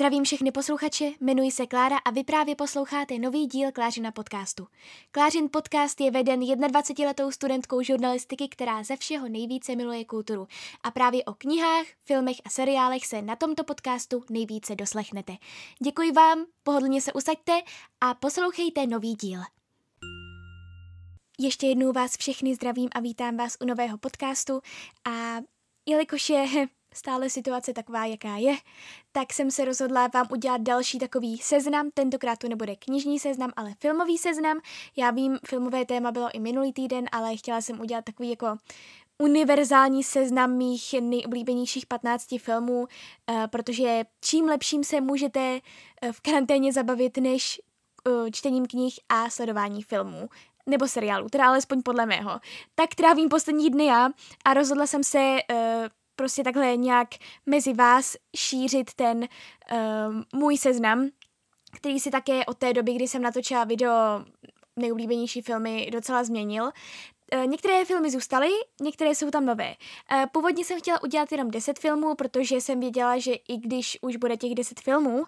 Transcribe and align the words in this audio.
Zdravím 0.00 0.24
všechny 0.24 0.52
posluchače, 0.52 1.10
jmenuji 1.20 1.50
se 1.50 1.66
Klára 1.66 1.98
a 1.98 2.10
vy 2.10 2.24
právě 2.24 2.56
posloucháte 2.56 3.18
nový 3.18 3.46
díl 3.46 3.72
Klářina 3.72 4.12
podcastu. 4.12 4.66
Klářin 5.10 5.48
podcast 5.52 6.00
je 6.00 6.10
veden 6.10 6.40
21-letou 6.40 7.30
studentkou 7.30 7.82
žurnalistiky, 7.82 8.48
která 8.48 8.82
ze 8.82 8.96
všeho 8.96 9.28
nejvíce 9.28 9.76
miluje 9.76 10.04
kulturu. 10.04 10.46
A 10.82 10.90
právě 10.90 11.24
o 11.24 11.34
knihách, 11.34 11.86
filmech 12.04 12.36
a 12.44 12.50
seriálech 12.50 13.06
se 13.06 13.22
na 13.22 13.36
tomto 13.36 13.64
podcastu 13.64 14.24
nejvíce 14.30 14.74
doslechnete. 14.74 15.36
Děkuji 15.84 16.12
vám, 16.12 16.44
pohodlně 16.62 17.00
se 17.00 17.12
usaďte 17.12 17.52
a 18.00 18.14
poslouchejte 18.14 18.86
nový 18.86 19.14
díl. 19.14 19.40
Ještě 21.38 21.66
jednou 21.66 21.92
vás 21.92 22.16
všechny 22.16 22.54
zdravím 22.54 22.88
a 22.92 23.00
vítám 23.00 23.36
vás 23.36 23.56
u 23.60 23.64
nového 23.66 23.98
podcastu 23.98 24.60
a 25.08 25.36
jelikož 25.86 26.30
je 26.30 26.68
stále 26.94 27.30
situace 27.30 27.72
taková, 27.72 28.06
jaká 28.06 28.36
je, 28.36 28.56
tak 29.12 29.32
jsem 29.32 29.50
se 29.50 29.64
rozhodla 29.64 30.08
vám 30.14 30.26
udělat 30.30 30.60
další 30.60 30.98
takový 30.98 31.38
seznam. 31.38 31.90
Tentokrát 31.94 32.38
to 32.38 32.48
nebude 32.48 32.76
knižní 32.76 33.18
seznam, 33.18 33.50
ale 33.56 33.74
filmový 33.78 34.18
seznam. 34.18 34.58
Já 34.96 35.10
vím, 35.10 35.38
filmové 35.46 35.84
téma 35.84 36.12
bylo 36.12 36.28
i 36.32 36.40
minulý 36.40 36.72
týden, 36.72 37.04
ale 37.12 37.36
chtěla 37.36 37.60
jsem 37.60 37.80
udělat 37.80 38.04
takový 38.04 38.30
jako 38.30 38.56
univerzální 39.18 40.04
seznam 40.04 40.52
mých 40.52 40.94
nejoblíbenějších 41.00 41.86
15 41.86 42.38
filmů, 42.38 42.80
uh, 42.80 43.46
protože 43.46 44.04
čím 44.20 44.44
lepším 44.44 44.84
se 44.84 45.00
můžete 45.00 45.60
uh, 46.02 46.12
v 46.12 46.20
karanténě 46.20 46.72
zabavit, 46.72 47.16
než 47.16 47.60
uh, 48.08 48.30
čtením 48.30 48.66
knih 48.66 48.94
a 49.08 49.30
sledování 49.30 49.82
filmů 49.82 50.28
nebo 50.66 50.88
seriálu, 50.88 51.28
teda 51.28 51.46
alespoň 51.46 51.82
podle 51.82 52.06
mého. 52.06 52.40
Tak 52.74 52.94
trávím 52.94 53.28
poslední 53.28 53.70
dny 53.70 53.86
já 53.86 54.08
a 54.44 54.54
rozhodla 54.54 54.86
jsem 54.86 55.04
se 55.04 55.38
prostě 56.20 56.44
takhle 56.44 56.76
nějak 56.76 57.08
mezi 57.46 57.72
vás 57.72 58.16
šířit 58.36 58.94
ten 58.94 59.18
uh, 59.18 60.40
můj 60.40 60.56
seznam, 60.56 61.08
který 61.76 62.00
si 62.00 62.10
také 62.10 62.46
od 62.46 62.58
té 62.58 62.72
doby, 62.72 62.94
kdy 62.94 63.08
jsem 63.08 63.22
natočila 63.22 63.64
video 63.64 63.92
nejoblíbenější 64.76 65.42
filmy, 65.42 65.90
docela 65.92 66.24
změnil. 66.24 66.64
Uh, 66.64 67.46
některé 67.46 67.84
filmy 67.84 68.10
zůstaly, 68.10 68.48
některé 68.80 69.14
jsou 69.14 69.30
tam 69.30 69.46
nové. 69.46 69.74
Uh, 70.12 70.26
původně 70.32 70.64
jsem 70.64 70.78
chtěla 70.78 71.02
udělat 71.02 71.32
jenom 71.32 71.50
10 71.50 71.78
filmů, 71.78 72.14
protože 72.14 72.56
jsem 72.56 72.80
věděla, 72.80 73.18
že 73.18 73.32
i 73.32 73.56
když 73.56 73.98
už 74.02 74.16
bude 74.16 74.36
těch 74.36 74.54
10 74.54 74.80
filmů, 74.80 75.24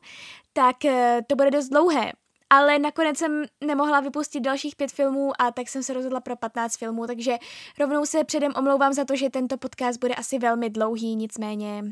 tak 0.52 0.76
uh, 0.84 0.92
to 1.26 1.36
bude 1.36 1.50
dost 1.50 1.68
dlouhé 1.68 2.12
ale 2.52 2.78
nakonec 2.78 3.18
jsem 3.18 3.44
nemohla 3.64 4.00
vypustit 4.00 4.40
dalších 4.40 4.76
pět 4.76 4.92
filmů 4.92 5.32
a 5.38 5.50
tak 5.50 5.68
jsem 5.68 5.82
se 5.82 5.94
rozhodla 5.94 6.20
pro 6.20 6.36
15 6.36 6.76
filmů, 6.76 7.06
takže 7.06 7.36
rovnou 7.80 8.06
se 8.06 8.24
předem 8.24 8.52
omlouvám 8.56 8.92
za 8.92 9.04
to, 9.04 9.16
že 9.16 9.30
tento 9.30 9.56
podcast 9.56 10.00
bude 10.00 10.14
asi 10.14 10.38
velmi 10.38 10.70
dlouhý, 10.70 11.16
nicméně 11.16 11.82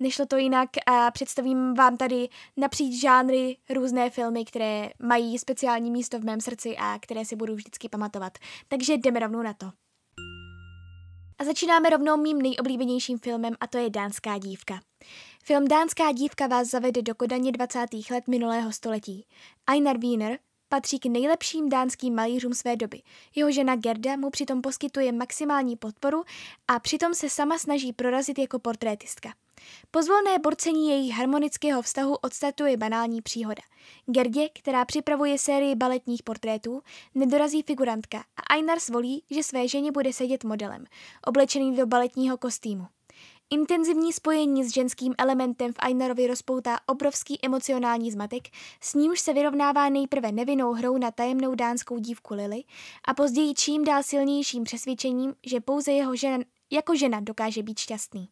nešlo 0.00 0.26
to 0.26 0.36
jinak 0.36 0.70
a 0.86 1.10
představím 1.10 1.74
vám 1.74 1.96
tady 1.96 2.28
napříč 2.56 3.00
žánry 3.00 3.56
různé 3.70 4.10
filmy, 4.10 4.44
které 4.44 4.90
mají 4.98 5.38
speciální 5.38 5.90
místo 5.90 6.18
v 6.18 6.24
mém 6.24 6.40
srdci 6.40 6.76
a 6.76 6.98
které 6.98 7.24
si 7.24 7.36
budu 7.36 7.54
vždycky 7.54 7.88
pamatovat. 7.88 8.38
Takže 8.68 8.94
jdeme 8.94 9.20
rovnou 9.20 9.42
na 9.42 9.54
to. 9.54 9.70
A 11.38 11.44
začínáme 11.44 11.90
rovnou 11.90 12.16
mým 12.16 12.42
nejoblíbenějším 12.42 13.18
filmem 13.18 13.54
a 13.60 13.66
to 13.66 13.78
je 13.78 13.90
Dánská 13.90 14.38
dívka. 14.38 14.80
Film 15.44 15.68
Dánská 15.68 16.12
dívka 16.12 16.46
vás 16.46 16.68
zavede 16.68 17.02
do 17.02 17.14
Kodaně 17.14 17.52
20. 17.52 17.86
let 18.10 18.28
minulého 18.28 18.72
století. 18.72 19.26
Einar 19.66 19.98
Wiener 19.98 20.38
patří 20.68 20.98
k 20.98 21.06
nejlepším 21.06 21.68
dánským 21.68 22.14
malířům 22.14 22.54
své 22.54 22.76
doby. 22.76 23.02
Jeho 23.34 23.50
žena 23.52 23.76
Gerda 23.76 24.16
mu 24.16 24.30
přitom 24.30 24.62
poskytuje 24.62 25.12
maximální 25.12 25.76
podporu 25.76 26.22
a 26.68 26.78
přitom 26.78 27.14
se 27.14 27.30
sama 27.30 27.58
snaží 27.58 27.92
prorazit 27.92 28.38
jako 28.38 28.58
portrétistka. 28.58 29.32
Pozvolné 29.90 30.38
borcení 30.38 30.90
jejich 30.90 31.14
harmonického 31.14 31.82
vztahu 31.82 32.14
odstartuje 32.14 32.76
banální 32.76 33.22
příhoda. 33.22 33.62
Gerdě, 34.06 34.48
která 34.48 34.84
připravuje 34.84 35.38
sérii 35.38 35.74
baletních 35.74 36.22
portrétů, 36.22 36.82
nedorazí 37.14 37.62
figurantka 37.62 38.18
a 38.18 38.54
Einar 38.54 38.78
zvolí, 38.78 39.22
že 39.30 39.42
své 39.42 39.68
ženě 39.68 39.92
bude 39.92 40.12
sedět 40.12 40.44
modelem, 40.44 40.84
oblečený 41.26 41.76
do 41.76 41.86
baletního 41.86 42.38
kostýmu. 42.38 42.86
Intenzivní 43.52 44.12
spojení 44.12 44.64
s 44.64 44.74
ženským 44.74 45.14
elementem 45.18 45.72
v 45.72 45.76
Einarovi 45.78 46.26
rozpoutá 46.26 46.78
obrovský 46.86 47.38
emocionální 47.42 48.10
zmatek, 48.10 48.48
s 48.80 48.94
nímž 48.94 49.20
se 49.20 49.32
vyrovnává 49.32 49.88
nejprve 49.88 50.32
nevinnou 50.32 50.72
hrou 50.72 50.98
na 50.98 51.10
tajemnou 51.10 51.54
dánskou 51.54 51.98
dívku 51.98 52.34
Lily 52.34 52.64
a 53.04 53.14
později 53.14 53.54
čím 53.54 53.84
dál 53.84 54.02
silnějším 54.02 54.64
přesvědčením, 54.64 55.34
že 55.46 55.60
pouze 55.60 55.92
jeho 55.92 56.16
žena, 56.16 56.44
jako 56.70 56.96
žena 56.96 57.20
dokáže 57.20 57.62
být 57.62 57.78
šťastný. 57.78 58.28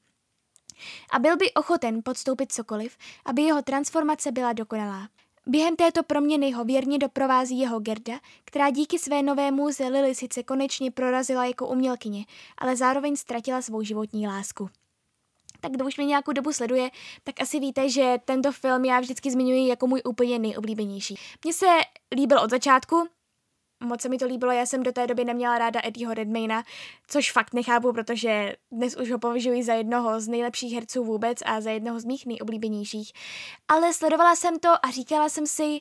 A 1.13 1.19
byl 1.19 1.37
by 1.37 1.53
ochoten 1.53 2.01
podstoupit 2.05 2.53
cokoliv, 2.53 2.97
aby 3.25 3.43
jeho 3.43 3.63
transformace 3.63 4.33
byla 4.33 4.53
dokonalá. 4.53 5.09
Během 5.47 5.77
této 5.77 6.03
proměny 6.03 6.53
ho 6.53 6.65
věrně 6.65 6.99
doprovází 6.99 7.59
jeho 7.59 7.81
Gerda, 7.81 8.21
která 8.45 8.71
díky 8.71 8.99
své 8.99 9.23
nové 9.23 9.51
můze 9.51 9.89
Lily 9.89 10.15
sice 10.15 10.43
konečně 10.43 10.91
prorazila 10.91 11.45
jako 11.45 11.67
umělkyně, 11.67 12.25
ale 12.59 12.77
zároveň 12.77 13.17
ztratila 13.17 13.63
svou 13.63 13.83
životní 13.83 14.29
lásku 14.29 14.71
tak 15.61 15.73
kdo 15.73 15.87
už 15.87 15.97
mě 15.97 16.07
nějakou 16.07 16.33
dobu 16.33 16.53
sleduje, 16.53 16.91
tak 17.25 17.41
asi 17.41 17.61
víte, 17.61 17.89
že 17.89 18.17
tento 18.25 18.53
film 18.53 18.85
já 18.85 19.01
vždycky 19.01 19.31
zmiňuji 19.31 19.69
jako 19.69 19.87
můj 19.87 20.03
úplně 20.05 20.39
nejoblíbenější. 20.39 21.19
Mně 21.45 21.53
se 21.53 21.67
líbil 22.15 22.41
od 22.41 22.51
začátku, 22.51 23.09
moc 23.81 24.01
se 24.01 24.09
mi 24.09 24.19
to 24.19 24.27
líbilo, 24.27 24.53
já 24.53 24.67
jsem 24.67 24.83
do 24.83 24.93
té 24.93 25.07
doby 25.07 25.25
neměla 25.25 25.59
ráda 25.59 25.81
Eddieho 25.85 26.15
Redmayna, 26.15 26.63
což 27.07 27.33
fakt 27.33 27.55
nechápu, 27.55 27.93
protože 27.93 28.57
dnes 28.73 28.97
už 28.97 29.11
ho 29.11 29.19
považuji 29.19 29.63
za 29.63 29.75
jednoho 29.75 30.21
z 30.21 30.29
nejlepších 30.29 30.75
herců 30.75 31.05
vůbec 31.05 31.39
a 31.47 31.61
za 31.61 31.71
jednoho 31.71 32.01
z 32.01 32.05
mých 32.05 32.27
nejoblíbenějších. 32.27 33.13
Ale 33.69 33.93
sledovala 33.93 34.37
jsem 34.37 34.59
to 34.59 34.69
a 34.87 34.91
říkala 34.91 35.29
jsem 35.29 35.47
si, 35.47 35.81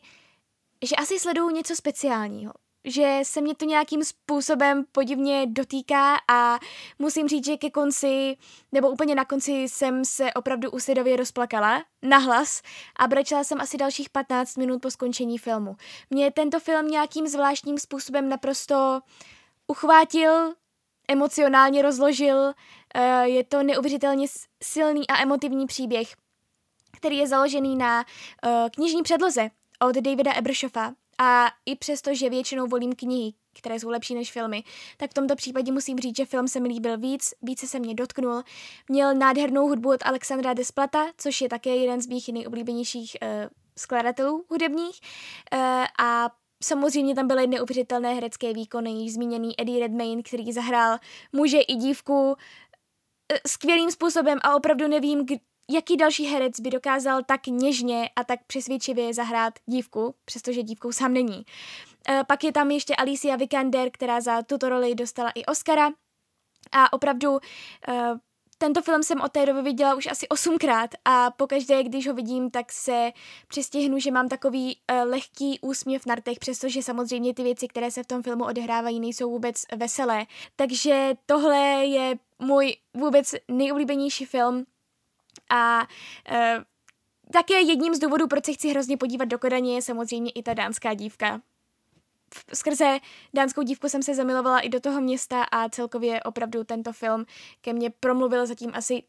že 0.85 0.95
asi 0.95 1.19
sleduju 1.19 1.49
něco 1.49 1.75
speciálního 1.75 2.53
že 2.87 3.19
se 3.23 3.41
mě 3.41 3.55
to 3.55 3.65
nějakým 3.65 4.03
způsobem 4.03 4.85
podivně 4.91 5.45
dotýká 5.45 6.15
a 6.31 6.59
musím 6.99 7.27
říct, 7.27 7.45
že 7.45 7.57
ke 7.57 7.69
konci, 7.69 8.37
nebo 8.71 8.89
úplně 8.89 9.15
na 9.15 9.25
konci 9.25 9.51
jsem 9.51 10.05
se 10.05 10.33
opravdu 10.33 10.71
usidově 10.71 11.15
rozplakala, 11.15 11.83
nahlas 12.01 12.61
a 12.99 13.07
brečela 13.07 13.43
jsem 13.43 13.61
asi 13.61 13.77
dalších 13.77 14.09
15 14.09 14.57
minut 14.57 14.81
po 14.81 14.91
skončení 14.91 15.37
filmu. 15.37 15.75
Mě 16.09 16.31
tento 16.31 16.59
film 16.59 16.87
nějakým 16.87 17.27
zvláštním 17.27 17.77
způsobem 17.77 18.29
naprosto 18.29 18.99
uchvátil, 19.67 20.53
emocionálně 21.07 21.81
rozložil, 21.81 22.53
eh, 22.95 23.27
je 23.27 23.43
to 23.43 23.63
neuvěřitelně 23.63 24.27
silný 24.63 25.07
a 25.07 25.21
emotivní 25.21 25.65
příběh, 25.65 26.07
který 26.97 27.17
je 27.17 27.27
založený 27.27 27.75
na 27.75 28.05
eh, 28.45 28.69
knižní 28.75 29.03
předloze 29.03 29.49
od 29.79 29.95
Davida 29.95 30.33
Ebershoffa, 30.33 30.93
a 31.17 31.47
i 31.65 31.75
přesto, 31.75 32.15
že 32.15 32.29
většinou 32.29 32.67
volím 32.67 32.93
knihy, 32.93 33.33
které 33.59 33.79
jsou 33.79 33.89
lepší 33.89 34.15
než 34.15 34.31
filmy, 34.31 34.63
tak 34.97 35.11
v 35.11 35.13
tomto 35.13 35.35
případě 35.35 35.71
musím 35.71 35.99
říct, 35.99 36.17
že 36.17 36.25
film 36.25 36.47
se 36.47 36.59
mi 36.59 36.67
líbil 36.67 36.97
víc, 36.97 37.33
více 37.41 37.67
se 37.67 37.79
mě 37.79 37.93
dotknul. 37.95 38.43
Měl 38.89 39.15
nádhernou 39.15 39.67
hudbu 39.67 39.89
od 39.89 40.05
Alexandra 40.05 40.53
Desplata, 40.53 41.05
což 41.17 41.41
je 41.41 41.49
také 41.49 41.75
jeden 41.75 42.01
z 42.01 42.07
mých 42.07 42.29
nejoblíbenějších 42.29 43.17
uh, 43.21 43.29
skladatelů 43.77 44.45
hudebních. 44.49 44.99
Uh, 45.53 45.59
a 46.05 46.29
Samozřejmě 46.63 47.15
tam 47.15 47.27
byly 47.27 47.47
neuvěřitelné 47.47 48.13
herecké 48.13 48.53
výkony, 48.53 48.91
již 48.91 49.13
zmíněný 49.13 49.61
Eddie 49.61 49.79
Redmayne, 49.79 50.23
který 50.23 50.53
zahrál 50.53 50.97
muže 51.33 51.61
i 51.61 51.75
dívku 51.75 52.35
eh, 53.33 53.39
skvělým 53.47 53.91
způsobem 53.91 54.39
a 54.41 54.55
opravdu 54.55 54.87
nevím, 54.87 55.25
jaký 55.71 55.97
další 55.97 56.25
herec 56.25 56.59
by 56.59 56.69
dokázal 56.69 57.23
tak 57.23 57.47
něžně 57.47 58.09
a 58.15 58.23
tak 58.23 58.39
přesvědčivě 58.47 59.13
zahrát 59.13 59.53
dívku, 59.65 60.15
přestože 60.25 60.63
dívkou 60.63 60.91
sám 60.91 61.13
není. 61.13 61.45
E, 62.09 62.23
pak 62.23 62.43
je 62.43 62.51
tam 62.51 62.71
ještě 62.71 62.95
Alicia 62.95 63.35
Vikander, 63.35 63.89
která 63.91 64.21
za 64.21 64.41
tuto 64.41 64.69
roli 64.69 64.95
dostala 64.95 65.31
i 65.35 65.45
Oscara. 65.45 65.89
A 66.71 66.93
opravdu 66.93 67.37
e, 67.87 68.19
tento 68.57 68.81
film 68.81 69.03
jsem 69.03 69.21
od 69.21 69.31
té 69.31 69.45
doby 69.45 69.61
viděla 69.61 69.95
už 69.95 70.07
asi 70.07 70.27
osmkrát 70.27 70.89
a 71.05 71.31
pokaždé, 71.31 71.83
když 71.83 72.07
ho 72.07 72.13
vidím, 72.13 72.51
tak 72.51 72.71
se 72.71 73.11
přistihnu, 73.47 73.99
že 73.99 74.11
mám 74.11 74.29
takový 74.29 74.77
uh, 74.91 75.09
lehký 75.09 75.59
úsměv 75.61 76.05
na 76.05 76.15
rtech, 76.15 76.39
přestože 76.39 76.83
samozřejmě 76.83 77.33
ty 77.33 77.43
věci, 77.43 77.67
které 77.67 77.91
se 77.91 78.03
v 78.03 78.07
tom 78.07 78.23
filmu 78.23 78.45
odehrávají, 78.45 78.99
nejsou 78.99 79.31
vůbec 79.31 79.63
veselé. 79.75 80.25
Takže 80.55 81.13
tohle 81.25 81.57
je 81.85 82.15
můj 82.39 82.75
vůbec 82.93 83.35
nejoblíbenější 83.47 84.25
film 84.25 84.65
a 85.49 85.87
e, 86.29 86.57
také 87.33 87.61
jedním 87.61 87.95
z 87.95 87.99
důvodů, 87.99 88.27
proč 88.27 88.45
se 88.45 88.53
chci 88.53 88.69
hrozně 88.69 88.97
podívat 88.97 89.25
do 89.25 89.39
Kodaně, 89.39 89.75
je 89.75 89.81
samozřejmě 89.81 90.31
i 90.31 90.43
ta 90.43 90.53
dánská 90.53 90.93
dívka. 90.93 91.41
Skrze 92.53 92.99
dánskou 93.33 93.61
dívku 93.61 93.89
jsem 93.89 94.03
se 94.03 94.15
zamilovala 94.15 94.59
i 94.59 94.69
do 94.69 94.79
toho 94.79 95.01
města 95.01 95.43
a 95.43 95.69
celkově 95.69 96.23
opravdu 96.23 96.63
tento 96.63 96.93
film 96.93 97.25
ke 97.61 97.73
mně 97.73 97.89
promluvil 97.89 98.45
zatím 98.45 98.71
asi 98.73 99.03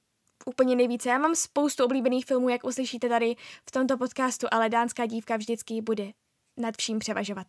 úplně 0.46 0.76
nejvíce. 0.76 1.08
Já 1.08 1.18
mám 1.18 1.34
spoustu 1.34 1.84
oblíbených 1.84 2.26
filmů, 2.26 2.48
jak 2.48 2.64
uslyšíte 2.64 3.08
tady 3.08 3.36
v 3.66 3.70
tomto 3.70 3.98
podcastu, 3.98 4.46
ale 4.50 4.68
dánská 4.68 5.06
dívka 5.06 5.36
vždycky 5.36 5.82
bude 5.82 6.10
nad 6.56 6.76
vším 6.76 6.98
převažovat. 6.98 7.46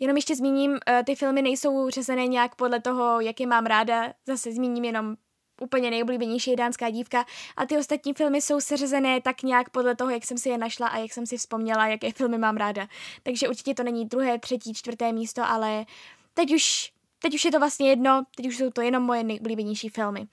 Jenom 0.00 0.16
ještě 0.16 0.36
zmíním, 0.36 0.78
e, 0.88 1.04
ty 1.04 1.14
filmy 1.14 1.42
nejsou 1.42 1.90
řezené 1.90 2.26
nějak 2.26 2.54
podle 2.54 2.80
toho, 2.80 3.20
jak 3.20 3.40
je 3.40 3.46
mám 3.46 3.66
ráda. 3.66 4.12
Zase 4.26 4.52
zmíním 4.52 4.84
jenom 4.84 5.16
úplně 5.60 5.90
nejoblíbenější 5.90 6.56
dánská 6.56 6.90
dívka 6.90 7.24
a 7.56 7.66
ty 7.66 7.78
ostatní 7.78 8.14
filmy 8.14 8.42
jsou 8.42 8.60
seřazené 8.60 9.20
tak 9.20 9.42
nějak 9.42 9.70
podle 9.70 9.96
toho, 9.96 10.10
jak 10.10 10.24
jsem 10.24 10.38
si 10.38 10.48
je 10.48 10.58
našla 10.58 10.88
a 10.88 10.98
jak 10.98 11.12
jsem 11.12 11.26
si 11.26 11.36
vzpomněla, 11.36 11.86
jaké 11.86 12.12
filmy 12.12 12.38
mám 12.38 12.56
ráda. 12.56 12.88
Takže 13.22 13.48
určitě 13.48 13.74
to 13.74 13.82
není 13.82 14.04
druhé, 14.04 14.38
třetí, 14.38 14.74
čtvrté 14.74 15.12
místo, 15.12 15.42
ale 15.44 15.86
teď 16.34 16.54
už 16.54 16.92
Teď 17.22 17.34
už 17.34 17.44
je 17.44 17.50
to 17.50 17.58
vlastně 17.58 17.90
jedno, 17.90 18.24
teď 18.36 18.46
už 18.46 18.56
jsou 18.56 18.70
to 18.70 18.80
jenom 18.80 19.02
moje 19.02 19.24
nejoblíbenější 19.24 19.88
filmy. 19.88 20.26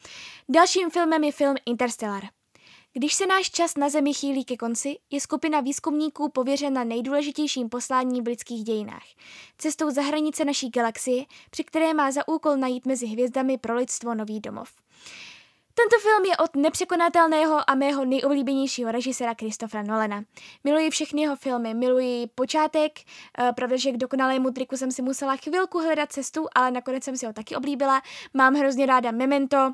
Dalším 0.49 0.89
filmem 0.89 1.23
je 1.23 1.31
film 1.31 1.55
Interstellar. 1.65 2.23
Když 2.93 3.13
se 3.13 3.25
náš 3.25 3.51
čas 3.51 3.77
na 3.77 3.89
Zemi 3.89 4.13
chýlí 4.13 4.45
ke 4.45 4.57
konci, 4.57 4.97
je 5.11 5.21
skupina 5.21 5.59
výzkumníků 5.59 6.29
pověřena 6.29 6.83
nejdůležitějším 6.83 7.69
posláním 7.69 8.23
v 8.23 8.27
lidských 8.27 8.63
dějinách. 8.63 9.03
Cestou 9.57 9.91
za 9.91 10.01
hranice 10.01 10.45
naší 10.45 10.69
galaxie, 10.69 11.25
při 11.49 11.63
které 11.63 11.93
má 11.93 12.11
za 12.11 12.27
úkol 12.27 12.57
najít 12.57 12.85
mezi 12.85 13.05
hvězdami 13.05 13.57
pro 13.57 13.75
lidstvo 13.75 14.15
nový 14.15 14.39
domov. 14.39 14.69
Tento 15.77 15.99
film 15.99 16.25
je 16.25 16.37
od 16.37 16.55
nepřekonatelného 16.55 17.69
a 17.69 17.75
mého 17.75 18.05
nejoblíbenějšího 18.05 18.91
režiséra 18.91 19.33
Christophera 19.33 19.83
Nolana. 19.83 20.23
Miluji 20.63 20.89
všechny 20.89 21.21
jeho 21.21 21.35
filmy, 21.35 21.73
miluji 21.73 22.27
počátek, 22.35 22.91
uh, 23.39 23.51
pravda, 23.51 23.77
že 23.77 23.91
k 23.91 23.97
dokonalému 23.97 24.51
triku 24.51 24.77
jsem 24.77 24.91
si 24.91 25.01
musela 25.01 25.35
chvilku 25.35 25.79
hledat 25.79 26.11
cestu, 26.11 26.47
ale 26.55 26.71
nakonec 26.71 27.03
jsem 27.03 27.17
si 27.17 27.25
ho 27.25 27.33
taky 27.33 27.55
oblíbila. 27.55 28.01
Mám 28.33 28.53
hrozně 28.53 28.85
ráda 28.85 29.11
Memento, 29.11 29.73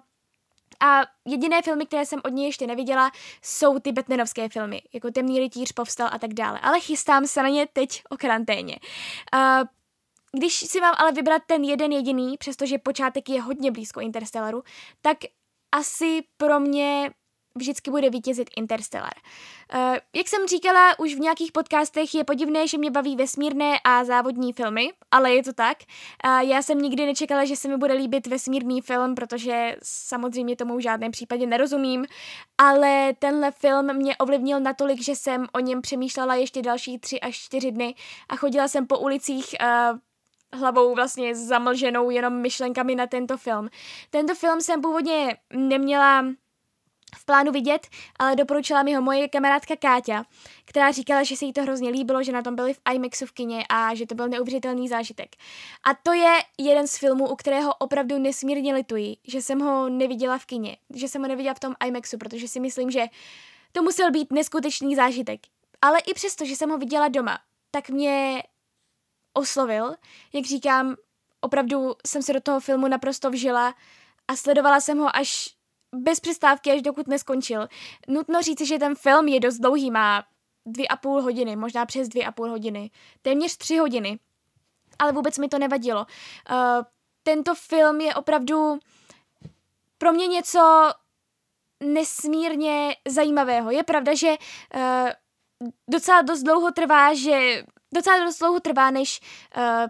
a 0.79 1.01
jediné 1.27 1.61
filmy, 1.61 1.85
které 1.85 2.05
jsem 2.05 2.21
od 2.23 2.29
něj 2.29 2.45
ještě 2.45 2.67
neviděla, 2.67 3.11
jsou 3.41 3.79
ty 3.79 3.91
Batmanovské 3.91 4.49
filmy, 4.49 4.81
jako 4.93 5.11
Temný 5.11 5.39
rytíř, 5.39 5.71
Povstal 5.71 6.09
a 6.11 6.19
tak 6.19 6.33
dále. 6.33 6.59
Ale 6.59 6.79
chystám 6.79 7.27
se 7.27 7.43
na 7.43 7.49
ně 7.49 7.67
teď 7.73 8.01
o 8.09 8.17
karanténě. 8.17 8.77
Uh, 9.33 9.67
když 10.37 10.53
si 10.53 10.81
mám 10.81 10.93
ale 10.97 11.11
vybrat 11.11 11.41
ten 11.45 11.63
jeden 11.63 11.91
jediný, 11.91 12.37
přestože 12.37 12.77
počátek 12.77 13.29
je 13.29 13.41
hodně 13.41 13.71
blízko 13.71 13.99
Interstellaru, 13.99 14.63
tak 15.01 15.17
asi 15.71 16.23
pro 16.37 16.59
mě 16.59 17.11
vždycky 17.55 17.91
bude 17.91 18.09
vítězit 18.09 18.49
Interstellar. 18.57 19.13
Uh, 19.75 19.97
jak 20.15 20.27
jsem 20.27 20.47
říkala 20.47 20.99
už 20.99 21.15
v 21.15 21.19
nějakých 21.19 21.51
podcastech, 21.51 22.15
je 22.15 22.23
podivné, 22.23 22.67
že 22.67 22.77
mě 22.77 22.91
baví 22.91 23.15
vesmírné 23.15 23.79
a 23.83 24.03
závodní 24.03 24.53
filmy, 24.53 24.93
ale 25.11 25.33
je 25.33 25.43
to 25.43 25.53
tak. 25.53 25.77
Uh, 26.25 26.39
já 26.39 26.61
jsem 26.61 26.81
nikdy 26.81 27.05
nečekala, 27.05 27.45
že 27.45 27.55
se 27.55 27.67
mi 27.67 27.77
bude 27.77 27.93
líbit 27.93 28.27
vesmírný 28.27 28.81
film, 28.81 29.15
protože 29.15 29.75
samozřejmě 29.83 30.55
tomu 30.55 30.77
v 30.77 30.81
žádném 30.81 31.11
případě 31.11 31.47
nerozumím, 31.47 32.05
ale 32.57 33.13
tenhle 33.19 33.51
film 33.51 33.93
mě 33.93 34.17
ovlivnil 34.17 34.59
natolik, 34.59 35.01
že 35.01 35.15
jsem 35.15 35.47
o 35.53 35.59
něm 35.59 35.81
přemýšlela 35.81 36.35
ještě 36.35 36.61
další 36.61 36.99
tři 36.99 37.19
až 37.19 37.35
čtyři 37.35 37.71
dny 37.71 37.95
a 38.29 38.35
chodila 38.35 38.67
jsem 38.67 38.87
po 38.87 38.99
ulicích 38.99 39.55
uh, 39.61 39.99
hlavou 40.53 40.95
vlastně 40.95 41.35
zamlženou 41.35 42.09
jenom 42.09 42.33
myšlenkami 42.33 42.95
na 42.95 43.07
tento 43.07 43.37
film. 43.37 43.69
Tento 44.09 44.35
film 44.35 44.61
jsem 44.61 44.81
původně 44.81 45.37
neměla 45.53 46.25
v 47.15 47.25
plánu 47.25 47.51
vidět, 47.51 47.87
ale 48.19 48.35
doporučila 48.35 48.83
mi 48.83 48.93
ho 48.93 49.01
moje 49.01 49.27
kamarádka 49.27 49.75
Káťa, 49.75 50.23
která 50.65 50.91
říkala, 50.91 51.23
že 51.23 51.37
se 51.37 51.45
jí 51.45 51.53
to 51.53 51.61
hrozně 51.61 51.89
líbilo, 51.89 52.23
že 52.23 52.31
na 52.31 52.41
tom 52.41 52.55
byli 52.55 52.73
v 52.73 52.79
IMAXu 52.93 53.25
v 53.25 53.31
kině 53.31 53.65
a 53.69 53.95
že 53.95 54.05
to 54.05 54.15
byl 54.15 54.27
neuvěřitelný 54.27 54.87
zážitek. 54.87 55.35
A 55.83 55.93
to 56.03 56.13
je 56.13 56.39
jeden 56.57 56.87
z 56.87 56.97
filmů, 56.97 57.29
u 57.29 57.35
kterého 57.35 57.73
opravdu 57.73 58.19
nesmírně 58.19 58.73
lituji, 58.73 59.17
že 59.27 59.41
jsem 59.41 59.59
ho 59.59 59.89
neviděla 59.89 60.37
v 60.37 60.45
kině, 60.45 60.77
že 60.95 61.07
jsem 61.07 61.21
ho 61.21 61.27
neviděla 61.27 61.53
v 61.53 61.59
tom 61.59 61.73
IMAXu, 61.85 62.17
protože 62.17 62.47
si 62.47 62.59
myslím, 62.59 62.91
že 62.91 63.05
to 63.71 63.83
musel 63.83 64.11
být 64.11 64.31
neskutečný 64.31 64.95
zážitek. 64.95 65.39
Ale 65.81 65.99
i 65.99 66.13
přesto, 66.13 66.45
že 66.45 66.55
jsem 66.55 66.69
ho 66.69 66.77
viděla 66.77 67.07
doma, 67.07 67.39
tak 67.71 67.89
mě 67.89 68.43
oslovil, 69.33 69.95
jak 70.33 70.45
říkám, 70.45 70.95
opravdu 71.41 71.95
jsem 72.07 72.21
se 72.21 72.33
do 72.33 72.41
toho 72.41 72.59
filmu 72.59 72.87
naprosto 72.87 73.29
vžila 73.29 73.75
a 74.27 74.35
sledovala 74.35 74.79
jsem 74.79 74.97
ho 74.97 75.15
až 75.15 75.55
bez 75.95 76.19
přestávky, 76.19 76.71
až 76.71 76.81
dokud 76.81 77.07
neskončil. 77.07 77.67
Nutno 78.07 78.41
říct, 78.41 78.61
že 78.61 78.79
ten 78.79 78.95
film 78.95 79.27
je 79.27 79.39
dost 79.39 79.57
dlouhý, 79.57 79.91
má 79.91 80.23
dvě 80.65 80.87
a 80.87 80.95
půl 80.95 81.21
hodiny, 81.21 81.55
možná 81.55 81.85
přes 81.85 82.07
dvě 82.07 82.25
a 82.25 82.31
půl 82.31 82.49
hodiny, 82.49 82.91
téměř 83.21 83.57
tři 83.57 83.77
hodiny, 83.77 84.19
ale 84.99 85.11
vůbec 85.11 85.37
mi 85.37 85.47
to 85.47 85.59
nevadilo. 85.59 86.05
Uh, 86.51 86.57
tento 87.23 87.55
film 87.55 88.01
je 88.01 88.15
opravdu 88.15 88.79
pro 89.97 90.11
mě 90.11 90.27
něco 90.27 90.91
nesmírně 91.83 92.95
zajímavého. 93.07 93.71
Je 93.71 93.83
pravda, 93.83 94.15
že 94.15 94.29
uh, 94.29 95.09
docela 95.89 96.21
dost 96.21 96.43
dlouho 96.43 96.71
trvá, 96.71 97.13
že 97.13 97.63
docela 97.93 98.25
dost 98.25 98.39
dlouho 98.39 98.59
trvá, 98.59 98.91
než 98.91 99.21
uh, 99.57 99.87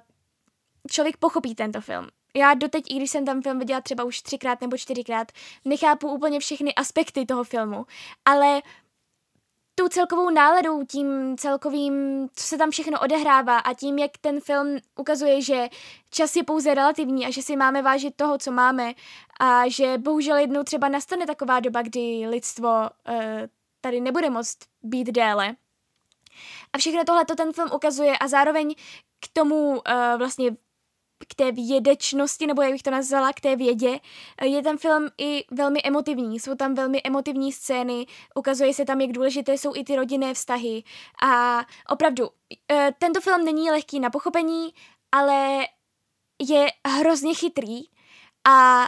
člověk 0.91 1.17
pochopí 1.17 1.55
tento 1.55 1.81
film 1.81 2.07
já 2.35 2.53
doteď, 2.53 2.91
i 2.91 2.95
když 2.95 3.11
jsem 3.11 3.25
tam 3.25 3.41
film 3.41 3.59
viděla 3.59 3.81
třeba 3.81 4.03
už 4.03 4.21
třikrát 4.21 4.61
nebo 4.61 4.77
čtyřikrát, 4.77 5.31
nechápu 5.65 6.07
úplně 6.07 6.39
všechny 6.39 6.75
aspekty 6.75 7.25
toho 7.25 7.43
filmu, 7.43 7.85
ale 8.25 8.61
tou 9.75 9.87
celkovou 9.87 10.29
náladou, 10.29 10.85
tím 10.85 11.37
celkovým, 11.37 12.27
co 12.35 12.43
se 12.43 12.57
tam 12.57 12.71
všechno 12.71 12.99
odehrává 12.99 13.57
a 13.57 13.73
tím, 13.73 13.99
jak 13.99 14.11
ten 14.21 14.41
film 14.41 14.77
ukazuje, 14.95 15.41
že 15.41 15.69
čas 16.09 16.35
je 16.35 16.43
pouze 16.43 16.73
relativní 16.73 17.25
a 17.25 17.31
že 17.31 17.41
si 17.41 17.55
máme 17.55 17.81
vážit 17.81 18.15
toho, 18.15 18.37
co 18.37 18.51
máme 18.51 18.93
a 19.39 19.69
že 19.69 19.97
bohužel 19.97 20.37
jednou 20.37 20.63
třeba 20.63 20.89
nastane 20.89 21.25
taková 21.25 21.59
doba, 21.59 21.81
kdy 21.81 22.27
lidstvo 22.27 22.69
uh, 22.69 23.15
tady 23.81 24.01
nebude 24.01 24.29
moct 24.29 24.57
být 24.83 25.07
déle. 25.07 25.55
A 26.73 26.77
všechno 26.77 27.03
tohle 27.05 27.25
to 27.25 27.35
ten 27.35 27.53
film 27.53 27.69
ukazuje 27.73 28.17
a 28.17 28.27
zároveň 28.27 28.75
k 29.19 29.27
tomu 29.33 29.69
uh, 29.69 29.81
vlastně 30.17 30.51
k 31.27 31.35
té 31.35 31.51
vědečnosti, 31.51 32.47
nebo 32.47 32.61
jak 32.61 32.71
bych 32.71 32.83
to 32.83 32.91
nazvala, 32.91 33.33
k 33.33 33.41
té 33.41 33.55
vědě, 33.55 33.99
je 34.43 34.61
ten 34.61 34.77
film 34.77 35.09
i 35.17 35.45
velmi 35.51 35.79
emotivní. 35.83 36.39
Jsou 36.39 36.55
tam 36.55 36.73
velmi 36.73 37.01
emotivní 37.03 37.51
scény, 37.51 38.05
ukazuje 38.35 38.73
se 38.73 38.85
tam, 38.85 39.01
jak 39.01 39.11
důležité 39.11 39.53
jsou 39.53 39.75
i 39.75 39.83
ty 39.83 39.95
rodinné 39.95 40.33
vztahy. 40.33 40.83
A 41.23 41.61
opravdu, 41.89 42.29
eh, 42.71 42.91
tento 42.97 43.21
film 43.21 43.45
není 43.45 43.71
lehký 43.71 43.99
na 43.99 44.09
pochopení, 44.09 44.73
ale 45.11 45.67
je 46.49 46.67
hrozně 46.87 47.33
chytrý 47.33 47.81
a 48.47 48.85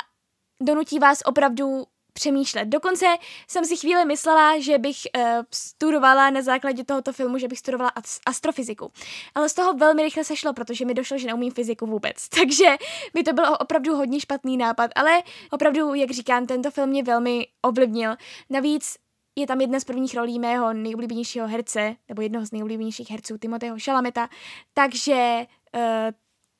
donutí 0.62 1.00
vás 1.00 1.20
opravdu 1.26 1.86
přemýšlet. 2.14 2.66
Dokonce 2.66 3.06
jsem 3.48 3.66
si 3.66 3.78
chvíli 3.78 4.06
myslela, 4.06 4.60
že 4.60 4.78
bych 4.78 4.98
uh, 5.18 5.24
studovala 5.54 6.30
na 6.30 6.42
základě 6.42 6.84
tohoto 6.84 7.14
filmu, 7.14 7.38
že 7.38 7.48
bych 7.48 7.60
studovala 7.60 7.92
astrofyziku. 8.26 8.92
Ale 9.36 9.50
z 9.50 9.54
toho 9.54 9.74
velmi 9.74 10.04
rychle 10.04 10.24
sešlo, 10.24 10.54
protože 10.54 10.86
mi 10.86 10.94
došlo, 10.94 11.18
že 11.18 11.28
neumím 11.28 11.52
fyziku 11.52 11.86
vůbec. 11.86 12.30
Takže 12.40 12.76
by 13.14 13.24
to 13.24 13.34
bylo 13.34 13.58
opravdu 13.58 13.96
hodně 13.96 14.20
špatný 14.20 14.58
nápad, 14.58 14.92
ale 14.96 15.24
opravdu, 15.52 15.94
jak 15.94 16.12
říkám, 16.12 16.46
tento 16.46 16.72
film 16.72 16.90
mě 16.90 17.04
velmi 17.04 17.48
ovlivnil. 17.62 18.16
Navíc 18.50 18.96
je 19.36 19.48
tam 19.48 19.62
jedna 19.62 19.80
z 19.80 19.84
prvních 19.84 20.16
rolí 20.16 20.40
mého 20.40 20.74
nejoblíbenějšího 20.74 21.48
herce, 21.48 21.96
nebo 22.10 22.22
jednoho 22.22 22.46
z 22.46 22.52
nejoblíbenějších 22.52 23.12
herců, 23.12 23.38
Timothyho 23.38 23.80
Šalameta, 23.80 24.30
takže 24.74 25.46
uh, 25.76 25.82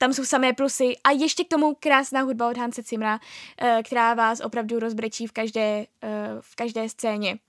tam 0.04 0.14
jsou 0.14 0.26
samé 0.26 0.54
plusy 0.54 0.96
a 1.04 1.12
ještě 1.12 1.44
k 1.44 1.48
tomu 1.48 1.76
krásná 1.80 2.22
hudba 2.22 2.50
od 2.50 2.58
Hanse 2.58 2.84
Cimra, 2.84 3.20
eh, 3.58 3.84
která 3.84 4.14
vás 4.14 4.40
opravdu 4.40 4.80
rozbrečí 4.80 5.28
v 5.28 5.32
každé, 5.32 5.86
eh, 6.04 6.30
v 6.40 6.56
každé 6.56 6.90
scéně. 6.90 7.40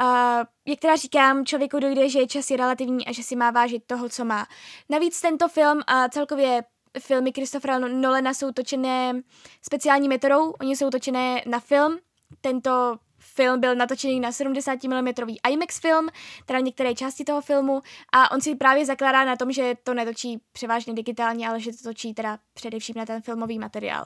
Uh, 0.00 0.44
jak 0.66 0.80
teda 0.80 0.96
říkám, 0.96 1.46
člověku 1.46 1.80
dojde, 1.80 2.08
že 2.08 2.26
čas 2.26 2.50
je 2.50 2.56
relativní 2.56 3.06
a 3.06 3.12
že 3.12 3.22
si 3.22 3.36
má 3.36 3.50
vážit 3.50 3.82
toho, 3.86 4.08
co 4.08 4.24
má. 4.24 4.46
Navíc 4.88 5.20
tento 5.20 5.48
film 5.48 5.80
a 5.86 6.08
celkově 6.08 6.64
filmy 6.98 7.32
Christophera 7.32 7.78
Nolana 7.78 8.34
jsou 8.34 8.52
točené 8.52 9.12
speciální 9.62 10.08
metodou, 10.08 10.50
oni 10.50 10.76
jsou 10.76 10.90
točené 10.90 11.42
na 11.46 11.60
film. 11.60 11.98
Tento 12.40 12.98
film 13.36 13.60
byl 13.60 13.74
natočený 13.74 14.20
na 14.20 14.32
70 14.32 14.84
mm 14.84 15.08
IMAX 15.48 15.80
film, 15.80 16.08
teda 16.46 16.60
některé 16.60 16.94
části 16.94 17.24
toho 17.24 17.40
filmu 17.40 17.80
a 18.12 18.30
on 18.30 18.40
si 18.40 18.54
právě 18.54 18.86
zakládá 18.86 19.24
na 19.24 19.36
tom, 19.36 19.52
že 19.52 19.74
to 19.82 19.94
netočí 19.94 20.40
převážně 20.52 20.94
digitálně, 20.94 21.48
ale 21.48 21.60
že 21.60 21.72
to 21.72 21.82
točí 21.82 22.14
teda 22.14 22.38
především 22.54 22.94
na 22.96 23.06
ten 23.06 23.22
filmový 23.22 23.58
materiál. 23.58 24.04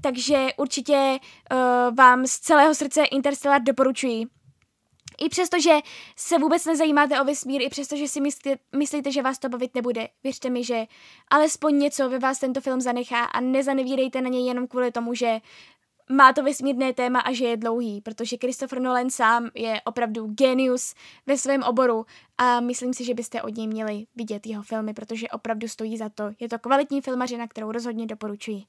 Takže 0.00 0.48
určitě 0.56 1.18
uh, 1.52 1.94
vám 1.96 2.26
z 2.26 2.38
celého 2.38 2.74
srdce 2.74 3.04
Interstellar 3.04 3.62
doporučuji. 3.62 4.26
I 5.20 5.28
přesto, 5.28 5.60
že 5.60 5.78
se 6.16 6.38
vůbec 6.38 6.66
nezajímáte 6.66 7.20
o 7.20 7.24
vesmír, 7.24 7.62
i 7.62 7.68
přesto, 7.68 7.96
že 7.96 8.08
si 8.08 8.20
myslíte, 8.20 8.56
myslíte, 8.76 9.12
že 9.12 9.22
vás 9.22 9.38
to 9.38 9.48
bavit 9.48 9.74
nebude, 9.74 10.08
věřte 10.24 10.50
mi, 10.50 10.64
že 10.64 10.84
alespoň 11.30 11.78
něco 11.78 12.08
ve 12.08 12.18
vás 12.18 12.38
tento 12.38 12.60
film 12.60 12.80
zanechá 12.80 13.24
a 13.24 13.40
nezanevírejte 13.40 14.20
na 14.20 14.28
něj 14.28 14.46
jenom 14.46 14.66
kvůli 14.66 14.92
tomu, 14.92 15.14
že 15.14 15.40
má 16.10 16.32
to 16.32 16.42
vesmírné 16.42 16.92
téma 16.92 17.20
a 17.20 17.32
že 17.32 17.44
je 17.44 17.56
dlouhý, 17.56 18.00
protože 18.00 18.36
Christopher 18.36 18.80
Nolan 18.80 19.10
sám 19.10 19.50
je 19.54 19.80
opravdu 19.84 20.26
genius 20.26 20.94
ve 21.26 21.38
svém 21.38 21.62
oboru 21.62 22.06
a 22.38 22.60
myslím 22.60 22.94
si, 22.94 23.04
že 23.04 23.14
byste 23.14 23.42
od 23.42 23.56
něj 23.56 23.66
měli 23.66 24.06
vidět 24.16 24.46
jeho 24.46 24.62
filmy, 24.62 24.94
protože 24.94 25.28
opravdu 25.28 25.68
stojí 25.68 25.96
za 25.96 26.08
to. 26.08 26.24
Je 26.40 26.48
to 26.48 26.58
kvalitní 26.58 27.00
filmařina, 27.00 27.48
kterou 27.48 27.72
rozhodně 27.72 28.06
doporučuji. 28.06 28.62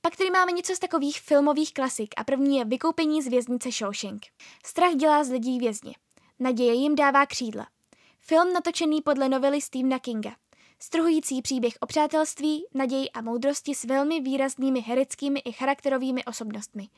Pak 0.00 0.16
tady 0.16 0.30
máme 0.30 0.52
něco 0.52 0.74
z 0.74 0.78
takových 0.78 1.20
filmových 1.20 1.74
klasik 1.74 2.14
a 2.16 2.24
první 2.24 2.58
je 2.58 2.64
Vykoupení 2.64 3.22
z 3.22 3.28
věznice 3.28 3.70
Shawshank. 3.72 4.26
Strach 4.66 4.94
dělá 4.94 5.24
z 5.24 5.30
lidí 5.30 5.58
vězně. 5.58 5.92
Naděje 6.38 6.74
jim 6.74 6.94
dává 6.94 7.26
křídla. 7.26 7.66
Film 8.20 8.52
natočený 8.52 9.02
podle 9.02 9.28
novely 9.28 9.60
Stephena 9.60 9.98
Kinga. 9.98 10.30
Strhující 10.80 11.42
příběh 11.42 11.74
o 11.80 11.86
přátelství, 11.86 12.64
naději 12.74 13.10
a 13.10 13.20
moudrosti 13.20 13.74
s 13.74 13.84
velmi 13.84 14.20
výraznými 14.20 14.80
hereckými 14.80 15.40
i 15.40 15.52
charakterovými 15.52 16.24
osobnostmi. 16.24 16.88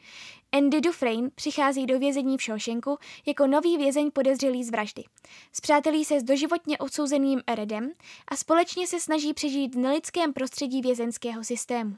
Andy 0.53 0.81
Dufresne 0.81 1.31
přichází 1.35 1.87
do 1.87 1.99
vězení 1.99 2.39
v 2.39 2.43
Shawshanku 2.43 2.99
jako 3.27 3.47
nový 3.47 3.77
vězeň 3.77 4.11
podezřelý 4.11 4.65
z 4.65 4.71
vraždy. 4.71 5.05
Spřátelí 5.53 6.05
se 6.05 6.21
s 6.21 6.23
doživotně 6.23 6.79
odsouzeným 6.79 7.41
Eredem 7.47 7.93
a 8.29 8.37
společně 8.37 8.87
se 8.87 9.01
snaží 9.01 9.35
přežít 9.35 9.75
v 9.75 9.79
nelidském 9.79 10.33
prostředí 10.33 10.81
vězenského 10.81 11.45
systému. 11.45 11.97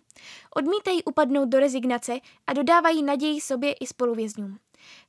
Odmítají 0.57 1.05
upadnout 1.05 1.49
do 1.49 1.61
rezignace 1.61 2.19
a 2.47 2.53
dodávají 2.53 3.03
naději 3.03 3.41
sobě 3.41 3.73
i 3.73 3.87
spoluvězňům. 3.87 4.59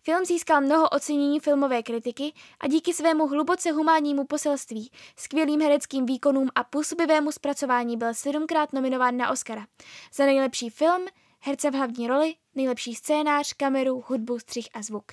Film 0.01 0.25
získal 0.25 0.61
mnoho 0.61 0.89
ocenění 0.89 1.39
filmové 1.39 1.83
kritiky 1.83 2.33
a 2.59 2.67
díky 2.67 2.93
svému 2.93 3.27
hluboce 3.27 3.71
humánnímu 3.71 4.25
poselství, 4.25 4.91
skvělým 5.17 5.61
hereckým 5.61 6.05
výkonům 6.05 6.49
a 6.55 6.63
působivému 6.63 7.31
zpracování 7.31 7.97
byl 7.97 8.13
sedmkrát 8.13 8.73
nominován 8.73 9.17
na 9.17 9.31
Oscara. 9.31 9.65
Za 10.13 10.25
nejlepší 10.25 10.69
film, 10.69 11.05
herce 11.39 11.71
v 11.71 11.75
hlavní 11.75 12.07
roli, 12.07 12.35
nejlepší 12.55 12.95
scénář, 12.95 13.53
kameru, 13.53 14.03
hudbu, 14.07 14.39
střih 14.39 14.67
a 14.73 14.81
zvuk. 14.81 15.11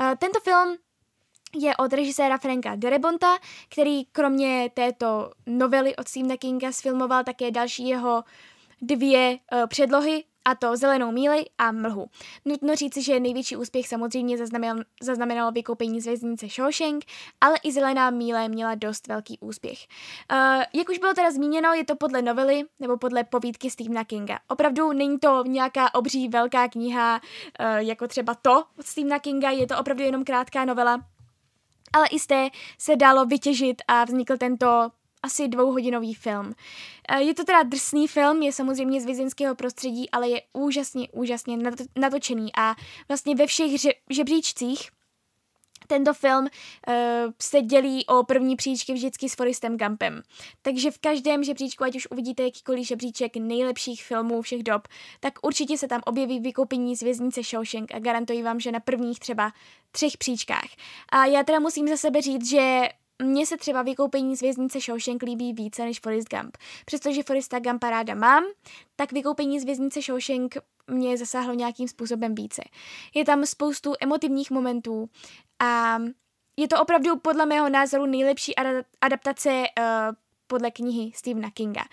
Uh, 0.00 0.14
tento 0.18 0.40
film 0.40 0.76
je 1.54 1.76
od 1.76 1.92
režiséra 1.92 2.38
Franka 2.38 2.74
Derebonta, 2.76 3.38
který 3.68 4.04
kromě 4.04 4.70
této 4.74 5.30
novely 5.46 5.96
od 5.96 6.08
Stephena 6.08 6.36
Kinga 6.36 6.72
sfilmoval 6.72 7.24
také 7.24 7.50
další 7.50 7.88
jeho 7.88 8.24
dvě 8.82 9.38
uh, 9.52 9.66
předlohy, 9.66 10.24
a 10.48 10.54
to 10.54 10.76
Zelenou 10.76 11.12
míli 11.12 11.44
a 11.58 11.72
Mlhu. 11.72 12.06
Nutno 12.44 12.74
říci, 12.74 13.02
že 13.02 13.20
největší 13.20 13.56
úspěch 13.56 13.88
samozřejmě 13.88 14.38
zaznamenal, 14.38 14.84
zaznamenalo 15.02 15.50
vykoupení 15.50 16.00
z 16.00 16.06
věznice 16.06 16.48
Shawshank, 16.48 17.04
ale 17.40 17.56
i 17.64 17.72
Zelená 17.72 18.10
míle 18.10 18.48
měla 18.48 18.74
dost 18.74 19.06
velký 19.06 19.38
úspěch. 19.40 19.78
Uh, 20.32 20.62
jak 20.72 20.88
už 20.88 20.98
bylo 20.98 21.14
teda 21.14 21.30
zmíněno, 21.30 21.72
je 21.72 21.84
to 21.84 21.96
podle 21.96 22.22
novely 22.22 22.64
nebo 22.80 22.96
podle 22.96 23.24
povídky 23.24 23.70
Stephena 23.70 24.04
Kinga. 24.04 24.38
Opravdu 24.48 24.92
není 24.92 25.18
to 25.18 25.44
nějaká 25.46 25.94
obří 25.94 26.28
velká 26.28 26.68
kniha, 26.68 27.20
uh, 27.60 27.66
jako 27.76 28.08
třeba 28.08 28.34
to 28.34 28.64
od 28.78 28.86
Stephena 28.86 29.18
Kinga, 29.18 29.50
je 29.50 29.66
to 29.66 29.78
opravdu 29.78 30.02
jenom 30.02 30.24
krátká 30.24 30.64
novela, 30.64 31.00
ale 31.92 32.06
i 32.08 32.18
z 32.18 32.26
té 32.26 32.48
se 32.78 32.96
dalo 32.96 33.26
vytěžit 33.26 33.82
a 33.88 34.04
vznikl 34.04 34.36
tento 34.36 34.90
asi 35.22 35.48
dvouhodinový 35.48 36.14
film. 36.14 36.54
E, 37.08 37.22
je 37.22 37.34
to 37.34 37.44
teda 37.44 37.62
drsný 37.62 38.08
film, 38.08 38.42
je 38.42 38.52
samozřejmě 38.52 39.00
z 39.00 39.06
vězeňského 39.06 39.54
prostředí, 39.54 40.10
ale 40.10 40.28
je 40.28 40.42
úžasně, 40.52 41.08
úžasně 41.12 41.58
natočený 41.96 42.50
a 42.58 42.74
vlastně 43.08 43.34
ve 43.34 43.46
všech 43.46 43.70
žebříčcích 44.10 44.90
tento 45.88 46.14
film 46.14 46.44
uh, 46.44 46.94
se 47.42 47.60
dělí 47.62 48.06
o 48.06 48.24
první 48.24 48.56
příčky 48.56 48.92
vždycky 48.92 49.28
s 49.28 49.34
Forrestem 49.34 49.76
Gumpem. 49.76 50.22
Takže 50.62 50.90
v 50.90 50.98
každém 50.98 51.44
žebříčku, 51.44 51.84
ať 51.84 51.96
už 51.96 52.10
uvidíte 52.10 52.42
jakýkoliv 52.42 52.86
žebříček 52.86 53.36
nejlepších 53.36 54.04
filmů 54.04 54.42
všech 54.42 54.62
dob, 54.62 54.88
tak 55.20 55.32
určitě 55.42 55.78
se 55.78 55.88
tam 55.88 56.00
objeví 56.04 56.40
vykoupení 56.40 56.96
z 56.96 57.02
věznice 57.02 57.42
Shawshank 57.42 57.94
a 57.94 57.98
garantuji 57.98 58.42
vám, 58.42 58.60
že 58.60 58.72
na 58.72 58.80
prvních 58.80 59.18
třeba 59.18 59.52
třech 59.90 60.16
příčkách. 60.18 60.68
A 61.08 61.26
já 61.26 61.44
teda 61.44 61.58
musím 61.58 61.88
za 61.88 61.96
sebe 61.96 62.22
říct, 62.22 62.50
že 62.50 62.88
mně 63.22 63.46
se 63.46 63.56
třeba 63.56 63.82
vykoupení 63.82 64.36
z 64.36 64.40
věznice 64.40 64.80
Shawshank 64.80 65.22
líbí 65.22 65.52
více 65.52 65.84
než 65.84 66.00
Forrest 66.00 66.28
Gump. 66.30 66.56
Přestože 66.84 67.22
Forresta 67.22 67.58
Gumpa 67.58 67.90
ráda 67.90 68.14
mám, 68.14 68.44
tak 68.96 69.12
vykoupení 69.12 69.60
z 69.60 69.64
věznice 69.64 70.02
Shawshank 70.02 70.54
mě 70.86 71.18
zasáhlo 71.18 71.54
nějakým 71.54 71.88
způsobem 71.88 72.34
více. 72.34 72.62
Je 73.14 73.24
tam 73.24 73.46
spoustu 73.46 73.94
emotivních 74.00 74.50
momentů 74.50 75.10
a 75.58 75.98
je 76.56 76.68
to 76.68 76.82
opravdu 76.82 77.16
podle 77.16 77.46
mého 77.46 77.68
názoru 77.68 78.06
nejlepší 78.06 78.54
adaptace 79.00 79.50
uh, 79.50 79.84
podle 80.46 80.70
knihy 80.70 81.12
Stephena 81.14 81.50
Kinga, 81.50 81.84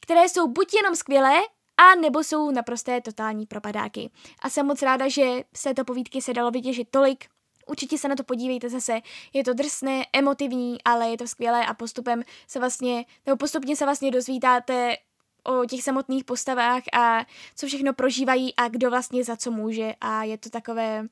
které 0.00 0.28
jsou 0.28 0.48
buď 0.48 0.74
jenom 0.74 0.96
skvělé, 0.96 1.40
a 1.76 1.94
nebo 1.94 2.24
jsou 2.24 2.50
naprosté 2.50 3.00
totální 3.00 3.46
propadáky. 3.46 4.10
A 4.42 4.50
jsem 4.50 4.66
moc 4.66 4.82
ráda, 4.82 5.08
že 5.08 5.42
se 5.54 5.74
to 5.74 5.84
povídky 5.84 6.22
se 6.22 6.34
dalo 6.34 6.50
vytěžit 6.50 6.88
tolik, 6.90 7.24
Určitě 7.66 7.98
se 7.98 8.08
na 8.08 8.14
to 8.14 8.24
podívejte 8.24 8.68
zase, 8.68 9.00
je 9.32 9.44
to 9.44 9.54
drsné, 9.54 10.06
emotivní, 10.12 10.78
ale 10.84 11.08
je 11.08 11.18
to 11.18 11.26
skvělé 11.26 11.66
a 11.66 11.74
postupem 11.74 12.22
se 12.46 12.58
vlastně, 12.58 13.04
nebo 13.26 13.36
postupně 13.36 13.76
se 13.76 13.84
vlastně 13.84 14.10
dozvídáte 14.10 14.96
o 15.44 15.64
těch 15.64 15.82
samotných 15.82 16.24
postavách 16.24 16.82
a 16.92 17.26
co 17.56 17.66
všechno 17.66 17.92
prožívají 17.92 18.54
a 18.56 18.68
kdo 18.68 18.90
vlastně 18.90 19.24
za 19.24 19.36
co 19.36 19.50
může 19.50 19.94
a 20.00 20.24
je 20.24 20.38
to 20.38 20.50
takové, 20.50 21.06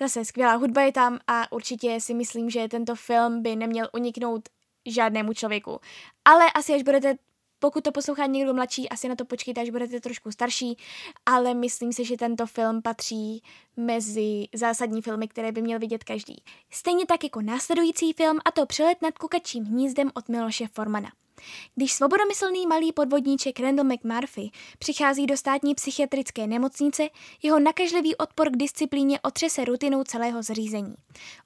zase 0.00 0.24
skvělá 0.24 0.54
hudba 0.54 0.82
je 0.82 0.92
tam 0.92 1.18
a 1.26 1.52
určitě 1.52 2.00
si 2.00 2.14
myslím, 2.14 2.50
že 2.50 2.68
tento 2.68 2.94
film 2.94 3.42
by 3.42 3.56
neměl 3.56 3.88
uniknout 3.92 4.48
žádnému 4.86 5.32
člověku. 5.32 5.80
Ale 6.24 6.52
asi 6.52 6.74
až 6.74 6.82
budete 6.82 7.14
pokud 7.58 7.84
to 7.84 7.92
poslouchá 7.92 8.26
někdo 8.26 8.54
mladší, 8.54 8.88
asi 8.88 9.08
na 9.08 9.16
to 9.16 9.24
počkejte, 9.24 9.60
až 9.60 9.70
budete 9.70 10.00
trošku 10.00 10.32
starší, 10.32 10.76
ale 11.26 11.54
myslím 11.54 11.92
si, 11.92 12.04
že 12.04 12.16
tento 12.16 12.46
film 12.46 12.82
patří 12.82 13.42
mezi 13.76 14.46
zásadní 14.54 15.02
filmy, 15.02 15.28
které 15.28 15.52
by 15.52 15.62
měl 15.62 15.78
vidět 15.78 16.04
každý. 16.04 16.36
Stejně 16.70 17.06
tak 17.06 17.24
jako 17.24 17.40
následující 17.40 18.12
film, 18.12 18.38
a 18.44 18.50
to 18.50 18.66
Přelet 18.66 19.02
nad 19.02 19.18
kukačím 19.18 19.64
hnízdem 19.64 20.10
od 20.14 20.28
Miloše 20.28 20.66
Formana. 20.66 21.10
Když 21.74 21.92
svobodomyslný 21.92 22.66
malý 22.66 22.92
podvodníček 22.92 23.60
Randall 23.60 23.88
McMurphy 23.88 24.50
přichází 24.78 25.26
do 25.26 25.36
státní 25.36 25.74
psychiatrické 25.74 26.46
nemocnice, 26.46 27.08
jeho 27.42 27.58
nakažlivý 27.58 28.16
odpor 28.16 28.50
k 28.50 28.56
disciplíně 28.56 29.20
otřese 29.20 29.64
rutinou 29.64 30.04
celého 30.04 30.42
zařízení. 30.42 30.94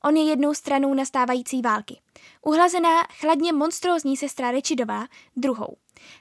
On 0.04 0.16
je 0.16 0.24
jednou 0.24 0.54
stranou 0.54 0.94
nastávající 0.94 1.62
války. 1.62 2.00
Uhlazená, 2.42 3.02
chladně 3.02 3.52
monstrózní 3.52 4.16
sestra 4.16 4.50
Rečidová 4.50 5.06
druhou. 5.36 5.76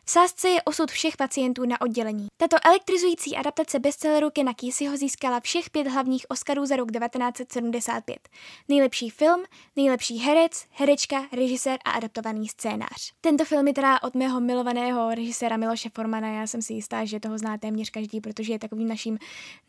V 0.05 0.11
sázce 0.11 0.49
je 0.49 0.61
osud 0.61 0.91
všech 0.91 1.17
pacientů 1.17 1.65
na 1.65 1.81
oddělení. 1.81 2.27
Tato 2.37 2.57
elektrizující 2.65 3.35
adaptace 3.35 3.79
bestselleru 3.79 4.29
Kena 4.29 4.53
Keseyho 4.53 4.97
získala 4.97 5.39
všech 5.39 5.69
pět 5.69 5.87
hlavních 5.87 6.25
Oscarů 6.29 6.65
za 6.65 6.75
rok 6.75 6.91
1975. 6.91 8.29
Nejlepší 8.69 9.09
film, 9.09 9.43
nejlepší 9.75 10.17
herec, 10.17 10.65
herečka, 10.71 11.23
režisér 11.31 11.79
a 11.85 11.91
adaptovaný 11.91 12.47
scénář. 12.47 13.13
Tento 13.21 13.45
film 13.45 13.67
je 13.67 13.73
teda 13.73 14.03
od 14.03 14.15
mého 14.15 14.39
milovaného 14.39 15.15
režiséra 15.15 15.57
Miloše 15.57 15.89
Formana. 15.89 16.27
Já 16.27 16.47
jsem 16.47 16.61
si 16.61 16.73
jistá, 16.73 17.05
že 17.05 17.19
toho 17.19 17.37
zná 17.37 17.57
téměř 17.57 17.89
každý, 17.89 18.21
protože 18.21 18.53
je 18.53 18.59
takovým 18.59 18.87
naším 18.87 19.17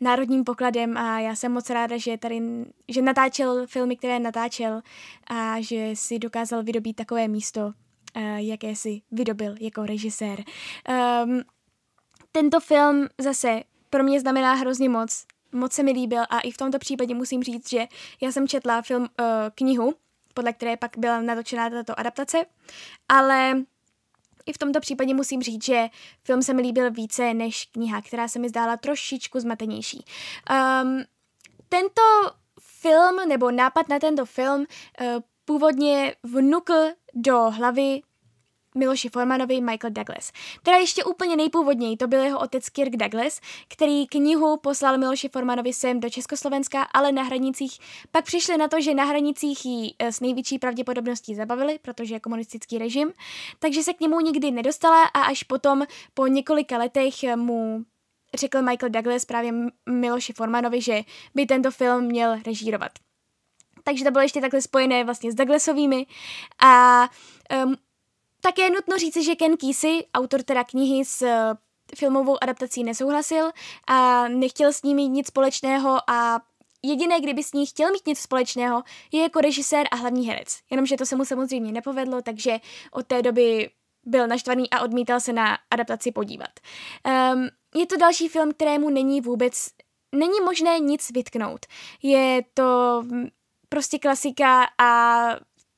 národním 0.01 0.43
pokladem 0.43 0.97
a 0.97 1.19
já 1.19 1.35
jsem 1.35 1.51
moc 1.51 1.69
ráda, 1.69 1.97
že 1.97 2.17
tady 2.17 2.41
že 2.87 3.01
natáčel 3.01 3.67
filmy, 3.67 3.95
které 3.95 4.19
natáčel 4.19 4.81
a 5.27 5.61
že 5.61 5.89
si 5.93 6.19
dokázal 6.19 6.63
vydobít 6.63 6.95
takové 6.95 7.27
místo 7.27 7.73
jaké 8.35 8.75
si 8.75 9.01
vydobil 9.11 9.55
jako 9.59 9.85
režisér. 9.85 10.43
Um, 11.23 11.41
tento 12.31 12.59
film 12.59 13.07
zase 13.17 13.63
pro 13.89 14.03
mě 14.03 14.19
znamená 14.19 14.53
hrozně 14.53 14.89
moc. 14.89 15.25
Moc 15.51 15.73
se 15.73 15.83
mi 15.83 15.91
líbil 15.91 16.23
a 16.29 16.39
i 16.39 16.51
v 16.51 16.57
tomto 16.57 16.79
případě 16.79 17.15
musím 17.15 17.43
říct, 17.43 17.69
že 17.69 17.87
já 18.21 18.31
jsem 18.31 18.47
četla 18.47 18.81
film, 18.81 19.01
uh, 19.01 19.07
knihu, 19.55 19.93
podle 20.33 20.53
které 20.53 20.77
pak 20.77 20.97
byla 20.97 21.21
natočená 21.21 21.69
tato 21.69 21.99
adaptace, 21.99 22.45
ale 23.09 23.63
i 24.45 24.53
v 24.53 24.57
tomto 24.57 24.79
případě 24.79 25.13
musím 25.13 25.41
říct, 25.41 25.65
že 25.65 25.87
film 26.23 26.41
se 26.41 26.53
mi 26.53 26.61
líbil 26.61 26.91
více 26.91 27.33
než 27.33 27.65
kniha, 27.65 28.01
která 28.01 28.27
se 28.27 28.39
mi 28.39 28.49
zdála 28.49 28.77
trošičku 28.77 29.39
zmatenější. 29.39 30.05
Um, 30.83 31.03
tento 31.69 32.01
film 32.59 33.29
nebo 33.29 33.51
nápad 33.51 33.89
na 33.89 33.99
tento 33.99 34.25
film 34.25 34.65
uh, 35.01 35.07
původně 35.45 36.15
vnukl 36.23 36.73
do 37.13 37.49
hlavy 37.49 38.01
Miloši 38.75 39.09
Formanovi 39.09 39.61
Michael 39.61 39.91
Douglas. 39.91 40.31
Teda 40.63 40.77
ještě 40.77 41.03
úplně 41.03 41.35
nejpůvodněji, 41.35 41.97
to 41.97 42.07
byl 42.07 42.23
jeho 42.23 42.39
otec 42.39 42.69
Kirk 42.69 42.95
Douglas, 42.95 43.39
který 43.67 44.07
knihu 44.07 44.57
poslal 44.57 44.97
Miloši 44.97 45.29
Formanovi 45.29 45.73
sem 45.73 45.99
do 45.99 46.09
Československa, 46.09 46.83
ale 46.83 47.11
na 47.11 47.23
hranicích 47.23 47.79
pak 48.11 48.25
přišli 48.25 48.57
na 48.57 48.67
to, 48.67 48.81
že 48.81 48.93
na 48.93 49.03
hranicích 49.03 49.65
ji 49.65 49.93
eh, 49.99 50.11
s 50.11 50.19
největší 50.19 50.59
pravděpodobností 50.59 51.35
zabavili, 51.35 51.79
protože 51.81 52.15
je 52.15 52.19
komunistický 52.19 52.77
režim, 52.77 53.13
takže 53.59 53.83
se 53.83 53.93
k 53.93 53.99
němu 53.99 54.19
nikdy 54.19 54.51
nedostala 54.51 55.03
a 55.03 55.21
až 55.21 55.43
potom 55.43 55.83
po 56.13 56.27
několika 56.27 56.77
letech 56.77 57.13
mu 57.35 57.85
řekl 58.35 58.61
Michael 58.61 58.89
Douglas 58.89 59.25
právě 59.25 59.53
Miloši 59.89 60.33
Formanovi, 60.33 60.81
že 60.81 61.01
by 61.35 61.45
tento 61.45 61.71
film 61.71 62.05
měl 62.05 62.39
režírovat 62.45 62.91
takže 63.83 64.03
to 64.03 64.11
bylo 64.11 64.21
ještě 64.21 64.41
takhle 64.41 64.61
spojené 64.61 65.03
vlastně 65.03 65.31
s 65.31 65.35
Douglasovými 65.35 66.05
a 66.63 67.03
um, 67.65 67.75
také 68.41 68.61
je 68.61 68.69
nutno 68.69 68.97
říci, 68.97 69.23
že 69.23 69.35
Ken 69.35 69.57
Kesey, 69.57 70.05
autor 70.13 70.43
teda 70.43 70.63
knihy 70.63 71.05
s 71.05 71.21
uh, 71.21 71.27
filmovou 71.95 72.37
adaptací 72.43 72.83
nesouhlasil 72.83 73.51
a 73.87 74.27
nechtěl 74.27 74.73
s 74.73 74.83
mít 74.83 75.09
nic 75.09 75.27
společného 75.27 76.09
a 76.09 76.41
jediné, 76.83 77.21
kdyby 77.21 77.43
s 77.43 77.53
ní 77.53 77.65
chtěl 77.65 77.91
mít 77.91 78.07
něco 78.07 78.21
společného, 78.21 78.83
je 79.11 79.21
jako 79.21 79.41
režisér 79.41 79.87
a 79.91 79.95
hlavní 79.95 80.27
herec. 80.27 80.59
Jenomže 80.71 80.97
to 80.97 81.05
se 81.05 81.15
mu 81.15 81.25
samozřejmě 81.25 81.71
nepovedlo, 81.71 82.21
takže 82.21 82.57
od 82.91 83.07
té 83.07 83.21
doby 83.21 83.69
byl 84.05 84.27
naštvaný 84.27 84.69
a 84.69 84.81
odmítal 84.81 85.19
se 85.19 85.33
na 85.33 85.57
adaptaci 85.71 86.11
podívat. 86.11 86.49
Um, 87.33 87.47
je 87.75 87.85
to 87.85 87.97
další 87.97 88.27
film, 88.27 88.51
kterému 88.51 88.89
není 88.89 89.21
vůbec, 89.21 89.67
není 90.15 90.41
možné 90.45 90.79
nic 90.79 91.11
vytknout. 91.11 91.65
Je 92.03 92.43
to 92.53 93.01
prostě 93.73 93.99
klasika 93.99 94.63
a 94.77 95.27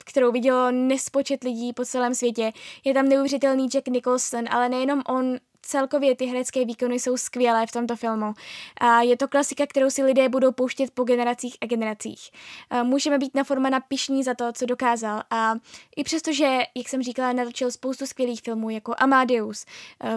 kterou 0.06 0.32
vidělo 0.32 0.72
nespočet 0.72 1.44
lidí 1.44 1.74
po 1.74 1.86
celém 1.86 2.16
světě. 2.16 2.52
Je 2.84 2.94
tam 2.94 3.10
neuvěřitelný 3.10 3.68
Jack 3.68 3.88
Nicholson, 3.88 4.46
ale 4.50 4.70
nejenom 4.70 5.02
on, 5.08 5.38
celkově 5.62 6.16
ty 6.16 6.26
herecké 6.26 6.66
výkony 6.66 7.00
jsou 7.00 7.18
skvělé 7.18 7.68
v 7.68 7.72
tomto 7.72 7.96
filmu. 7.96 8.34
A 8.82 9.02
je 9.02 9.18
to 9.18 9.28
klasika, 9.28 9.68
kterou 9.68 9.90
si 9.90 10.04
lidé 10.04 10.30
budou 10.30 10.52
pouštět 10.52 10.92
po 10.92 11.04
generacích 11.04 11.58
a 11.62 11.66
generacích. 11.66 12.30
A 12.70 12.84
můžeme 12.84 13.18
být 13.18 13.36
na 13.36 13.44
Formana 13.44 13.80
pišní 13.80 14.24
za 14.24 14.34
to, 14.34 14.54
co 14.54 14.66
dokázal. 14.66 15.22
A 15.30 15.56
i 15.96 16.04
přesto, 16.04 16.34
že, 16.34 16.60
jak 16.76 16.90
jsem 16.90 17.04
říkala, 17.04 17.34
natočil 17.34 17.72
spoustu 17.72 18.06
skvělých 18.06 18.42
filmů, 18.42 18.70
jako 18.70 18.96
Amadeus, 18.98 19.66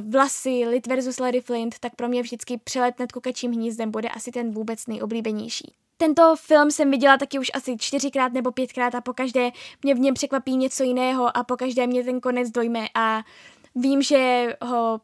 Vlasy, 0.00 0.66
Lit 0.68 0.87
versus 0.87 1.18
Larry 1.18 1.40
Flint, 1.40 1.78
tak 1.78 1.94
pro 1.97 2.08
mě 2.08 2.23
vždycky 2.23 2.58
přelet 2.64 2.99
nad 2.99 3.12
kukačím 3.12 3.52
hnízdem 3.52 3.90
bude 3.90 4.08
asi 4.08 4.30
ten 4.30 4.50
vůbec 4.50 4.87
nejoblíbenější. 4.87 5.75
Tento 6.00 6.37
film 6.37 6.71
jsem 6.71 6.90
viděla 6.90 7.17
taky 7.17 7.38
už 7.38 7.50
asi 7.55 7.76
čtyřikrát 7.78 8.33
nebo 8.33 8.52
pětkrát 8.52 8.95
a 8.95 9.00
pokaždé 9.00 9.50
mě 9.83 9.95
v 9.95 9.99
něm 9.99 10.14
překvapí 10.14 10.57
něco 10.57 10.83
jiného 10.83 11.37
a 11.37 11.45
pokaždé 11.45 11.87
mě 11.87 12.05
ten 12.05 12.21
konec 12.21 12.50
dojme 12.50 12.87
a 12.95 13.23
vím, 13.75 14.02
že 14.02 14.47
ho 14.62 15.00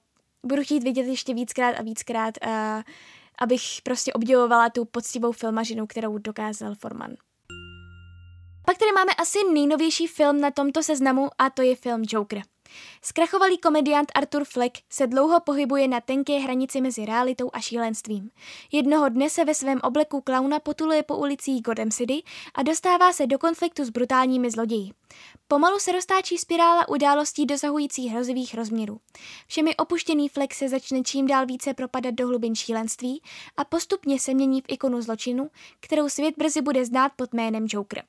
budu 0.47 0.63
chtít 0.63 0.83
vidět 0.83 1.07
ještě 1.07 1.35
víckrát 1.35 1.75
a 1.79 1.83
víckrát, 1.83 2.35
a 2.47 2.83
abych 3.39 3.63
prostě 3.83 4.13
obdivovala 4.13 4.71
tu 4.71 4.85
poctivou 4.85 5.33
filmažinu, 5.33 5.87
kterou 5.87 6.19
dokázal 6.19 6.75
Forman. 6.75 7.11
Pak 8.67 8.79
tady 8.79 8.93
máme 8.93 9.13
asi 9.19 9.39
nejnovější 9.53 10.07
film 10.07 10.41
na 10.41 10.51
tomto 10.51 10.83
seznamu 10.83 11.29
a 11.39 11.51
to 11.51 11.63
je 11.63 11.77
film 11.77 12.03
Joker. 12.09 12.43
Zkrachovalý 13.03 13.59
komediant 13.59 14.13
Arthur 14.15 14.45
Fleck 14.45 14.79
se 14.91 15.07
dlouho 15.07 15.41
pohybuje 15.41 15.89
na 15.89 16.01
tenké 16.01 16.39
hranici 16.39 16.81
mezi 16.81 17.05
realitou 17.05 17.51
a 17.53 17.61
šílenstvím. 17.61 18.31
Jednoho 18.73 19.09
dne 19.09 19.31
se 19.31 19.45
ve 19.45 19.55
svém 19.55 19.81
obleku 19.83 20.21
klauna 20.21 20.61
potuluje 20.61 21.03
po 21.03 21.17
ulicích 21.17 21.63
Gotham 21.63 21.91
City 21.91 22.23
a 22.55 22.63
dostává 22.63 23.13
se 23.13 23.27
do 23.27 23.39
konfliktu 23.39 23.85
s 23.85 23.91
brutálními 23.91 24.51
zloději. 24.51 24.91
Pomalu 25.49 25.79
se 25.79 25.93
roztáčí 25.93 26.39
spirála 26.39 26.89
událostí 26.89 27.47
dosahujících 27.47 28.13
hrozivých 28.13 28.55
rozměrů. 28.55 29.01
Všemi 29.47 29.77
opuštěný 29.77 30.29
Fleck 30.29 30.55
se 30.55 30.69
začne 30.69 31.03
čím 31.03 31.27
dál 31.27 31.47
více 31.47 31.75
propadat 31.75 32.15
do 32.15 32.27
hlubin 32.27 32.55
šílenství 32.55 33.23
a 33.57 33.65
postupně 33.65 34.21
se 34.21 34.35
mění 34.35 34.61
v 34.61 34.65
ikonu 34.69 35.03
zločinu, 35.03 35.51
kterou 35.81 36.09
svět 36.09 36.35
brzy 36.39 36.61
bude 36.61 36.85
znát 36.85 37.13
pod 37.17 37.33
jménem 37.35 37.67
Joker. 37.69 38.03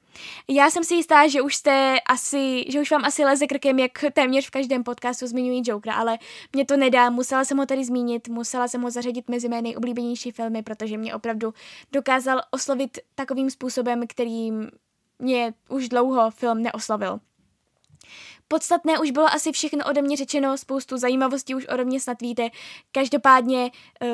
Já 0.49 0.69
jsem 0.69 0.83
si 0.83 0.95
jistá, 0.95 1.27
že 1.27 1.41
už 1.41 1.55
jste 1.55 1.97
asi, 2.09 2.65
že 2.67 2.81
už 2.81 2.91
vám 2.91 3.05
asi 3.05 3.23
leze 3.23 3.47
krkem, 3.47 3.79
jak 3.79 3.91
téměř 4.13 4.47
v 4.47 4.51
každém 4.51 4.83
podcastu 4.83 5.27
zmiňují 5.27 5.61
Jokera, 5.65 5.95
ale 5.95 6.17
mě 6.53 6.65
to 6.65 6.77
nedá, 6.77 7.09
musela 7.09 7.45
jsem 7.45 7.57
ho 7.57 7.65
tady 7.65 7.85
zmínit, 7.85 8.27
musela 8.27 8.67
jsem 8.67 8.81
ho 8.81 8.91
zařadit 8.91 9.29
mezi 9.29 9.49
mé 9.49 9.61
nejoblíbenější 9.61 10.31
filmy, 10.31 10.63
protože 10.63 10.97
mě 10.97 11.15
opravdu 11.15 11.53
dokázal 11.91 12.41
oslovit 12.51 12.99
takovým 13.15 13.49
způsobem, 13.49 14.07
kterým 14.07 14.69
mě 15.19 15.53
už 15.69 15.89
dlouho 15.89 16.31
film 16.31 16.63
neoslavil. 16.63 17.19
Podstatné 18.47 18.99
už 18.99 19.11
bylo 19.11 19.25
asi 19.25 19.51
všechno 19.51 19.85
ode 19.85 20.01
mě 20.01 20.17
řečeno, 20.17 20.57
spoustu 20.57 20.97
zajímavostí 20.97 21.55
už 21.55 21.67
ode 21.67 21.85
mě 21.85 21.99
snad 21.99 22.21
víte. 22.21 22.49
Každopádně 22.91 23.71
uh, 24.01 24.09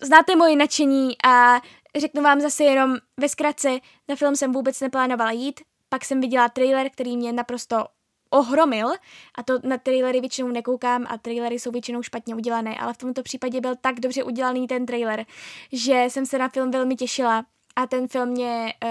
znáte 0.00 0.36
moje 0.36 0.56
nadšení 0.56 1.16
a 1.24 1.60
řeknu 1.96 2.22
vám 2.22 2.40
zase 2.40 2.64
jenom 2.64 2.96
ve 3.20 3.28
zkratce, 3.28 3.78
na 4.08 4.16
film 4.16 4.36
jsem 4.36 4.52
vůbec 4.52 4.80
neplánovala 4.80 5.30
jít, 5.30 5.60
pak 5.88 6.04
jsem 6.04 6.20
viděla 6.20 6.48
trailer, 6.48 6.90
který 6.90 7.16
mě 7.16 7.32
naprosto 7.32 7.84
ohromil 8.30 8.88
a 9.34 9.42
to 9.42 9.58
na 9.62 9.78
trailery 9.78 10.20
většinou 10.20 10.48
nekoukám 10.48 11.06
a 11.08 11.18
trailery 11.18 11.58
jsou 11.58 11.70
většinou 11.70 12.02
špatně 12.02 12.34
udělané, 12.34 12.78
ale 12.78 12.92
v 12.92 12.98
tomto 12.98 13.22
případě 13.22 13.60
byl 13.60 13.74
tak 13.80 14.00
dobře 14.00 14.22
udělaný 14.22 14.66
ten 14.66 14.86
trailer, 14.86 15.26
že 15.72 16.04
jsem 16.08 16.26
se 16.26 16.38
na 16.38 16.48
film 16.48 16.70
velmi 16.70 16.96
těšila 16.96 17.44
a 17.76 17.86
ten 17.86 18.08
film 18.08 18.28
mě 18.28 18.74
uh, 18.84 18.90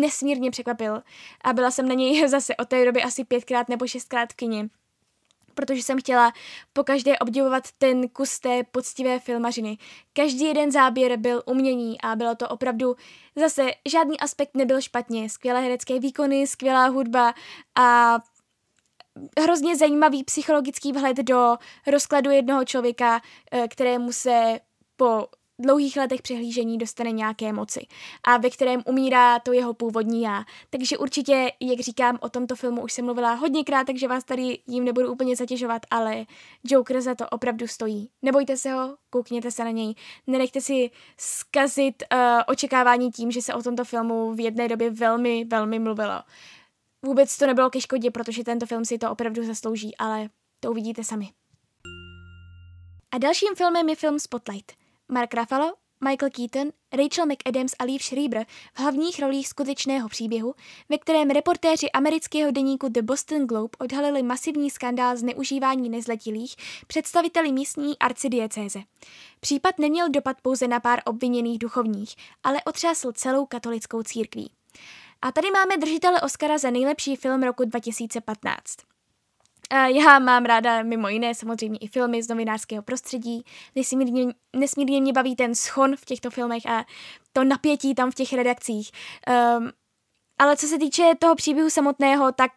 nesmírně 0.00 0.50
překvapil 0.50 1.02
a 1.44 1.52
byla 1.52 1.70
jsem 1.70 1.88
na 1.88 1.94
něj 1.94 2.28
zase 2.28 2.56
od 2.56 2.68
té 2.68 2.84
doby 2.84 3.02
asi 3.02 3.24
pětkrát 3.24 3.68
nebo 3.68 3.86
šestkrát 3.86 4.32
v 4.32 4.36
kyni 4.36 4.70
protože 5.54 5.82
jsem 5.82 5.98
chtěla 6.00 6.32
po 6.72 6.84
každé 6.84 7.18
obdivovat 7.18 7.64
ten 7.78 8.08
kus 8.08 8.38
té 8.38 8.62
poctivé 8.64 9.18
filmařiny. 9.18 9.78
Každý 10.12 10.44
jeden 10.44 10.72
záběr 10.72 11.16
byl 11.16 11.42
umění 11.46 12.00
a 12.00 12.16
bylo 12.16 12.34
to 12.34 12.48
opravdu 12.48 12.96
zase 13.36 13.70
žádný 13.88 14.20
aspekt 14.20 14.50
nebyl 14.54 14.80
špatně. 14.80 15.30
Skvělé 15.30 15.60
herecké 15.60 15.98
výkony, 15.98 16.46
skvělá 16.46 16.86
hudba 16.86 17.34
a 17.74 18.18
hrozně 19.40 19.76
zajímavý 19.76 20.24
psychologický 20.24 20.92
vhled 20.92 21.16
do 21.16 21.56
rozkladu 21.86 22.30
jednoho 22.30 22.64
člověka, 22.64 23.20
eh, 23.52 23.68
kterému 23.68 24.12
se 24.12 24.60
po 24.96 25.26
dlouhých 25.58 25.96
letech 25.96 26.22
přehlížení 26.22 26.78
dostane 26.78 27.12
nějaké 27.12 27.52
moci 27.52 27.86
a 28.24 28.36
ve 28.36 28.50
kterém 28.50 28.82
umírá 28.86 29.38
to 29.38 29.52
jeho 29.52 29.74
původní 29.74 30.22
já. 30.22 30.44
Takže 30.70 30.98
určitě, 30.98 31.52
jak 31.60 31.80
říkám, 31.80 32.18
o 32.20 32.28
tomto 32.28 32.56
filmu 32.56 32.82
už 32.82 32.92
jsem 32.92 33.04
mluvila 33.04 33.34
hodněkrát, 33.34 33.86
takže 33.86 34.08
vás 34.08 34.24
tady 34.24 34.58
jim 34.66 34.84
nebudu 34.84 35.12
úplně 35.12 35.36
zatěžovat, 35.36 35.82
ale 35.90 36.24
Joker 36.64 37.00
za 37.00 37.14
to 37.14 37.28
opravdu 37.28 37.68
stojí. 37.68 38.10
Nebojte 38.22 38.56
se 38.56 38.72
ho, 38.72 38.96
koukněte 39.10 39.50
se 39.50 39.64
na 39.64 39.70
něj, 39.70 39.94
nenechte 40.26 40.60
si 40.60 40.90
zkazit 41.18 42.02
uh, 42.12 42.18
očekávání 42.46 43.10
tím, 43.10 43.30
že 43.30 43.42
se 43.42 43.54
o 43.54 43.62
tomto 43.62 43.84
filmu 43.84 44.34
v 44.34 44.40
jedné 44.40 44.68
době 44.68 44.90
velmi, 44.90 45.44
velmi 45.44 45.78
mluvilo. 45.78 46.22
Vůbec 47.04 47.38
to 47.38 47.46
nebylo 47.46 47.70
ke 47.70 47.80
škodě, 47.80 48.10
protože 48.10 48.44
tento 48.44 48.66
film 48.66 48.84
si 48.84 48.98
to 48.98 49.10
opravdu 49.10 49.46
zaslouží, 49.46 49.96
ale 49.96 50.28
to 50.60 50.70
uvidíte 50.70 51.04
sami. 51.04 51.30
A 53.12 53.18
dalším 53.18 53.54
filmem 53.54 53.88
je 53.88 53.96
film 53.96 54.18
Spotlight– 54.18 54.72
Mark 55.08 55.34
Ruffalo, 55.34 55.72
Michael 56.04 56.30
Keaton, 56.30 56.72
Rachel 56.92 57.26
McAdams 57.26 57.72
a 57.78 57.84
Liev 57.84 58.02
Schreiber 58.02 58.46
v 58.74 58.80
hlavních 58.80 59.20
rolích 59.20 59.48
skutečného 59.48 60.08
příběhu, 60.08 60.54
ve 60.88 60.98
kterém 60.98 61.30
reportéři 61.30 61.90
amerického 61.90 62.50
deníku 62.50 62.88
The 62.88 63.02
Boston 63.02 63.46
Globe 63.46 63.76
odhalili 63.78 64.22
masivní 64.22 64.70
skandál 64.70 65.16
zneužívání 65.16 65.88
nezletilých 65.88 66.56
představiteli 66.86 67.52
místní 67.52 67.98
arcidiecéze. 67.98 68.80
Případ 69.40 69.78
neměl 69.78 70.08
dopad 70.08 70.36
pouze 70.42 70.68
na 70.68 70.80
pár 70.80 71.00
obviněných 71.04 71.58
duchovních, 71.58 72.14
ale 72.42 72.62
otřásl 72.62 73.12
celou 73.12 73.46
katolickou 73.46 74.02
církví. 74.02 74.50
A 75.22 75.32
tady 75.32 75.50
máme 75.50 75.76
držitele 75.76 76.20
Oscara 76.20 76.58
za 76.58 76.70
nejlepší 76.70 77.16
film 77.16 77.42
roku 77.42 77.64
2015. 77.64 78.93
Já 79.72 80.18
mám 80.18 80.44
ráda 80.44 80.82
mimo 80.82 81.08
jiné 81.08 81.34
samozřejmě 81.34 81.78
i 81.78 81.88
filmy 81.88 82.22
z 82.22 82.28
novinářského 82.28 82.82
prostředí. 82.82 83.44
Nesmírně, 83.74 84.26
nesmírně 84.56 85.00
mě 85.00 85.12
baví 85.12 85.36
ten 85.36 85.54
schon 85.54 85.96
v 85.96 86.04
těchto 86.04 86.30
filmech 86.30 86.66
a 86.66 86.84
to 87.32 87.44
napětí 87.44 87.94
tam 87.94 88.10
v 88.10 88.14
těch 88.14 88.32
redakcích. 88.32 88.90
Um, 89.58 89.70
ale 90.38 90.56
co 90.56 90.66
se 90.66 90.78
týče 90.78 91.12
toho 91.18 91.34
příběhu 91.34 91.70
samotného, 91.70 92.32
tak 92.32 92.52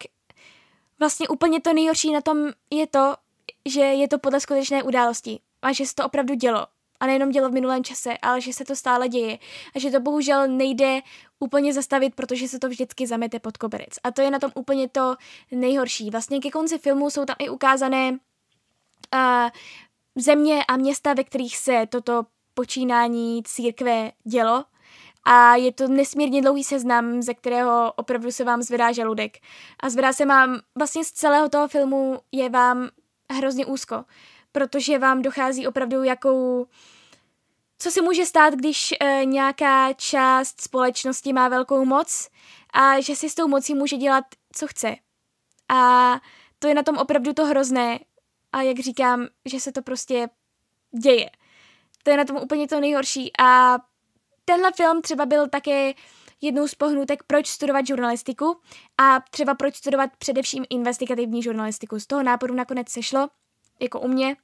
vlastně 0.98 1.28
úplně 1.28 1.60
to 1.60 1.72
nejhorší 1.72 2.12
na 2.12 2.20
tom 2.20 2.48
je 2.70 2.86
to, 2.86 3.14
že 3.66 3.80
je 3.80 4.08
to 4.08 4.18
podle 4.18 4.40
skutečné 4.40 4.82
události 4.82 5.40
a 5.62 5.72
že 5.72 5.86
se 5.86 5.94
to 5.94 6.06
opravdu 6.06 6.34
dělo 6.34 6.66
a 7.00 7.06
nejenom 7.06 7.30
dělo 7.30 7.48
v 7.48 7.52
minulém 7.52 7.84
čase, 7.84 8.18
ale 8.22 8.40
že 8.40 8.52
se 8.52 8.64
to 8.64 8.76
stále 8.76 9.08
děje 9.08 9.38
a 9.76 9.78
že 9.78 9.90
to 9.90 10.00
bohužel 10.00 10.48
nejde 10.48 11.00
úplně 11.40 11.74
zastavit, 11.74 12.14
protože 12.14 12.48
se 12.48 12.58
to 12.58 12.68
vždycky 12.68 13.06
zamete 13.06 13.38
pod 13.38 13.56
koberec. 13.56 13.90
A 14.04 14.10
to 14.10 14.22
je 14.22 14.30
na 14.30 14.38
tom 14.38 14.50
úplně 14.54 14.88
to 14.88 15.16
nejhorší. 15.50 16.10
Vlastně 16.10 16.40
ke 16.40 16.50
konci 16.50 16.78
filmu 16.78 17.10
jsou 17.10 17.24
tam 17.24 17.36
i 17.38 17.48
ukázané 17.48 18.10
uh, 18.10 19.48
země 20.16 20.64
a 20.68 20.76
města, 20.76 21.14
ve 21.14 21.24
kterých 21.24 21.56
se 21.56 21.86
toto 21.88 22.22
počínání 22.54 23.42
církve 23.42 24.12
dělo. 24.24 24.64
A 25.24 25.56
je 25.56 25.72
to 25.72 25.88
nesmírně 25.88 26.42
dlouhý 26.42 26.64
seznam, 26.64 27.22
ze 27.22 27.34
kterého 27.34 27.92
opravdu 27.96 28.30
se 28.30 28.44
vám 28.44 28.62
zvedá 28.62 28.92
žaludek. 28.92 29.36
A 29.80 29.90
zvedá 29.90 30.12
se 30.12 30.26
vám, 30.26 30.60
vlastně 30.78 31.04
z 31.04 31.12
celého 31.12 31.48
toho 31.48 31.68
filmu 31.68 32.20
je 32.32 32.48
vám 32.48 32.88
hrozně 33.32 33.66
úzko 33.66 34.04
protože 34.52 34.98
vám 34.98 35.22
dochází 35.22 35.66
opravdu 35.66 36.02
jakou 36.02 36.66
co 37.78 37.90
se 37.90 38.02
může 38.02 38.26
stát, 38.26 38.54
když 38.54 38.94
e, 39.00 39.24
nějaká 39.24 39.92
část 39.92 40.60
společnosti 40.60 41.32
má 41.32 41.48
velkou 41.48 41.84
moc 41.84 42.28
a 42.72 43.00
že 43.00 43.16
si 43.16 43.30
s 43.30 43.34
tou 43.34 43.48
mocí 43.48 43.74
může 43.74 43.96
dělat, 43.96 44.24
co 44.52 44.66
chce. 44.66 44.96
A 45.68 46.14
to 46.58 46.68
je 46.68 46.74
na 46.74 46.82
tom 46.82 46.96
opravdu 46.96 47.32
to 47.32 47.44
hrozné. 47.44 47.98
A 48.52 48.62
jak 48.62 48.78
říkám, 48.78 49.26
že 49.44 49.60
se 49.60 49.72
to 49.72 49.82
prostě 49.82 50.28
děje. 51.02 51.30
To 52.02 52.10
je 52.10 52.16
na 52.16 52.24
tom 52.24 52.36
úplně 52.36 52.68
to 52.68 52.80
nejhorší. 52.80 53.32
A 53.38 53.78
tenhle 54.44 54.72
film 54.72 55.02
třeba 55.02 55.26
byl 55.26 55.48
také 55.48 55.92
jednou 56.40 56.68
z 56.68 56.74
pohnutek, 56.74 57.22
proč 57.26 57.46
studovat 57.46 57.86
žurnalistiku 57.86 58.60
a 58.98 59.20
třeba 59.30 59.54
proč 59.54 59.76
studovat 59.76 60.10
především 60.18 60.64
investigativní 60.70 61.42
žurnalistiku. 61.42 62.00
Z 62.00 62.06
toho 62.06 62.22
náporu 62.22 62.54
nakonec 62.54 62.88
sešlo, 62.88 63.28
jako 63.80 64.00
u 64.00 64.08
mě, 64.08 64.36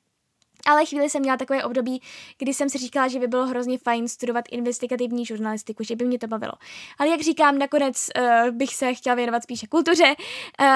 ale 0.66 0.87
chvíli 0.87 1.11
jsem 1.11 1.23
měla 1.23 1.37
takové 1.37 1.64
období, 1.64 2.03
kdy 2.38 2.55
jsem 2.55 2.70
si 2.70 2.79
říkala, 2.79 3.09
že 3.09 3.18
by 3.18 3.27
bylo 3.27 3.47
hrozně 3.47 3.79
fajn 3.79 4.09
studovat 4.09 4.44
investigativní 4.51 5.27
žurnalistiku, 5.27 5.85
že 5.85 5.97
by 5.97 6.05
mě 6.05 6.18
to 6.18 6.27
bavilo. 6.27 6.53
Ale 6.99 7.09
jak 7.11 7.20
říkám, 7.20 7.59
nakonec 7.59 8.09
uh, 8.18 8.51
bych 8.51 8.75
se 8.75 8.94
chtěla 8.94 9.14
věnovat 9.14 9.42
spíše 9.42 9.66
kultuře, 9.66 10.14
uh, 10.61 10.66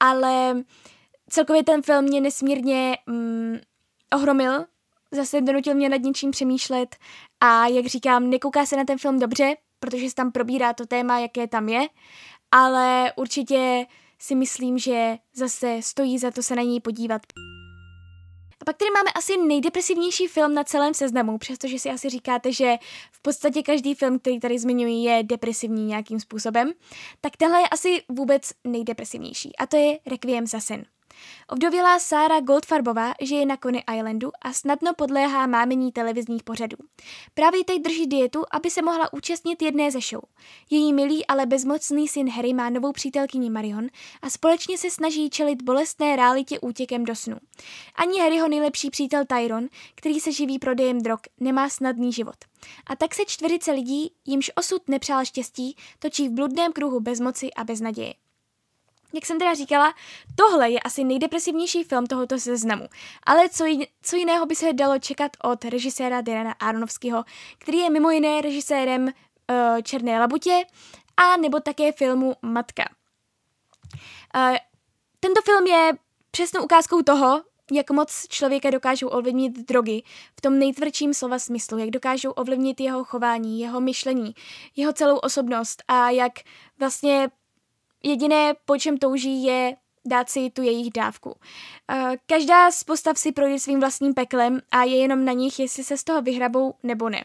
ale 0.00 0.62
celkově 1.30 1.64
ten 1.64 1.82
film 1.82 2.04
mě 2.04 2.20
nesmírně 2.20 2.98
um, 3.08 3.58
ohromil, 4.14 4.64
zase 5.10 5.40
donutil 5.40 5.74
mě 5.74 5.88
nad 5.88 6.00
něčím 6.00 6.30
přemýšlet 6.30 6.96
a 7.40 7.66
jak 7.66 7.86
říkám, 7.86 8.30
nekouká 8.30 8.66
se 8.66 8.76
na 8.76 8.84
ten 8.84 8.98
film 8.98 9.18
dobře, 9.18 9.56
protože 9.80 10.08
se 10.08 10.14
tam 10.14 10.32
probírá 10.32 10.72
to 10.72 10.86
téma, 10.86 11.18
jaké 11.18 11.46
tam 11.46 11.68
je 11.68 11.88
ale 12.52 13.12
určitě 13.16 13.86
si 14.18 14.34
myslím, 14.34 14.78
že 14.78 15.16
zase 15.34 15.78
stojí 15.82 16.18
za 16.18 16.30
to 16.30 16.42
se 16.42 16.56
na 16.56 16.62
něj 16.62 16.80
podívat. 16.80 17.22
A 18.60 18.64
pak 18.64 18.76
tady 18.76 18.90
máme 18.90 19.10
asi 19.14 19.36
nejdepresivnější 19.36 20.26
film 20.26 20.54
na 20.54 20.64
celém 20.64 20.94
seznamu, 20.94 21.38
přestože 21.38 21.78
si 21.78 21.90
asi 21.90 22.08
říkáte, 22.08 22.52
že 22.52 22.76
v 23.12 23.22
podstatě 23.22 23.62
každý 23.62 23.94
film, 23.94 24.18
který 24.18 24.40
tady 24.40 24.58
zmiňuji, 24.58 25.04
je 25.04 25.22
depresivní 25.22 25.86
nějakým 25.86 26.20
způsobem, 26.20 26.72
tak 27.20 27.36
tenhle 27.36 27.60
je 27.60 27.68
asi 27.68 28.02
vůbec 28.08 28.50
nejdepresivnější 28.64 29.56
a 29.56 29.66
to 29.66 29.76
je 29.76 29.98
Requiem 30.06 30.46
za 30.46 30.60
sen. 30.60 30.84
Ovdovělá 31.48 31.98
Sára 31.98 32.40
Goldfarbová 32.40 33.14
žije 33.20 33.46
na 33.46 33.56
Coney 33.56 33.82
Islandu 33.96 34.30
a 34.42 34.52
snadno 34.52 34.94
podléhá 34.94 35.46
mámení 35.46 35.92
televizních 35.92 36.42
pořadů. 36.42 36.76
Právě 37.34 37.64
teď 37.64 37.82
drží 37.82 38.06
dietu, 38.06 38.44
aby 38.50 38.70
se 38.70 38.82
mohla 38.82 39.12
účastnit 39.12 39.62
jedné 39.62 39.90
ze 39.90 40.00
show. 40.00 40.22
Její 40.70 40.92
milý, 40.92 41.26
ale 41.26 41.46
bezmocný 41.46 42.08
syn 42.08 42.30
Harry 42.30 42.54
má 42.54 42.70
novou 42.70 42.92
přítelkyni 42.92 43.50
Marion 43.50 43.86
a 44.22 44.30
společně 44.30 44.78
se 44.78 44.90
snaží 44.90 45.30
čelit 45.30 45.62
bolestné 45.62 46.16
realitě 46.16 46.60
útěkem 46.60 47.04
do 47.04 47.16
snu. 47.16 47.36
Ani 47.94 48.20
Harryho 48.20 48.48
nejlepší 48.48 48.90
přítel 48.90 49.24
Tyron, 49.24 49.68
který 49.94 50.20
se 50.20 50.32
živí 50.32 50.58
prodejem 50.58 51.00
drog, 51.00 51.20
nemá 51.40 51.68
snadný 51.68 52.12
život. 52.12 52.36
A 52.86 52.96
tak 52.96 53.14
se 53.14 53.22
čtverice 53.26 53.72
lidí, 53.72 54.12
jimž 54.26 54.50
osud 54.54 54.88
nepřál 54.88 55.24
štěstí, 55.24 55.76
točí 55.98 56.28
v 56.28 56.32
bludném 56.32 56.72
kruhu 56.72 57.00
bezmoci 57.00 57.52
a 57.52 57.64
beznaděje. 57.64 58.14
Jak 59.12 59.26
jsem 59.26 59.38
teda 59.38 59.54
říkala, 59.54 59.94
tohle 60.36 60.70
je 60.70 60.80
asi 60.80 61.04
nejdepresivnější 61.04 61.84
film 61.84 62.06
tohoto 62.06 62.38
seznamu. 62.38 62.88
Ale 63.26 63.48
co, 63.48 63.64
j- 63.64 63.86
co 64.02 64.16
jiného 64.16 64.46
by 64.46 64.54
se 64.54 64.72
dalo 64.72 64.98
čekat 64.98 65.32
od 65.44 65.64
režiséra 65.64 66.20
Darana 66.20 66.52
Aronovského, 66.52 67.24
který 67.58 67.78
je 67.78 67.90
mimo 67.90 68.10
jiné 68.10 68.40
režisérem 68.40 69.02
uh, 69.04 69.12
Černé 69.82 70.20
labutě 70.20 70.64
a 71.16 71.36
nebo 71.36 71.60
také 71.60 71.92
filmu 71.92 72.34
Matka. 72.42 72.84
Uh, 74.36 74.56
tento 75.20 75.42
film 75.42 75.66
je 75.66 75.92
přesnou 76.30 76.64
ukázkou 76.64 77.02
toho, 77.02 77.42
jak 77.72 77.90
moc 77.90 78.26
člověka 78.28 78.70
dokážou 78.70 79.08
ovlivnit 79.08 79.52
drogy 79.68 80.02
v 80.36 80.40
tom 80.40 80.58
nejtvrdším 80.58 81.14
slova 81.14 81.38
smyslu, 81.38 81.78
jak 81.78 81.90
dokážou 81.90 82.30
ovlivnit 82.30 82.80
jeho 82.80 83.04
chování, 83.04 83.60
jeho 83.60 83.80
myšlení, 83.80 84.34
jeho 84.76 84.92
celou 84.92 85.16
osobnost 85.16 85.82
a 85.88 86.10
jak 86.10 86.32
vlastně 86.78 87.28
jediné, 88.02 88.54
po 88.64 88.78
čem 88.78 88.98
touží, 88.98 89.44
je 89.44 89.76
dát 90.06 90.30
si 90.30 90.50
tu 90.50 90.62
jejich 90.62 90.92
dávku. 90.92 91.34
Každá 92.26 92.70
z 92.70 92.84
postav 92.84 93.18
si 93.18 93.32
projde 93.32 93.58
svým 93.58 93.80
vlastním 93.80 94.14
peklem 94.14 94.60
a 94.70 94.84
je 94.84 94.96
jenom 94.96 95.24
na 95.24 95.32
nich, 95.32 95.58
jestli 95.58 95.84
se 95.84 95.96
z 95.96 96.04
toho 96.04 96.22
vyhrabou 96.22 96.74
nebo 96.82 97.08
ne. 97.08 97.24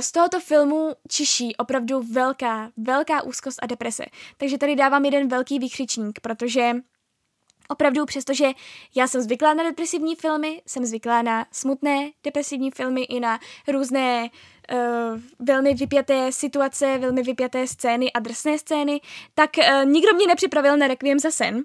Z 0.00 0.12
tohoto 0.12 0.40
filmu 0.40 0.92
čiší 1.08 1.56
opravdu 1.56 2.02
velká, 2.02 2.70
velká 2.76 3.22
úzkost 3.22 3.58
a 3.62 3.66
deprese. 3.66 4.04
Takže 4.36 4.58
tady 4.58 4.76
dávám 4.76 5.04
jeden 5.04 5.28
velký 5.28 5.58
výkřičník, 5.58 6.20
protože 6.20 6.72
Opravdu, 7.70 8.06
přestože 8.06 8.50
já 8.94 9.08
jsem 9.08 9.22
zvyklá 9.22 9.54
na 9.54 9.62
depresivní 9.62 10.16
filmy, 10.16 10.62
jsem 10.66 10.84
zvyklá 10.84 11.22
na 11.22 11.46
smutné 11.52 12.10
depresivní 12.24 12.70
filmy 12.70 13.02
i 13.02 13.20
na 13.20 13.40
různé 13.68 14.30
uh, 14.72 15.20
velmi 15.38 15.74
vypjaté 15.74 16.32
situace, 16.32 16.98
velmi 16.98 17.22
vypjaté 17.22 17.66
scény 17.66 18.12
a 18.12 18.18
drsné 18.18 18.58
scény, 18.58 19.00
tak 19.34 19.50
uh, 19.58 19.84
nikdo 19.84 20.14
mě 20.14 20.26
nepřipravil 20.26 20.76
na 20.76 20.88
Requiem 20.88 21.18
za 21.18 21.30
sen, 21.30 21.64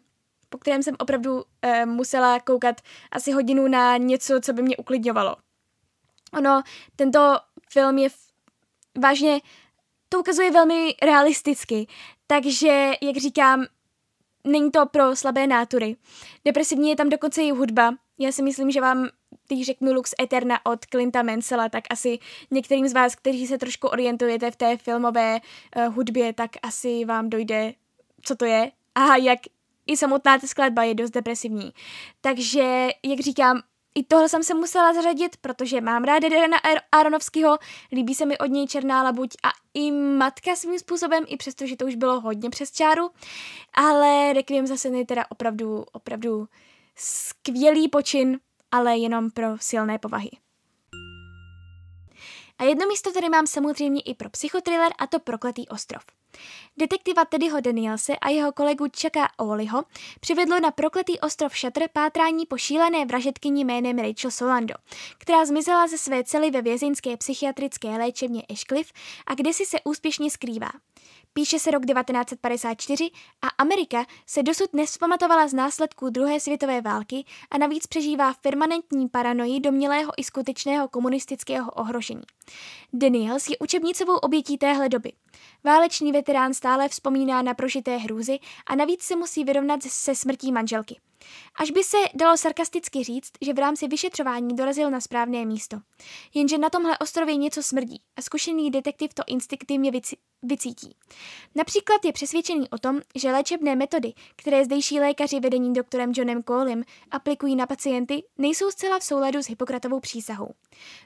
po 0.50 0.58
kterém 0.58 0.84
jsem 0.84 0.96
opravdu 1.00 1.34
uh, 1.34 1.42
musela 1.86 2.40
koukat 2.40 2.82
asi 3.12 3.32
hodinu 3.32 3.68
na 3.68 3.98
něco, 3.98 4.40
co 4.42 4.54
by 4.54 4.62
mě 4.62 4.78
uklidňovalo. 4.78 5.36
Ono, 6.34 6.62
tento 6.96 7.40
film 7.70 7.98
je 7.98 8.10
vážně, 8.98 9.42
to 10.10 10.20
ukazuje 10.20 10.52
velmi 10.52 10.96
realisticky, 11.02 11.88
takže, 12.28 12.92
jak 13.02 13.18
říkám, 13.18 13.66
není 14.46 14.72
to 14.72 14.86
pro 14.86 15.16
slabé 15.16 15.48
nátury. 15.48 15.96
Depresivní 16.46 16.90
je 16.90 16.96
tam 16.96 17.10
dokonce 17.10 17.44
i 17.44 17.52
hudba. 17.52 17.96
Já 18.20 18.32
si 18.32 18.42
myslím, 18.42 18.72
že 18.72 18.82
vám, 18.82 19.10
když 19.48 19.66
řeknu 19.66 19.94
Lux 19.94 20.14
Eterna 20.22 20.66
od 20.66 20.86
Clinta 20.86 21.24
Mansella, 21.24 21.70
tak 21.70 21.84
asi 21.90 22.20
některým 22.52 22.88
z 22.88 22.94
vás, 22.94 23.16
kteří 23.16 23.48
se 23.48 23.58
trošku 23.58 23.88
orientujete 23.88 24.52
v 24.52 24.56
té 24.56 24.78
filmové 24.78 25.40
uh, 25.76 25.96
hudbě, 25.96 26.34
tak 26.34 26.52
asi 26.64 27.06
vám 27.06 27.30
dojde, 27.30 27.74
co 28.22 28.36
to 28.36 28.46
je 28.46 28.72
a 28.96 29.16
jak 29.16 29.40
i 29.88 29.98
samotná 29.98 30.40
ta 30.40 30.48
skladba 30.48 30.84
je 30.84 30.94
dost 30.94 31.12
depresivní. 31.12 31.74
Takže, 32.22 32.88
jak 33.04 33.20
říkám, 33.20 33.62
i 33.96 34.04
tohle 34.04 34.30
jsem 34.30 34.44
se 34.44 34.54
musela 34.54 34.94
zařadit, 34.94 35.38
protože 35.38 35.82
mám 35.82 36.04
ráda 36.04 36.30
Derena 36.30 36.58
Aronovského, 36.92 37.58
líbí 37.92 38.16
se 38.16 38.26
mi 38.26 38.38
od 38.38 38.46
něj 38.46 38.68
Černá 38.68 39.04
labuť 39.04 39.30
a 39.44 39.50
i 39.74 39.92
matka 39.92 40.56
svým 40.56 40.80
způsobem, 40.80 41.24
i 41.28 41.38
přesto, 41.38 41.68
že 41.68 41.76
to 41.76 41.86
už 41.86 41.96
bylo 41.96 42.22
hodně 42.22 42.50
přes 42.50 42.72
čáru, 42.72 43.10
ale 43.74 44.34
Requiem 44.34 44.68
zase 44.68 44.88
je 44.88 45.06
teda 45.06 45.26
opravdu, 45.30 45.86
opravdu 45.92 46.48
skvělý 46.96 47.88
počin, 47.90 48.40
ale 48.72 48.98
jenom 48.98 49.32
pro 49.32 49.48
silné 49.60 50.00
povahy. 50.00 50.30
A 52.58 52.64
jedno 52.64 52.88
místo 52.88 53.12
tady 53.12 53.30
mám 53.30 53.48
samozřejmě 53.48 54.02
i 54.02 54.14
pro 54.14 54.30
psychotriller 54.30 54.92
a 55.00 55.08
to 55.08 55.20
Prokletý 55.20 55.68
ostrov. 55.68 56.04
Detektiva 56.78 57.26
Teddyho 57.26 57.62
Danielse 57.62 58.16
a 58.16 58.30
jeho 58.30 58.52
kolegu 58.52 58.86
Chucka 58.86 59.30
Oliho 59.38 59.84
přivedlo 60.20 60.60
na 60.60 60.72
prokletý 60.72 61.20
ostrov 61.20 61.58
Shutter 61.58 61.90
pátrání 61.94 62.46
po 62.46 62.58
šílené 62.58 63.06
vražetkyni 63.06 63.66
jménem 63.66 63.98
Rachel 63.98 64.32
Solando, 64.32 64.74
která 65.18 65.46
zmizela 65.46 65.88
ze 65.88 65.98
své 65.98 66.24
cely 66.24 66.52
ve 66.52 66.62
vězeňské 66.62 67.18
psychiatrické 67.18 67.88
léčebně 67.88 68.44
Ashcliffe 68.50 68.94
a 69.28 69.36
kde 69.36 69.54
si 69.54 69.66
se 69.66 69.78
úspěšně 69.84 70.32
skrývá. 70.32 70.70
Píše 71.34 71.60
se 71.60 71.72
rok 71.72 71.86
1954 71.86 73.10
a 73.42 73.48
Amerika 73.48 74.06
se 74.26 74.44
dosud 74.44 74.74
nespamatovala 74.74 75.48
z 75.48 75.54
následků 75.54 76.10
druhé 76.10 76.40
světové 76.40 76.82
války 76.82 77.26
a 77.52 77.58
navíc 77.58 77.88
přežívá 77.88 78.34
permanentní 78.42 79.10
paranoji 79.10 79.60
domnělého 79.60 80.12
i 80.18 80.24
skutečného 80.24 80.88
komunistického 80.88 81.72
ohrožení. 81.72 82.22
Daniels 82.94 83.50
je 83.50 83.58
učebnicovou 83.58 84.16
obětí 84.16 84.58
téhle 84.58 84.90
doby. 84.90 85.12
Válečný 85.64 86.12
veterán 86.26 86.54
stále 86.54 86.90
vzpomíná 86.90 87.42
na 87.42 87.54
prožité 87.54 87.98
hrůzy 87.98 88.40
a 88.68 88.76
navíc 88.76 89.02
se 89.02 89.16
musí 89.16 89.44
vyrovnat 89.44 89.84
se 89.84 90.16
smrtí 90.16 90.52
manželky. 90.52 91.00
Až 91.56 91.72
by 91.72 91.84
se 91.84 91.98
dalo 92.14 92.38
sarkasticky 92.38 93.04
říct, 93.04 93.32
že 93.42 93.54
v 93.54 93.60
rámci 93.60 93.88
vyšetřování 93.88 94.56
dorazil 94.56 94.92
na 94.92 95.02
správné 95.02 95.46
místo. 95.46 95.78
Jenže 96.34 96.58
na 96.58 96.70
tomhle 96.70 96.98
ostrově 96.98 97.36
něco 97.36 97.64
smrdí 97.64 98.02
a 98.16 98.22
zkušený 98.22 98.72
detektiv 98.72 99.14
to 99.14 99.24
instinktivně 99.28 99.92
vycítí. 100.44 100.96
Například 101.56 102.06
je 102.06 102.14
přesvědčený 102.14 102.70
o 102.70 102.78
tom, 102.78 103.02
že 103.16 103.32
léčebné 103.32 103.76
metody, 103.76 104.14
které 104.36 104.66
zdejší 104.66 105.00
lékaři 105.00 105.40
vedení 105.40 105.74
doktorem 105.74 106.12
Johnem 106.16 106.44
Colem 106.44 106.84
aplikují 107.12 107.56
na 107.56 107.68
pacienty, 107.68 108.24
nejsou 108.38 108.72
zcela 108.72 109.00
v 109.00 109.04
souladu 109.04 109.44
s 109.44 109.48
Hippokratovou 109.48 110.00
přísahou. 110.00 110.54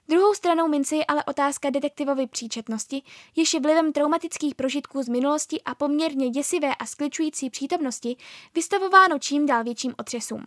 Druhou 0.08 0.34
stranou 0.34 0.68
mince 0.68 0.96
je 0.96 1.06
ale 1.06 1.24
otázka 1.24 1.70
detektivovy 1.70 2.28
příčetnosti, 2.28 3.02
jež 3.36 3.54
je 3.54 3.60
vlivem 3.60 3.94
traumatických 3.94 4.56
prožitků 4.56 5.04
z 5.04 5.10
minulosti 5.10 5.62
a 5.66 5.76
poměrně 5.76 6.30
děsivé 6.30 6.76
a 6.76 6.86
skličující 6.86 7.50
přítomnosti 7.50 8.16
vystavováno 8.56 9.20
čím 9.20 9.46
dál 9.46 9.64
větším 9.64 9.94
otřesům. 10.00 10.44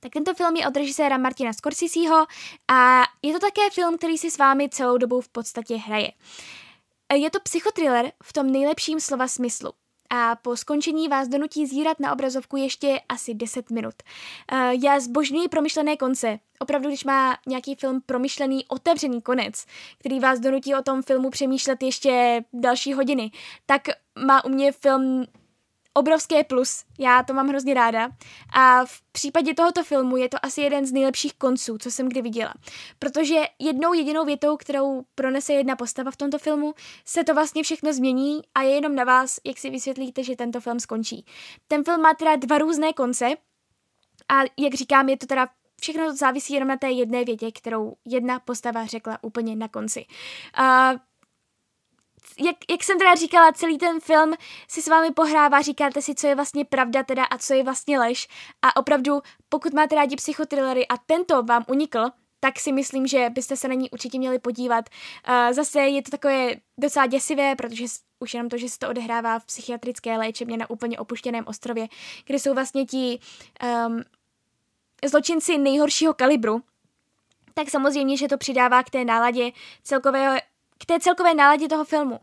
Tak 0.00 0.12
tento 0.12 0.34
film 0.34 0.56
je 0.56 0.68
od 0.68 0.76
režiséra 0.76 1.18
Martina 1.18 1.52
Scorseseho 1.52 2.26
a 2.68 3.02
je 3.22 3.32
to 3.32 3.38
také 3.38 3.70
film, 3.70 3.98
který 3.98 4.18
si 4.18 4.30
s 4.30 4.38
vámi 4.38 4.68
celou 4.68 4.98
dobu 4.98 5.20
v 5.20 5.28
podstatě 5.28 5.76
hraje. 5.76 6.12
Je 7.14 7.30
to 7.30 7.40
psychotriller 7.40 8.12
v 8.22 8.32
tom 8.32 8.52
nejlepším 8.52 9.00
slova 9.00 9.28
smyslu 9.28 9.72
a 10.10 10.36
po 10.36 10.56
skončení 10.56 11.08
vás 11.08 11.28
donutí 11.28 11.66
zírat 11.66 12.00
na 12.00 12.12
obrazovku 12.12 12.56
ještě 12.56 13.00
asi 13.08 13.34
10 13.34 13.70
minut. 13.70 13.94
Já 14.82 15.00
zbožňuji 15.00 15.48
promyšlené 15.48 15.96
konce. 15.96 16.38
Opravdu, 16.58 16.88
když 16.88 17.04
má 17.04 17.38
nějaký 17.46 17.74
film 17.74 18.00
promyšlený, 18.06 18.66
otevřený 18.66 19.22
konec, 19.22 19.64
který 19.98 20.20
vás 20.20 20.40
donutí 20.40 20.74
o 20.74 20.82
tom 20.82 21.02
filmu 21.02 21.30
přemýšlet 21.30 21.82
ještě 21.82 22.44
další 22.52 22.92
hodiny, 22.92 23.30
tak 23.66 23.82
má 24.26 24.44
u 24.44 24.48
mě 24.48 24.72
film 24.72 25.24
obrovské 25.96 26.44
plus, 26.44 26.84
já 26.98 27.22
to 27.22 27.34
mám 27.34 27.48
hrozně 27.48 27.74
ráda 27.74 28.08
a 28.52 28.84
v 28.84 29.02
případě 29.12 29.54
tohoto 29.54 29.84
filmu 29.84 30.16
je 30.16 30.28
to 30.28 30.36
asi 30.42 30.60
jeden 30.60 30.86
z 30.86 30.92
nejlepších 30.92 31.34
konců, 31.34 31.78
co 31.78 31.90
jsem 31.90 32.08
kdy 32.08 32.22
viděla, 32.22 32.54
protože 32.98 33.34
jednou 33.58 33.92
jedinou 33.92 34.24
větou, 34.24 34.56
kterou 34.56 35.02
pronese 35.14 35.52
jedna 35.52 35.76
postava 35.76 36.10
v 36.10 36.16
tomto 36.16 36.38
filmu, 36.38 36.74
se 37.04 37.24
to 37.24 37.34
vlastně 37.34 37.62
všechno 37.62 37.92
změní 37.92 38.40
a 38.54 38.62
je 38.62 38.70
jenom 38.70 38.94
na 38.94 39.04
vás, 39.04 39.40
jak 39.44 39.58
si 39.58 39.70
vysvětlíte, 39.70 40.24
že 40.24 40.36
tento 40.36 40.60
film 40.60 40.80
skončí. 40.80 41.24
Ten 41.68 41.84
film 41.84 42.00
má 42.00 42.14
teda 42.14 42.36
dva 42.36 42.58
různé 42.58 42.92
konce 42.92 43.26
a 44.28 44.40
jak 44.58 44.74
říkám, 44.74 45.08
je 45.08 45.16
to 45.16 45.26
teda 45.26 45.48
všechno 45.80 46.16
závisí 46.16 46.54
jenom 46.54 46.68
na 46.68 46.76
té 46.76 46.90
jedné 46.90 47.24
větě, 47.24 47.52
kterou 47.52 47.96
jedna 48.04 48.40
postava 48.40 48.86
řekla 48.86 49.18
úplně 49.22 49.56
na 49.56 49.68
konci. 49.68 50.06
Uh, 50.58 50.98
jak, 52.38 52.56
jak 52.70 52.84
jsem 52.84 52.98
teda 52.98 53.14
říkala, 53.14 53.52
celý 53.52 53.78
ten 53.78 54.00
film 54.00 54.34
si 54.68 54.82
s 54.82 54.88
vámi 54.88 55.10
pohrává, 55.10 55.62
říkáte 55.62 56.02
si, 56.02 56.14
co 56.14 56.26
je 56.26 56.34
vlastně 56.34 56.64
pravda 56.64 57.02
teda 57.02 57.24
a 57.24 57.38
co 57.38 57.54
je 57.54 57.64
vlastně 57.64 57.98
lež. 57.98 58.28
A 58.62 58.76
opravdu, 58.76 59.20
pokud 59.48 59.74
máte 59.74 59.94
rádi 59.94 60.16
psychotrillery 60.16 60.88
a 60.88 60.96
tento 61.06 61.42
vám 61.42 61.64
unikl, 61.68 62.10
tak 62.40 62.58
si 62.58 62.72
myslím, 62.72 63.06
že 63.06 63.30
byste 63.30 63.56
se 63.56 63.68
na 63.68 63.74
ní 63.74 63.90
určitě 63.90 64.18
měli 64.18 64.38
podívat. 64.38 64.84
Uh, 65.28 65.52
zase 65.52 65.80
je 65.80 66.02
to 66.02 66.10
takové 66.10 66.54
docela 66.78 67.06
děsivé, 67.06 67.56
protože 67.56 67.84
už 68.18 68.34
jenom 68.34 68.48
to, 68.48 68.58
že 68.58 68.68
se 68.68 68.78
to 68.78 68.88
odehrává 68.88 69.38
v 69.38 69.44
psychiatrické 69.44 70.18
léčebně 70.18 70.56
na 70.56 70.70
úplně 70.70 70.98
opuštěném 70.98 71.44
ostrově, 71.46 71.88
kde 72.26 72.38
jsou 72.38 72.54
vlastně 72.54 72.86
ti 72.86 73.18
um, 73.86 74.02
zločinci 75.04 75.58
nejhoršího 75.58 76.14
kalibru, 76.14 76.62
tak 77.54 77.70
samozřejmě, 77.70 78.16
že 78.16 78.28
to 78.28 78.38
přidává 78.38 78.82
k 78.82 78.90
té 78.90 79.04
náladě 79.04 79.52
celkového 79.82 80.36
k 80.78 80.86
té 80.86 81.00
celkové 81.00 81.34
náladě 81.34 81.68
toho 81.68 81.84
filmu. 81.84 82.20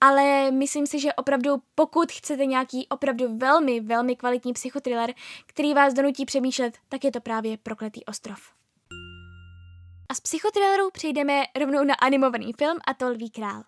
Ale 0.00 0.50
myslím 0.50 0.86
si, 0.86 1.00
že 1.00 1.12
opravdu, 1.12 1.56
pokud 1.74 2.12
chcete 2.12 2.46
nějaký 2.46 2.86
opravdu 2.88 3.36
velmi, 3.36 3.80
velmi 3.80 4.16
kvalitní 4.16 4.52
psychotriller, 4.52 5.14
který 5.46 5.74
vás 5.74 5.94
donutí 5.94 6.24
přemýšlet, 6.24 6.78
tak 6.88 7.04
je 7.04 7.12
to 7.12 7.20
právě 7.20 7.56
Prokletý 7.56 8.04
ostrov. 8.04 8.38
A 10.08 10.14
z 10.14 10.20
psychotrilleru 10.20 10.90
přejdeme 10.90 11.42
rovnou 11.58 11.84
na 11.84 11.94
animovaný 11.94 12.52
film 12.52 12.78
a 12.86 12.94
to 12.94 13.08
Lví 13.08 13.30
král. 13.30 13.62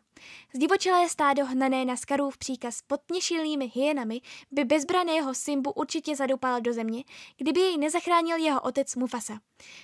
Zdivočelé 0.55 1.09
stádo 1.09 1.47
hnané 1.47 1.85
na 1.85 1.97
Skarův 1.97 2.39
příkaz 2.39 2.83
pod 2.83 3.01
měšilými 3.11 3.71
hyenami 3.75 4.21
by 4.51 4.65
bezbraného 4.65 5.35
Simbu 5.35 5.73
určitě 5.73 6.17
zadoupal 6.17 6.61
do 6.61 6.73
země, 6.73 7.05
kdyby 7.37 7.61
jej 7.61 7.79
nezachránil 7.79 8.37
jeho 8.37 8.61
otec 8.61 8.97
Mufasa. 8.97 9.39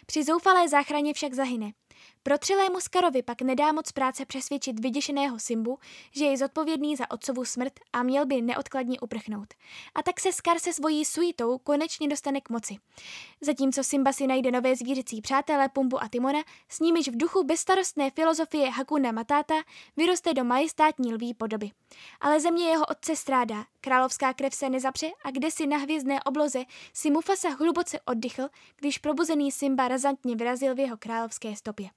Při 0.07 0.25
zoufalé 0.25 0.69
záchraně 0.69 1.15
však 1.15 1.35
zahyne. 1.35 1.73
Protřilému 2.27 2.81
Skarovi 2.81 3.23
pak 3.23 3.43
nedá 3.43 3.73
moc 3.73 3.93
práce 3.93 4.27
přesvědčit 4.27 4.81
vyděšeného 4.81 5.39
Simbu, 5.39 5.79
že 6.13 6.25
je 6.25 6.37
zodpovědný 6.37 6.97
za 6.97 7.11
otcovu 7.11 7.45
smrt 7.45 7.73
a 7.93 8.03
měl 8.03 8.27
by 8.27 8.43
neodkladně 8.43 9.01
uprchnout. 9.01 9.55
A 9.95 10.03
tak 10.03 10.21
se 10.21 10.33
Skar 10.33 10.59
se 10.59 10.73
svojí 10.73 11.05
suitou 11.05 11.59
konečně 11.59 12.09
dostane 12.09 12.41
k 12.41 12.51
moci. 12.51 12.77
Zatímco 13.41 13.85
Simba 13.85 14.13
si 14.13 14.27
najde 14.27 14.51
nové 14.51 14.77
zvířecí 14.77 15.21
přátelé 15.21 15.69
Pumbu 15.69 16.03
a 16.03 16.09
Timona, 16.09 16.39
s 16.69 16.81
nimiž 16.81 17.09
v 17.09 17.17
duchu 17.17 17.45
bezstarostné 17.45 18.11
filozofie 18.11 18.71
Hakuna 18.71 19.13
Matata 19.13 19.55
vyroste 19.97 20.35
do 20.35 20.45
majestátní 20.45 21.15
lví 21.15 21.35
podoby. 21.35 21.71
Ale 22.21 22.41
země 22.41 22.65
jeho 22.65 22.87
otce 22.87 23.17
strádá, 23.17 23.65
královská 23.81 24.35
krev 24.35 24.55
se 24.55 24.69
nezapře 24.69 25.11
a 25.25 25.31
kde 25.31 25.51
si 25.51 25.67
na 25.67 25.77
hvězdné 25.77 26.23
obloze 26.23 26.65
si 26.93 27.11
Mufasa 27.11 27.49
hluboce 27.49 28.01
oddychl, 28.05 28.49
když 28.77 28.99
probuzený 28.99 29.53
Simba 29.53 29.89
razantně 29.89 30.37
vyrazil 30.37 30.75
v 30.75 30.79
jeho 30.79 30.97
královské 30.97 31.57
stopě. 31.57 31.91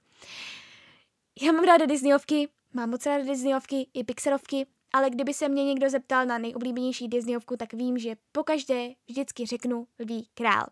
Já 1.42 1.52
mám 1.52 1.64
ráda 1.64 1.86
Disneyovky, 1.86 2.48
mám 2.74 2.90
moc 2.90 3.06
ráda 3.06 3.24
Disneyovky 3.24 3.88
i 3.94 4.04
Pixarovky, 4.04 4.66
ale 4.92 5.10
kdyby 5.10 5.34
se 5.34 5.48
mě 5.48 5.64
někdo 5.64 5.90
zeptal 5.90 6.26
na 6.26 6.38
nejoblíbenější 6.38 7.08
Disneyovku, 7.08 7.56
tak 7.56 7.72
vím, 7.72 7.98
že 7.98 8.16
pokaždé 8.32 8.88
vždycky 9.08 9.46
řeknu 9.46 9.86
Lví 9.98 10.28
král. 10.34 10.66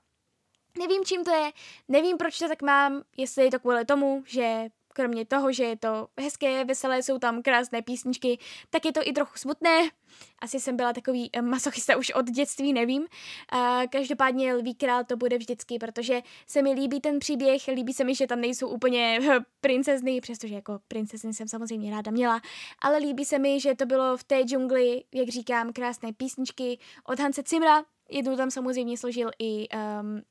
Nevím, 0.78 1.04
čím 1.04 1.24
to 1.24 1.30
je, 1.30 1.52
nevím, 1.88 2.16
proč 2.16 2.38
to 2.38 2.48
tak 2.48 2.62
mám, 2.62 3.02
jestli 3.16 3.44
je 3.44 3.50
to 3.50 3.60
kvůli 3.60 3.84
tomu, 3.84 4.22
že 4.26 4.68
kromě 4.96 5.24
toho, 5.24 5.52
že 5.52 5.64
je 5.64 5.76
to 5.76 6.08
hezké, 6.20 6.64
veselé, 6.64 7.02
jsou 7.02 7.18
tam 7.18 7.42
krásné 7.42 7.82
písničky, 7.82 8.38
tak 8.70 8.84
je 8.84 8.92
to 8.92 9.00
i 9.04 9.12
trochu 9.12 9.38
smutné. 9.38 9.90
Asi 10.38 10.60
jsem 10.60 10.76
byla 10.76 10.92
takový 10.92 11.30
eh, 11.32 11.42
masochista 11.42 11.96
už 11.96 12.10
od 12.10 12.30
dětství, 12.30 12.72
nevím. 12.72 13.06
každopádně 13.90 14.54
Lví 14.54 14.74
král 14.74 15.04
to 15.04 15.16
bude 15.16 15.38
vždycky, 15.38 15.78
protože 15.78 16.22
se 16.46 16.62
mi 16.62 16.72
líbí 16.72 17.00
ten 17.00 17.18
příběh, 17.18 17.66
líbí 17.68 17.92
se 17.92 18.04
mi, 18.04 18.14
že 18.14 18.26
tam 18.26 18.40
nejsou 18.40 18.68
úplně 18.68 19.18
eh, 19.22 19.38
princezny, 19.60 20.20
přestože 20.20 20.54
jako 20.54 20.78
princezny 20.88 21.34
jsem 21.34 21.48
samozřejmě 21.48 21.90
ráda 21.90 22.10
měla, 22.10 22.40
ale 22.78 22.98
líbí 22.98 23.24
se 23.24 23.38
mi, 23.38 23.60
že 23.60 23.74
to 23.74 23.86
bylo 23.86 24.16
v 24.16 24.24
té 24.24 24.42
džungli, 24.42 25.04
jak 25.14 25.28
říkám, 25.28 25.72
krásné 25.72 26.12
písničky 26.12 26.78
od 27.04 27.20
Hanse 27.20 27.42
Cimra, 27.42 27.84
jednu 28.10 28.36
tam 28.36 28.50
samozřejmě 28.50 28.98
složil 28.98 29.30
i 29.38 29.68
um, 29.68 30.22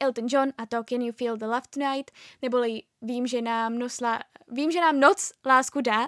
Elton 0.00 0.26
John 0.28 0.52
a 0.58 0.66
to 0.66 0.84
Can 0.84 1.00
You 1.00 1.12
Feel 1.12 1.36
the 1.36 1.46
Love 1.46 1.68
Tonight, 1.70 2.10
neboli 2.42 2.82
Vím, 3.02 3.26
že 3.26 3.42
nám, 3.42 3.78
nosla, 3.78 4.20
vím, 4.48 4.70
že 4.70 4.80
nám 4.80 5.00
noc 5.00 5.32
lásku 5.46 5.80
dá. 5.80 6.06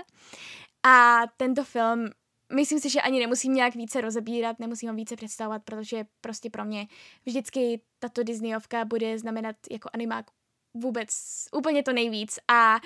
A 0.82 1.22
tento 1.36 1.64
film, 1.64 2.10
myslím 2.52 2.80
si, 2.80 2.90
že 2.90 3.00
ani 3.00 3.20
nemusím 3.20 3.54
nějak 3.54 3.74
více 3.74 4.00
rozebírat, 4.00 4.58
nemusím 4.58 4.88
ho 4.88 4.94
více 4.94 5.16
představovat, 5.16 5.62
protože 5.64 6.04
prostě 6.20 6.50
pro 6.50 6.64
mě 6.64 6.86
vždycky 7.26 7.80
tato 7.98 8.22
Disneyovka 8.22 8.84
bude 8.84 9.18
znamenat 9.18 9.56
jako 9.70 9.90
animák 9.92 10.26
vůbec 10.74 11.08
úplně 11.56 11.82
to 11.82 11.92
nejvíc. 11.92 12.38
A 12.48 12.80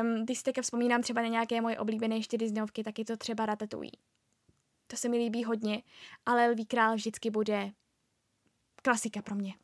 um, 0.00 0.24
když 0.24 0.38
si 0.38 0.44
teďka 0.44 0.62
vzpomínám 0.62 1.02
třeba 1.02 1.22
na 1.22 1.28
nějaké 1.28 1.60
moje 1.60 1.78
oblíbené 1.78 2.16
ještě 2.16 2.38
Disneyovky, 2.38 2.82
tak 2.82 2.98
je 2.98 3.04
to 3.04 3.16
třeba 3.16 3.46
Ratatouille. 3.46 3.92
To 4.86 4.96
se 4.96 5.08
mi 5.08 5.18
líbí 5.18 5.44
hodně, 5.44 5.82
ale 6.26 6.48
Lví 6.48 6.66
král 6.66 6.94
vždycky 6.94 7.30
bude 7.30 7.70
klasika 8.82 9.22
pro 9.22 9.34
mě. 9.34 9.54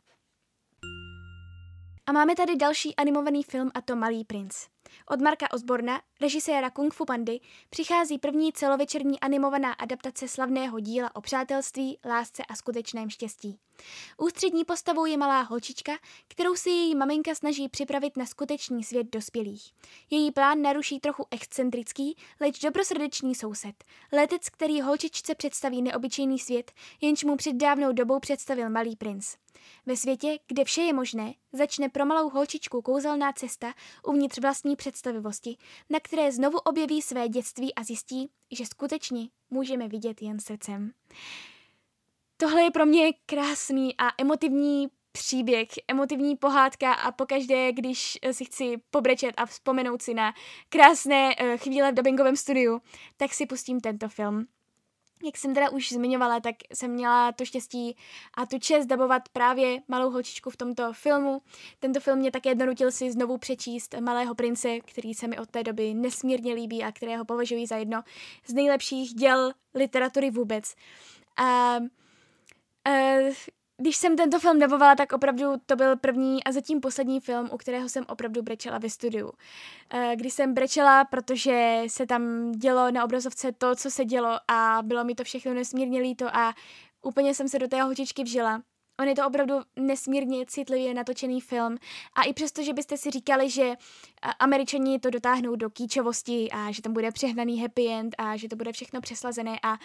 A 2.06 2.12
máme 2.12 2.34
tady 2.36 2.56
další 2.56 2.96
animovaný 2.96 3.42
film 3.42 3.70
a 3.74 3.80
to 3.80 3.96
Malý 3.96 4.24
princ. 4.24 4.54
Od 5.08 5.20
Marka 5.20 5.52
Osborna, 5.52 6.02
režiséra 6.20 6.70
Kung 6.70 6.94
Fu 6.94 7.04
Pandy, 7.04 7.40
přichází 7.70 8.18
první 8.18 8.52
celovečerní 8.52 9.20
animovaná 9.20 9.72
adaptace 9.72 10.28
slavného 10.28 10.80
díla 10.80 11.16
o 11.16 11.20
přátelství, 11.20 11.98
lásce 12.04 12.42
a 12.48 12.54
skutečném 12.54 13.10
štěstí. 13.10 13.58
Ústřední 14.18 14.64
postavou 14.64 15.04
je 15.04 15.16
malá 15.16 15.40
holčička, 15.40 15.92
kterou 16.28 16.54
si 16.54 16.70
její 16.70 16.94
maminka 16.94 17.34
snaží 17.34 17.68
připravit 17.68 18.16
na 18.16 18.26
skutečný 18.26 18.84
svět 18.84 19.06
dospělých. 19.12 19.72
Její 20.10 20.30
plán 20.30 20.62
naruší 20.62 21.00
trochu 21.00 21.26
excentrický, 21.30 22.16
leč 22.40 22.58
dobrosrdečný 22.58 23.34
soused. 23.34 23.84
Letec, 24.12 24.48
který 24.48 24.80
holčičce 24.80 25.34
představí 25.34 25.82
neobyčejný 25.82 26.38
svět, 26.38 26.72
jenž 27.00 27.24
mu 27.24 27.36
před 27.36 27.56
dávnou 27.56 27.92
dobou 27.92 28.20
představil 28.20 28.70
malý 28.70 28.96
princ. 28.96 29.34
Ve 29.86 29.96
světě, 29.96 30.38
kde 30.46 30.64
vše 30.64 30.82
je 30.82 30.92
možné, 30.92 31.34
začne 31.52 31.88
pro 31.88 32.06
malou 32.06 32.30
holčičku 32.30 32.82
kouzelná 32.82 33.32
cesta 33.32 33.74
uvnitř 34.06 34.38
vlastní 34.38 34.76
představivosti, 34.82 35.56
na 35.90 36.00
které 36.00 36.32
znovu 36.32 36.58
objeví 36.58 37.02
své 37.02 37.28
dětství 37.28 37.74
a 37.74 37.84
zjistí, 37.84 38.30
že 38.50 38.66
skutečně 38.66 39.28
můžeme 39.50 39.88
vidět 39.88 40.22
jen 40.22 40.40
srdcem. 40.40 40.92
Tohle 42.36 42.62
je 42.62 42.70
pro 42.70 42.86
mě 42.86 43.12
krásný 43.26 43.94
a 43.98 44.12
emotivní 44.18 44.88
příběh, 45.12 45.68
emotivní 45.88 46.36
pohádka 46.36 46.92
a 46.92 47.12
pokaždé, 47.12 47.72
když 47.72 48.18
si 48.32 48.44
chci 48.44 48.76
pobrečet 48.90 49.34
a 49.36 49.46
vzpomenout 49.46 50.02
si 50.02 50.14
na 50.14 50.34
krásné 50.68 51.36
uh, 51.36 51.56
chvíle 51.56 51.92
v 51.92 51.94
dubbingovém 51.94 52.36
studiu, 52.36 52.80
tak 53.16 53.34
si 53.34 53.46
pustím 53.46 53.80
tento 53.80 54.08
film. 54.08 54.46
Jak 55.24 55.36
jsem 55.36 55.54
teda 55.54 55.70
už 55.70 55.92
zmiňovala, 55.92 56.40
tak 56.40 56.54
jsem 56.74 56.90
měla 56.90 57.32
to 57.32 57.44
štěstí 57.44 57.96
a 58.34 58.46
tu 58.46 58.58
čest 58.58 58.86
dabovat 58.86 59.28
právě 59.28 59.78
malou 59.88 60.10
holčičku 60.10 60.50
v 60.50 60.56
tomto 60.56 60.92
filmu. 60.92 61.42
Tento 61.78 62.00
film 62.00 62.18
mě 62.18 62.30
také 62.30 62.54
donutil 62.54 62.90
si 62.90 63.12
znovu 63.12 63.38
přečíst 63.38 63.94
Malého 64.00 64.34
prince, 64.34 64.80
který 64.80 65.14
se 65.14 65.28
mi 65.28 65.38
od 65.38 65.50
té 65.50 65.62
doby 65.62 65.94
nesmírně 65.94 66.54
líbí 66.54 66.84
a 66.84 66.92
kterého 66.92 67.24
považuji 67.24 67.66
za 67.66 67.76
jedno 67.76 68.02
z 68.46 68.52
nejlepších 68.52 69.14
děl 69.14 69.52
literatury 69.74 70.30
vůbec. 70.30 70.74
A, 71.36 71.76
a 72.84 72.90
když 73.76 73.96
jsem 73.96 74.16
tento 74.16 74.38
film 74.38 74.58
dabovala, 74.58 74.94
tak 74.94 75.12
opravdu 75.12 75.44
to 75.66 75.76
byl 75.76 75.96
první 75.96 76.44
a 76.44 76.52
zatím 76.52 76.80
poslední 76.80 77.20
film, 77.20 77.48
u 77.52 77.56
kterého 77.56 77.88
jsem 77.88 78.04
opravdu 78.08 78.42
brečela 78.42 78.78
ve 78.78 78.90
studiu. 78.90 79.32
Eh, 79.90 80.12
když 80.16 80.32
jsem 80.32 80.54
brečela, 80.54 81.04
protože 81.04 81.82
se 81.86 82.06
tam 82.06 82.52
dělo 82.52 82.90
na 82.90 83.04
obrazovce 83.04 83.52
to, 83.52 83.76
co 83.76 83.90
se 83.90 84.04
dělo 84.04 84.38
a 84.48 84.78
bylo 84.82 85.04
mi 85.04 85.14
to 85.14 85.24
všechno 85.24 85.54
nesmírně 85.54 86.00
líto 86.00 86.36
a 86.36 86.54
úplně 87.02 87.34
jsem 87.34 87.48
se 87.48 87.58
do 87.58 87.68
té 87.68 87.82
holčičky 87.82 88.22
vžila. 88.22 88.62
On 89.00 89.08
je 89.08 89.14
to 89.14 89.26
opravdu 89.26 89.54
nesmírně 89.76 90.46
citlivě 90.46 90.94
natočený 90.94 91.40
film 91.40 91.76
a 92.14 92.22
i 92.22 92.32
přesto, 92.32 92.62
že 92.62 92.72
byste 92.72 92.96
si 92.96 93.10
říkali, 93.10 93.50
že 93.50 93.62
eh, 93.62 93.76
američani 94.38 94.98
to 94.98 95.10
dotáhnou 95.10 95.56
do 95.56 95.70
kýčovosti 95.70 96.48
a 96.52 96.72
že 96.72 96.82
tam 96.82 96.92
bude 96.92 97.12
přehnaný 97.12 97.60
happy 97.60 97.88
end 97.88 98.14
a 98.18 98.36
že 98.36 98.48
to 98.48 98.56
bude 98.56 98.72
všechno 98.72 99.00
přeslazené 99.00 99.58
a 99.62 99.78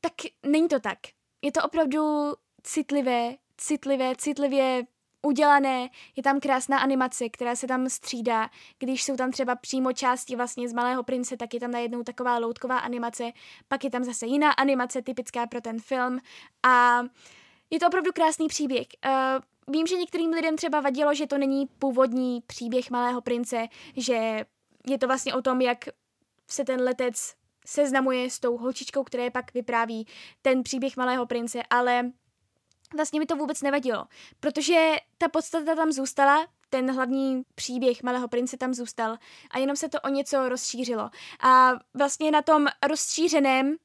tak 0.00 0.12
není 0.46 0.68
to 0.68 0.80
tak. 0.80 0.98
Je 1.42 1.52
to 1.52 1.62
opravdu 1.62 2.32
citlivé, 2.62 3.36
citlivé, 3.56 4.16
citlivě 4.16 4.84
udělané, 5.22 5.90
je 6.16 6.22
tam 6.22 6.40
krásná 6.40 6.78
animace, 6.78 7.28
která 7.28 7.56
se 7.56 7.66
tam 7.66 7.88
střídá, 7.88 8.50
když 8.78 9.04
jsou 9.04 9.16
tam 9.16 9.30
třeba 9.30 9.56
přímo 9.56 9.92
části 9.92 10.36
vlastně 10.36 10.68
z 10.68 10.72
Malého 10.72 11.02
prince, 11.02 11.36
tak 11.36 11.54
je 11.54 11.60
tam 11.60 11.70
najednou 11.70 12.02
taková 12.02 12.38
loutková 12.38 12.78
animace, 12.78 13.32
pak 13.68 13.84
je 13.84 13.90
tam 13.90 14.04
zase 14.04 14.26
jiná 14.26 14.52
animace 14.52 15.02
typická 15.02 15.46
pro 15.46 15.60
ten 15.60 15.80
film. 15.80 16.20
A 16.62 17.02
je 17.70 17.80
to 17.80 17.86
opravdu 17.86 18.12
krásný 18.12 18.48
příběh. 18.48 18.86
Uh, 19.06 19.12
vím, 19.74 19.86
že 19.86 19.96
některým 19.96 20.30
lidem 20.30 20.56
třeba 20.56 20.80
vadilo, 20.80 21.14
že 21.14 21.26
to 21.26 21.38
není 21.38 21.66
původní 21.66 22.42
příběh 22.46 22.90
Malého 22.90 23.20
prince, 23.20 23.68
že 23.96 24.46
je 24.86 24.98
to 24.98 25.06
vlastně 25.06 25.34
o 25.34 25.42
tom, 25.42 25.60
jak 25.60 25.84
se 26.48 26.64
ten 26.64 26.80
letec 26.80 27.34
seznamuje 27.66 28.30
s 28.30 28.38
tou 28.38 28.56
holčičkou, 28.56 29.04
která 29.04 29.30
pak 29.30 29.54
vypráví 29.54 30.06
ten 30.42 30.62
příběh 30.62 30.96
Malého 30.96 31.26
prince, 31.26 31.62
ale 31.70 32.10
vlastně 32.96 33.20
mi 33.20 33.26
to 33.26 33.36
vůbec 33.36 33.62
nevadilo, 33.62 34.04
protože 34.40 34.96
ta 35.18 35.28
podstata 35.28 35.74
tam 35.74 35.92
zůstala, 35.92 36.46
ten 36.70 36.90
hlavní 36.90 37.42
příběh 37.54 38.02
Malého 38.02 38.28
prince 38.28 38.56
tam 38.56 38.74
zůstal 38.74 39.16
a 39.50 39.58
jenom 39.58 39.76
se 39.76 39.88
to 39.88 40.00
o 40.00 40.08
něco 40.08 40.48
rozšířilo. 40.48 41.10
A 41.40 41.72
vlastně 41.94 42.30
na 42.30 42.42
tom 42.42 42.66
rozšířeném 42.88 43.76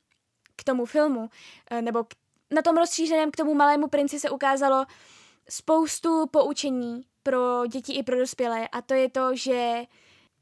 k 0.55 0.63
tomu 0.63 0.85
filmu, 0.85 1.29
eh, 1.71 1.81
nebo 1.81 2.05
na 2.51 2.61
tom 2.61 2.77
rozšířeném 2.77 3.31
k 3.31 3.35
tomu 3.35 3.53
Malému 3.53 3.87
princi 3.87 4.19
se 4.19 4.29
ukázalo 4.29 4.85
spoustu 5.49 6.27
poučení 6.27 7.01
pro 7.23 7.65
děti 7.67 7.93
i 7.93 8.03
pro 8.03 8.17
dospělé 8.17 8.67
a 8.67 8.81
to 8.81 8.93
je 8.93 9.09
to, 9.09 9.35
že 9.35 9.83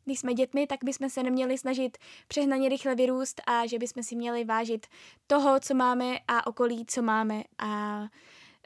když 0.10 0.20
jsme 0.20 0.34
dětmi, 0.34 0.68
tak 0.68 0.80
bychom 0.84 1.10
se 1.10 1.24
neměli 1.24 1.58
snažit 1.58 1.98
přehnaně 2.28 2.70
rychle 2.70 2.96
vyrůst 2.96 3.42
a 3.48 3.66
že 3.66 3.80
bychom 3.80 4.04
si 4.04 4.16
měli 4.16 4.44
vážit 4.44 4.88
toho, 5.28 5.60
co 5.60 5.74
máme 5.74 6.18
a 6.28 6.48
okolí, 6.48 6.86
co 6.86 7.02
máme 7.02 7.44
a 7.58 8.04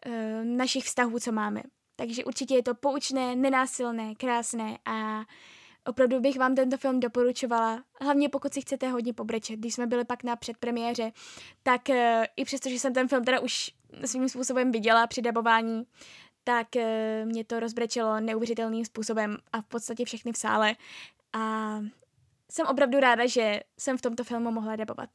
e, 0.05 0.43
našich 0.43 0.83
vztahů, 0.83 1.19
co 1.19 1.31
máme. 1.31 1.61
Takže 1.95 2.25
určitě 2.25 2.55
je 2.55 2.63
to 2.63 2.75
poučné, 2.75 3.35
nenásilné, 3.35 4.15
krásné 4.15 4.77
a 4.85 5.21
opravdu 5.85 6.19
bych 6.19 6.39
vám 6.39 6.55
tento 6.55 6.77
film 6.77 6.99
doporučovala, 6.99 7.83
hlavně 8.01 8.29
pokud 8.29 8.53
si 8.53 8.61
chcete 8.61 8.89
hodně 8.89 9.13
pobrečet. 9.13 9.59
Když 9.59 9.73
jsme 9.73 9.87
byli 9.87 10.05
pak 10.05 10.23
na 10.23 10.35
předpremiéře, 10.35 11.11
tak 11.63 11.89
e, 11.89 12.27
i 12.35 12.45
přesto, 12.45 12.69
že 12.69 12.79
jsem 12.79 12.93
ten 12.93 13.07
film 13.07 13.23
teda 13.23 13.39
už 13.39 13.71
svým 14.05 14.29
způsobem 14.29 14.71
viděla 14.71 15.07
při 15.07 15.21
dabování, 15.21 15.83
tak 16.43 16.75
e, 16.75 17.25
mě 17.25 17.43
to 17.43 17.59
rozbrečelo 17.59 18.19
neuvěřitelným 18.19 18.85
způsobem 18.85 19.37
a 19.51 19.61
v 19.61 19.65
podstatě 19.65 20.05
všechny 20.05 20.31
v 20.31 20.37
sále. 20.37 20.75
A 21.33 21.79
jsem 22.51 22.67
opravdu 22.67 22.99
ráda, 22.99 23.27
že 23.27 23.59
jsem 23.77 23.97
v 23.97 24.01
tomto 24.01 24.23
filmu 24.23 24.51
mohla 24.51 24.75
dabovat. 24.75 25.09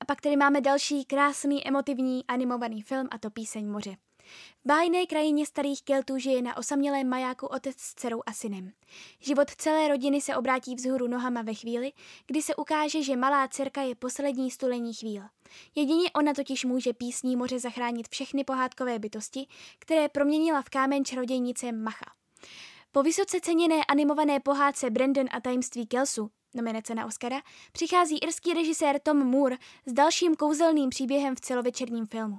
A 0.00 0.04
pak 0.04 0.20
tady 0.20 0.36
máme 0.36 0.60
další 0.60 1.04
krásný, 1.04 1.68
emotivní, 1.68 2.26
animovaný 2.26 2.82
film 2.82 3.08
a 3.10 3.18
to 3.18 3.30
Píseň 3.30 3.70
moře. 3.70 3.96
V 4.64 4.68
bájné 4.68 5.06
krajině 5.06 5.46
starých 5.46 5.82
Keltů 5.82 6.18
žije 6.18 6.42
na 6.42 6.56
osamělém 6.56 7.08
majáku 7.08 7.46
otec 7.46 7.76
s 7.78 7.94
dcerou 7.94 8.22
a 8.26 8.32
synem. 8.32 8.72
Život 9.20 9.50
celé 9.50 9.88
rodiny 9.88 10.20
se 10.20 10.36
obrátí 10.36 10.74
vzhůru 10.74 11.08
nohama 11.08 11.42
ve 11.42 11.54
chvíli, 11.54 11.92
kdy 12.26 12.42
se 12.42 12.56
ukáže, 12.56 13.02
že 13.02 13.16
malá 13.16 13.48
dcerka 13.48 13.82
je 13.82 13.94
poslední 13.94 14.50
stulení 14.50 14.94
chvíl. 14.94 15.22
Jedině 15.74 16.10
ona 16.10 16.34
totiž 16.34 16.64
může 16.64 16.92
písní 16.92 17.36
moře 17.36 17.58
zachránit 17.58 18.08
všechny 18.08 18.44
pohádkové 18.44 18.98
bytosti, 18.98 19.46
které 19.78 20.08
proměnila 20.08 20.62
v 20.62 20.68
kámen 20.68 21.04
čarodějnice 21.04 21.72
Macha. 21.72 22.19
Po 22.92 23.02
vysoce 23.02 23.40
ceněné 23.40 23.84
animované 23.88 24.40
pohádce 24.40 24.90
Brandon 24.90 25.26
a 25.30 25.40
tajemství 25.40 25.86
Kelsu, 25.86 26.30
nominace 26.54 26.94
na 26.94 27.06
Oscara, 27.06 27.42
přichází 27.72 28.18
irský 28.18 28.54
režisér 28.54 29.00
Tom 29.00 29.26
Moore 29.26 29.56
s 29.86 29.92
dalším 29.92 30.36
kouzelným 30.36 30.90
příběhem 30.90 31.34
v 31.36 31.40
celovečerním 31.40 32.06
filmu. 32.06 32.38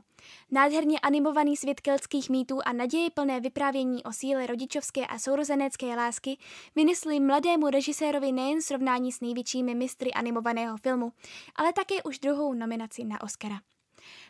Nádherně 0.51 0.99
animovaný 0.99 1.57
svět 1.57 1.81
keltských 1.81 2.29
mýtů 2.29 2.59
a 2.65 2.73
naděje 2.73 3.09
plné 3.09 3.39
vyprávění 3.39 4.03
o 4.03 4.11
síle 4.11 4.47
rodičovské 4.47 5.07
a 5.07 5.19
sourozenecké 5.19 5.95
lásky 5.95 6.37
vynesli 6.75 7.19
mladému 7.19 7.69
režisérovi 7.69 8.31
nejen 8.31 8.61
srovnání 8.61 9.11
s 9.11 9.21
největšími 9.21 9.75
mistry 9.75 10.13
animovaného 10.13 10.77
filmu, 10.77 11.11
ale 11.55 11.73
také 11.73 12.03
už 12.03 12.19
druhou 12.19 12.53
nominaci 12.53 13.03
na 13.03 13.21
Oscara. 13.21 13.59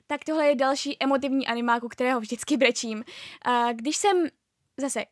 Tak 0.07 0.23
tohle 0.23 0.47
je 0.47 0.55
další 0.55 0.97
emotivní 0.99 1.47
animák, 1.47 1.83
u 1.83 1.87
kterého 1.87 2.19
vždycky 2.19 2.57
brečím. 2.57 3.03
Když 3.73 3.97
jsem 3.97 4.27
zase 4.77 5.05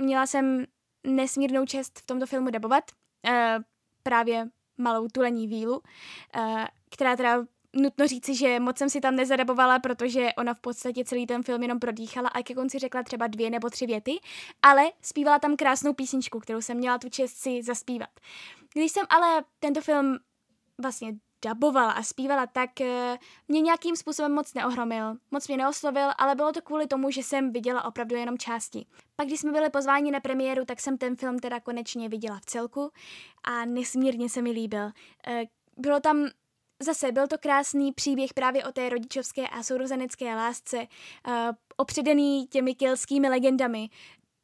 měla 0.00 0.26
jsem 0.26 0.64
nesmírnou 1.06 1.66
čest 1.66 1.98
v 1.98 2.06
tomto 2.06 2.26
filmu 2.26 2.50
dabovat, 2.50 2.84
uh, 3.28 3.32
právě 4.02 4.48
malou 4.78 5.08
tulení 5.08 5.46
vílu, 5.46 5.82
uh, 6.36 6.64
která 6.90 7.16
teda 7.16 7.44
nutno 7.76 8.06
říci, 8.06 8.34
že 8.34 8.60
moc 8.60 8.78
jsem 8.78 8.90
si 8.90 9.00
tam 9.00 9.16
nezadabovala, 9.16 9.78
protože 9.78 10.28
ona 10.38 10.54
v 10.54 10.60
podstatě 10.60 11.04
celý 11.04 11.26
ten 11.26 11.42
film 11.42 11.62
jenom 11.62 11.78
prodýchala 11.78 12.28
a 12.28 12.42
ke 12.42 12.54
konci 12.54 12.78
řekla 12.78 13.02
třeba 13.02 13.26
dvě 13.26 13.50
nebo 13.50 13.70
tři 13.70 13.86
věty, 13.86 14.12
ale 14.62 14.82
zpívala 15.02 15.38
tam 15.38 15.56
krásnou 15.56 15.94
písničku, 15.94 16.40
kterou 16.40 16.60
jsem 16.60 16.76
měla 16.76 16.98
tu 16.98 17.08
čest 17.08 17.36
si 17.36 17.62
zaspívat. 17.62 18.10
Když 18.74 18.92
jsem 18.92 19.06
ale 19.08 19.44
tento 19.58 19.80
film 19.80 20.18
vlastně 20.82 21.14
dabovala 21.44 21.92
a 21.92 22.02
zpívala, 22.02 22.46
tak 22.46 22.70
uh, 22.80 22.86
mě 23.48 23.60
nějakým 23.60 23.96
způsobem 23.96 24.32
moc 24.32 24.54
neohromil, 24.54 25.16
moc 25.30 25.48
mě 25.48 25.56
neoslovil, 25.56 26.08
ale 26.18 26.34
bylo 26.34 26.52
to 26.52 26.62
kvůli 26.62 26.86
tomu, 26.86 27.10
že 27.10 27.22
jsem 27.22 27.52
viděla 27.52 27.84
opravdu 27.84 28.16
jenom 28.16 28.38
části. 28.38 28.86
Pak, 29.16 29.26
když 29.26 29.40
jsme 29.40 29.52
byli 29.52 29.70
pozváni 29.70 30.10
na 30.10 30.20
premiéru, 30.20 30.64
tak 30.64 30.80
jsem 30.80 30.98
ten 30.98 31.16
film 31.16 31.38
teda 31.38 31.60
konečně 31.60 32.08
viděla 32.08 32.38
v 32.38 32.46
celku 32.46 32.90
a 33.44 33.64
nesmírně 33.64 34.28
se 34.28 34.42
mi 34.42 34.50
líbil. 34.50 34.84
Uh, 34.84 34.92
bylo 35.76 36.00
tam 36.00 36.28
Zase 36.82 37.12
byl 37.12 37.28
to 37.28 37.38
krásný 37.38 37.92
příběh 37.92 38.34
právě 38.34 38.64
o 38.64 38.72
té 38.72 38.88
rodičovské 38.88 39.48
a 39.48 39.62
sourozenecké 39.62 40.36
lásce, 40.36 40.76
uh, 40.76 41.32
opředený 41.76 42.46
těmi 42.46 42.74
kelskými 42.74 43.28
legendami. 43.28 43.88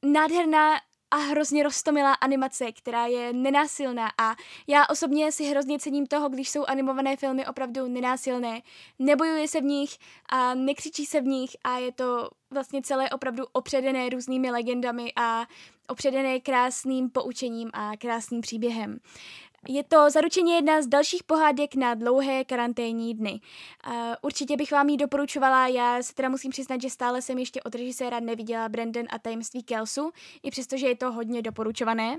Nádherná 0.04 0.74
a 1.10 1.16
hrozně 1.16 1.62
roztomilá 1.62 2.12
animace, 2.14 2.72
která 2.72 3.06
je 3.06 3.32
nenásilná 3.32 4.10
a 4.18 4.36
já 4.66 4.86
osobně 4.86 5.32
si 5.32 5.44
hrozně 5.44 5.78
cením 5.78 6.06
toho, 6.06 6.28
když 6.28 6.48
jsou 6.48 6.64
animované 6.64 7.16
filmy 7.16 7.46
opravdu 7.46 7.88
nenásilné. 7.88 8.62
Nebojuje 8.98 9.48
se 9.48 9.60
v 9.60 9.64
nich 9.64 9.90
a 10.28 10.54
nekřičí 10.54 11.06
se 11.06 11.20
v 11.20 11.24
nich 11.24 11.50
a 11.64 11.78
je 11.78 11.92
to 11.92 12.30
vlastně 12.50 12.82
celé 12.82 13.10
opravdu 13.10 13.44
opředené 13.52 14.08
různými 14.08 14.50
legendami 14.50 15.12
a 15.16 15.46
opředené 15.88 16.40
krásným 16.40 17.10
poučením 17.10 17.70
a 17.72 17.96
krásným 17.96 18.40
příběhem. 18.40 18.98
Je 19.68 19.84
to 19.84 20.10
zaručeně 20.10 20.54
jedna 20.54 20.82
z 20.82 20.86
dalších 20.86 21.24
pohádek 21.24 21.74
na 21.74 21.94
dlouhé 21.94 22.44
karanténní 22.44 23.14
dny. 23.14 23.40
Uh, 23.86 23.92
určitě 24.22 24.56
bych 24.56 24.72
vám 24.72 24.88
ji 24.88 24.96
doporučovala, 24.96 25.68
já 25.68 26.02
se 26.02 26.14
teda 26.14 26.28
musím 26.28 26.50
přiznat, 26.50 26.82
že 26.82 26.90
stále 26.90 27.22
jsem 27.22 27.38
ještě 27.38 27.62
od 27.62 27.74
režiséra 27.74 28.20
neviděla 28.20 28.68
Brandon 28.68 29.06
a 29.10 29.18
tajemství 29.18 29.62
Kelsu, 29.62 30.10
i 30.42 30.50
přestože 30.50 30.88
je 30.88 30.96
to 30.96 31.12
hodně 31.12 31.42
doporučované, 31.42 32.18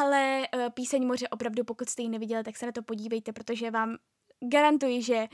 ale 0.00 0.48
uh, 0.54 0.70
Píseň 0.70 1.06
moře 1.06 1.28
opravdu, 1.28 1.64
pokud 1.64 1.88
jste 1.88 2.02
ji 2.02 2.08
neviděli, 2.08 2.44
tak 2.44 2.56
se 2.56 2.66
na 2.66 2.72
to 2.72 2.82
podívejte, 2.82 3.32
protože 3.32 3.70
vám 3.70 3.96
garantuji, 4.52 5.02
že 5.02 5.26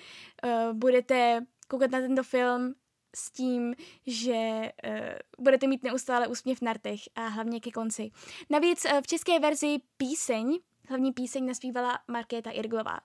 uh, 0.45 0.77
budete 0.77 1.47
koukat 1.69 1.91
na 1.91 2.01
tento 2.01 2.23
film 2.23 2.75
s 3.17 3.31
tím, 3.31 3.75
že 4.07 4.73
uh, 4.87 4.91
budete 5.39 5.67
mít 5.67 5.83
neustále 5.83 6.29
úsměv 6.29 6.61
na 6.63 6.73
rtech 6.73 7.01
a 7.15 7.27
hlavně 7.27 7.61
ke 7.61 7.71
konci. 7.71 8.11
Navíc 8.51 8.85
uh, 8.85 9.01
v 9.01 9.07
české 9.07 9.39
verzi 9.39 9.79
píseň 9.97 10.59
Hlavní 10.89 11.13
píseň 11.13 11.47
naspívala 11.47 11.99
Markéta 12.09 12.51
Irglová. 12.51 13.01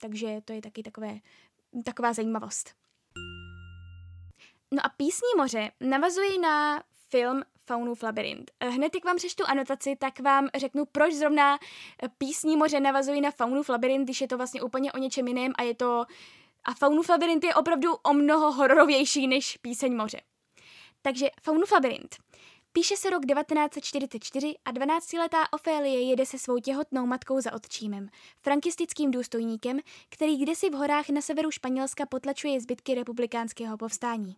Takže 0.00 0.40
to 0.44 0.52
je 0.52 0.62
taky 0.62 0.82
takové, 0.82 1.18
taková 1.84 2.12
zajímavost. 2.12 2.74
No 4.74 4.86
a 4.86 4.88
písní 4.88 5.28
moře 5.36 5.70
navazují 5.80 6.38
na 6.38 6.82
film 7.08 7.42
Faunův 7.66 8.02
labirint. 8.02 8.50
Hned 8.62 8.94
jak 8.94 9.04
vám 9.04 9.16
přečtu 9.16 9.44
anotaci, 9.46 9.96
tak 9.96 10.20
vám 10.20 10.48
řeknu, 10.54 10.84
proč 10.84 11.14
zrovna 11.14 11.58
písní 12.18 12.56
moře 12.56 12.80
navazují 12.80 13.20
na 13.20 13.30
Faunův 13.30 13.68
labirint, 13.68 14.04
když 14.04 14.20
je 14.20 14.28
to 14.28 14.36
vlastně 14.36 14.62
úplně 14.62 14.92
o 14.92 14.98
něčem 14.98 15.28
jiném 15.28 15.52
a 15.58 15.62
je 15.62 15.74
to... 15.74 16.04
A 16.64 16.74
Faunův 16.74 17.08
labirint 17.08 17.44
je 17.44 17.54
opravdu 17.54 17.94
o 17.94 18.12
mnoho 18.12 18.52
hororovější 18.52 19.26
než 19.26 19.56
píseň 19.56 19.96
moře. 19.96 20.20
Takže 21.02 21.30
Faunův 21.42 21.72
labirint 21.72 22.16
Píše 22.72 22.96
se 22.96 23.10
rok 23.10 23.22
1944 23.26 24.54
a 24.64 24.72
12-letá 24.72 25.44
Ofélie 25.52 26.00
jede 26.00 26.26
se 26.26 26.38
svou 26.38 26.58
těhotnou 26.58 27.06
matkou 27.06 27.40
za 27.40 27.52
otčímem, 27.52 28.08
frankistickým 28.40 29.10
důstojníkem, 29.10 29.78
který 30.08 30.36
kdesi 30.36 30.70
v 30.70 30.72
horách 30.72 31.08
na 31.08 31.20
severu 31.20 31.50
Španělska 31.50 32.06
potlačuje 32.06 32.60
zbytky 32.60 32.94
republikánského 32.94 33.76
povstání. 33.76 34.36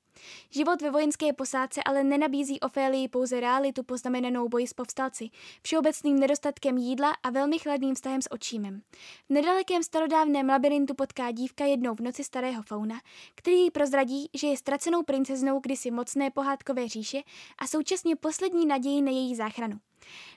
Život 0.51 0.83
ve 0.83 0.91
vojenské 0.91 1.33
posádce 1.33 1.83
ale 1.83 2.05
nenabízí 2.05 2.61
Ofélii 2.61 3.09
pouze 3.09 3.41
realitu 3.41 3.83
poznamenanou 3.83 4.49
boji 4.49 4.67
s 4.67 4.73
povstalci, 4.73 5.31
všeobecným 5.63 6.19
nedostatkem 6.19 6.79
jídla 6.79 7.13
a 7.23 7.31
velmi 7.31 7.59
chladným 7.59 7.95
vztahem 7.95 8.23
s 8.23 8.33
očímem. 8.33 8.83
V 9.29 9.33
nedalekém 9.33 9.83
starodávném 9.83 10.49
labirintu 10.49 10.95
potká 10.95 11.31
dívka 11.31 11.65
jednou 11.65 11.95
v 11.95 12.01
noci 12.01 12.25
starého 12.25 12.63
fauna, 12.63 13.01
který 13.35 13.57
jí 13.57 13.71
prozradí, 13.71 14.31
že 14.35 14.47
je 14.47 14.57
ztracenou 14.57 15.03
princeznou 15.03 15.61
kdysi 15.61 15.91
mocné 15.91 16.31
pohádkové 16.31 16.89
říše 16.89 17.19
a 17.59 17.67
současně 17.67 18.17
poslední 18.23 18.67
naději 18.67 19.03
na 19.03 19.11
její 19.11 19.37
záchranu. 19.37 19.81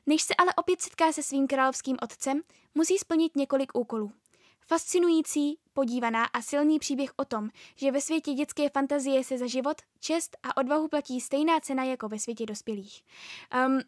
Než 0.05 0.21
se 0.21 0.35
ale 0.35 0.53
opět 0.53 0.81
setká 0.81 1.11
se 1.11 1.23
svým 1.23 1.47
královským 1.47 1.97
otcem, 2.01 2.41
musí 2.75 2.97
splnit 2.97 3.35
několik 3.35 3.77
úkolů. 3.77 4.11
Fascinující, 4.67 5.59
podívaná 5.73 6.25
a 6.25 6.41
silný 6.41 6.79
příběh 6.79 7.09
o 7.15 7.25
tom, 7.25 7.49
že 7.75 7.91
ve 7.91 8.01
světě 8.01 8.33
dětské 8.33 8.69
fantazie 8.69 9.23
se 9.23 9.37
za 9.37 9.47
život, 9.47 9.81
čest 9.99 10.37
a 10.43 10.57
odvahu 10.57 10.87
platí 10.87 11.21
stejná 11.21 11.59
cena 11.59 11.83
jako 11.83 12.07
ve 12.07 12.19
světě 12.19 12.45
dospělých. 12.45 13.03
Um, 13.67 13.79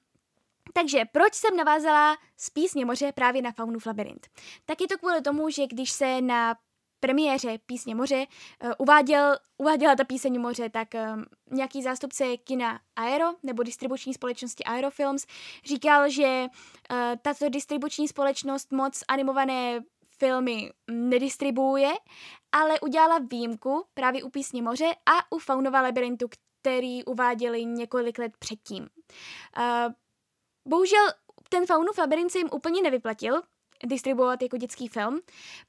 takže 0.73 1.05
proč 1.11 1.33
jsem 1.33 1.57
navázala 1.57 2.17
z 2.37 2.49
písně 2.49 2.85
moře 2.85 3.11
právě 3.11 3.41
na 3.41 3.51
Faunův 3.51 3.85
labirint? 3.85 4.27
Tak 4.65 4.81
je 4.81 4.87
to 4.87 4.97
kvůli 4.97 5.21
tomu, 5.21 5.49
že 5.49 5.67
když 5.67 5.91
se 5.91 6.21
na 6.21 6.55
premiéře 6.99 7.57
Písně 7.65 7.95
moře 7.95 8.25
uh, 8.63 8.71
uváděl, 8.77 9.37
uváděla 9.57 9.95
ta 9.95 10.03
píseň 10.03 10.41
moře, 10.41 10.69
tak 10.69 10.87
um, 10.93 11.25
nějaký 11.51 11.83
zástupce 11.83 12.37
kina 12.37 12.79
Aero 12.95 13.25
nebo 13.43 13.63
distribuční 13.63 14.13
společnosti 14.13 14.63
Aerofilms 14.63 15.25
říkal, 15.65 16.09
že 16.09 16.45
uh, 16.45 16.97
tato 17.21 17.49
distribuční 17.49 18.07
společnost 18.07 18.71
moc 18.71 19.03
animované 19.07 19.81
filmy 20.17 20.71
nedistribuuje, 20.91 21.93
ale 22.51 22.79
udělala 22.79 23.19
výjimku 23.19 23.85
právě 23.93 24.23
u 24.23 24.29
Písně 24.29 24.61
moře 24.61 24.85
a 25.05 25.35
u 25.35 25.39
Faunova 25.39 25.81
labirintu, 25.81 26.27
který 26.61 27.05
uváděli 27.05 27.65
několik 27.65 28.19
let 28.19 28.31
předtím. 28.39 28.83
Uh, 28.83 29.93
bohužel 30.65 31.07
ten 31.49 31.65
Faunův 31.65 31.97
labirint 31.97 32.31
se 32.31 32.37
jim 32.37 32.49
úplně 32.51 32.81
nevyplatil, 32.81 33.41
distribuovat 33.85 34.41
jako 34.41 34.57
dětský 34.57 34.87
film, 34.87 35.19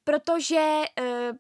protože 0.05 0.83
uh, 1.01 1.37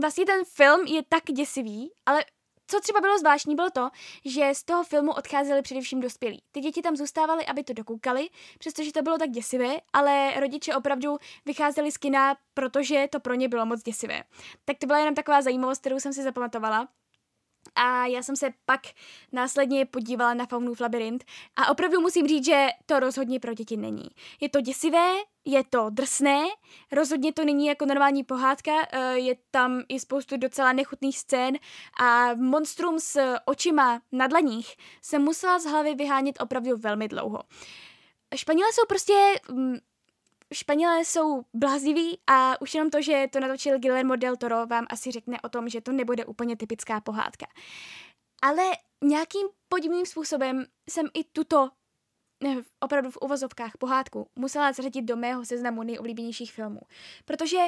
vlastně 0.00 0.26
ten 0.26 0.44
film 0.44 0.86
je 0.86 1.02
tak 1.08 1.24
děsivý, 1.24 1.92
ale 2.06 2.24
co 2.70 2.80
třeba 2.80 3.00
bylo 3.00 3.18
zvláštní, 3.18 3.54
bylo 3.54 3.70
to, 3.70 3.88
že 4.24 4.50
z 4.54 4.64
toho 4.64 4.84
filmu 4.84 5.12
odcházeli 5.12 5.62
především 5.62 6.00
dospělí. 6.00 6.42
Ty 6.52 6.60
děti 6.60 6.82
tam 6.82 6.96
zůstávaly, 6.96 7.46
aby 7.46 7.64
to 7.64 7.72
dokoukali, 7.72 8.28
přestože 8.58 8.92
to 8.92 9.02
bylo 9.02 9.18
tak 9.18 9.30
děsivé, 9.30 9.76
ale 9.92 10.40
rodiče 10.40 10.74
opravdu 10.74 11.18
vycházeli 11.46 11.92
z 11.92 11.96
kina, 11.96 12.36
protože 12.54 13.08
to 13.10 13.20
pro 13.20 13.34
ně 13.34 13.48
bylo 13.48 13.66
moc 13.66 13.82
děsivé. 13.82 14.22
Tak 14.64 14.78
to 14.78 14.86
byla 14.86 14.98
jenom 14.98 15.14
taková 15.14 15.42
zajímavost, 15.42 15.80
kterou 15.80 16.00
jsem 16.00 16.12
si 16.12 16.22
zapamatovala. 16.22 16.88
A 17.74 18.06
já 18.06 18.22
jsem 18.22 18.36
se 18.36 18.50
pak 18.64 18.80
následně 19.32 19.86
podívala 19.86 20.34
na 20.34 20.46
Faunův 20.46 20.80
labirint 20.80 21.24
a 21.56 21.70
opravdu 21.70 22.00
musím 22.00 22.28
říct, 22.28 22.44
že 22.44 22.66
to 22.86 23.00
rozhodně 23.00 23.40
pro 23.40 23.54
děti 23.54 23.76
není. 23.76 24.08
Je 24.40 24.48
to 24.48 24.60
děsivé, 24.60 25.12
je 25.44 25.64
to 25.64 25.90
drsné, 25.90 26.42
rozhodně 26.92 27.32
to 27.32 27.44
není 27.44 27.66
jako 27.66 27.86
normální 27.86 28.24
pohádka, 28.24 28.72
eh, 28.92 29.18
je 29.18 29.36
tam 29.50 29.82
i 29.88 30.00
spoustu 30.00 30.36
docela 30.36 30.72
nechutných 30.72 31.18
scén 31.18 31.58
a 32.00 32.34
monstrum 32.34 33.00
s 33.00 33.34
očima 33.44 34.00
na 34.12 34.26
dlaních 34.26 34.76
se 35.02 35.18
musela 35.18 35.58
z 35.58 35.64
hlavy 35.64 35.94
vyhánět 35.94 36.42
opravdu 36.42 36.76
velmi 36.76 37.08
dlouho. 37.08 37.42
Španělé 38.36 38.72
jsou 38.72 38.86
prostě 38.88 39.40
mm, 39.50 39.76
Španělé 40.54 41.04
jsou 41.04 41.42
bláziví 41.54 42.18
a 42.26 42.60
už 42.60 42.74
jenom 42.74 42.90
to, 42.90 43.02
že 43.02 43.26
to 43.32 43.40
natočil 43.40 43.78
Guillermo 43.78 44.16
del 44.16 44.36
Toro, 44.36 44.66
vám 44.66 44.86
asi 44.90 45.10
řekne 45.10 45.40
o 45.40 45.48
tom, 45.48 45.68
že 45.68 45.80
to 45.80 45.92
nebude 45.92 46.24
úplně 46.24 46.56
typická 46.56 47.00
pohádka. 47.00 47.46
Ale 48.42 48.62
nějakým 49.04 49.46
podivným 49.68 50.06
způsobem 50.06 50.64
jsem 50.90 51.06
i 51.14 51.24
tuto 51.24 51.70
ne, 52.42 52.62
opravdu 52.80 53.10
v 53.10 53.18
uvozovkách 53.20 53.76
pohádku 53.78 54.30
musela 54.36 54.72
zařadit 54.72 55.02
do 55.02 55.16
mého 55.16 55.44
seznamu 55.44 55.82
nejoblíbenějších 55.82 56.52
filmů, 56.52 56.80
protože 57.24 57.58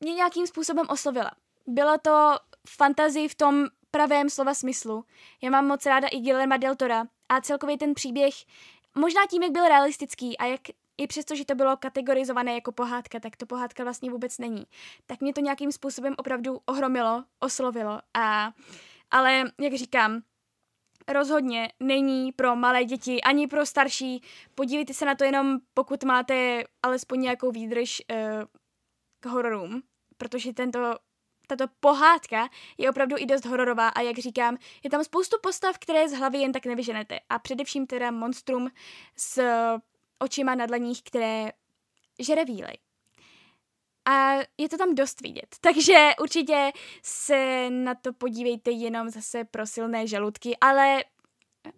mě 0.00 0.14
nějakým 0.14 0.46
způsobem 0.46 0.86
oslovila. 0.88 1.30
Bylo 1.66 1.98
to 1.98 2.36
fantazy 2.68 3.28
v 3.28 3.34
tom 3.34 3.66
pravém 3.90 4.30
slova 4.30 4.54
smyslu. 4.54 5.04
Já 5.42 5.50
mám 5.50 5.66
moc 5.66 5.86
ráda 5.86 6.08
i 6.08 6.20
Guillermo 6.20 6.56
del 6.56 6.76
Tora 6.76 7.04
a 7.28 7.40
celkově 7.40 7.78
ten 7.78 7.94
příběh, 7.94 8.34
možná 8.94 9.20
tím, 9.30 9.42
jak 9.42 9.52
byl 9.52 9.68
realistický 9.68 10.38
a 10.38 10.44
jak 10.44 10.60
i 10.98 11.06
přesto, 11.06 11.34
že 11.34 11.44
to 11.44 11.54
bylo 11.54 11.76
kategorizované 11.76 12.54
jako 12.54 12.72
pohádka, 12.72 13.20
tak 13.20 13.36
to 13.36 13.46
pohádka 13.46 13.84
vlastně 13.84 14.10
vůbec 14.10 14.38
není. 14.38 14.64
Tak 15.06 15.20
mě 15.20 15.32
to 15.32 15.40
nějakým 15.40 15.72
způsobem 15.72 16.14
opravdu 16.18 16.60
ohromilo, 16.66 17.24
oslovilo. 17.40 18.00
A, 18.14 18.52
ale, 19.10 19.44
jak 19.60 19.74
říkám, 19.74 20.22
rozhodně 21.08 21.72
není 21.80 22.32
pro 22.32 22.56
malé 22.56 22.84
děti 22.84 23.22
ani 23.22 23.46
pro 23.46 23.66
starší. 23.66 24.22
Podívejte 24.54 24.94
se 24.94 25.04
na 25.04 25.14
to 25.14 25.24
jenom, 25.24 25.58
pokud 25.74 26.04
máte 26.04 26.64
alespoň 26.82 27.20
nějakou 27.20 27.50
výdrž 27.50 28.02
uh, 28.10 28.44
k 29.20 29.26
hororům, 29.26 29.82
protože 30.18 30.52
tento 30.52 30.94
tato 31.46 31.64
pohádka 31.80 32.48
je 32.78 32.90
opravdu 32.90 33.16
i 33.18 33.26
dost 33.26 33.44
hororová 33.44 33.88
a 33.88 34.00
jak 34.00 34.18
říkám, 34.18 34.56
je 34.82 34.90
tam 34.90 35.04
spoustu 35.04 35.36
postav, 35.42 35.78
které 35.78 36.08
z 36.08 36.12
hlavy 36.12 36.38
jen 36.38 36.52
tak 36.52 36.66
nevyženete. 36.66 37.20
A 37.28 37.38
především 37.38 37.86
teda 37.86 38.10
monstrum 38.10 38.68
s 39.16 39.42
očima 40.18 40.54
na 40.54 40.66
dlaních, 40.66 41.02
které 41.02 41.52
žere 42.18 42.44
víly. 42.44 42.72
A 44.04 44.32
je 44.58 44.68
to 44.68 44.78
tam 44.78 44.94
dost 44.94 45.20
vidět. 45.20 45.46
Takže 45.60 46.10
určitě 46.20 46.72
se 47.02 47.70
na 47.70 47.94
to 47.94 48.12
podívejte 48.12 48.70
jenom 48.70 49.10
zase 49.10 49.44
pro 49.44 49.66
silné 49.66 50.06
žaludky, 50.06 50.56
ale 50.60 51.04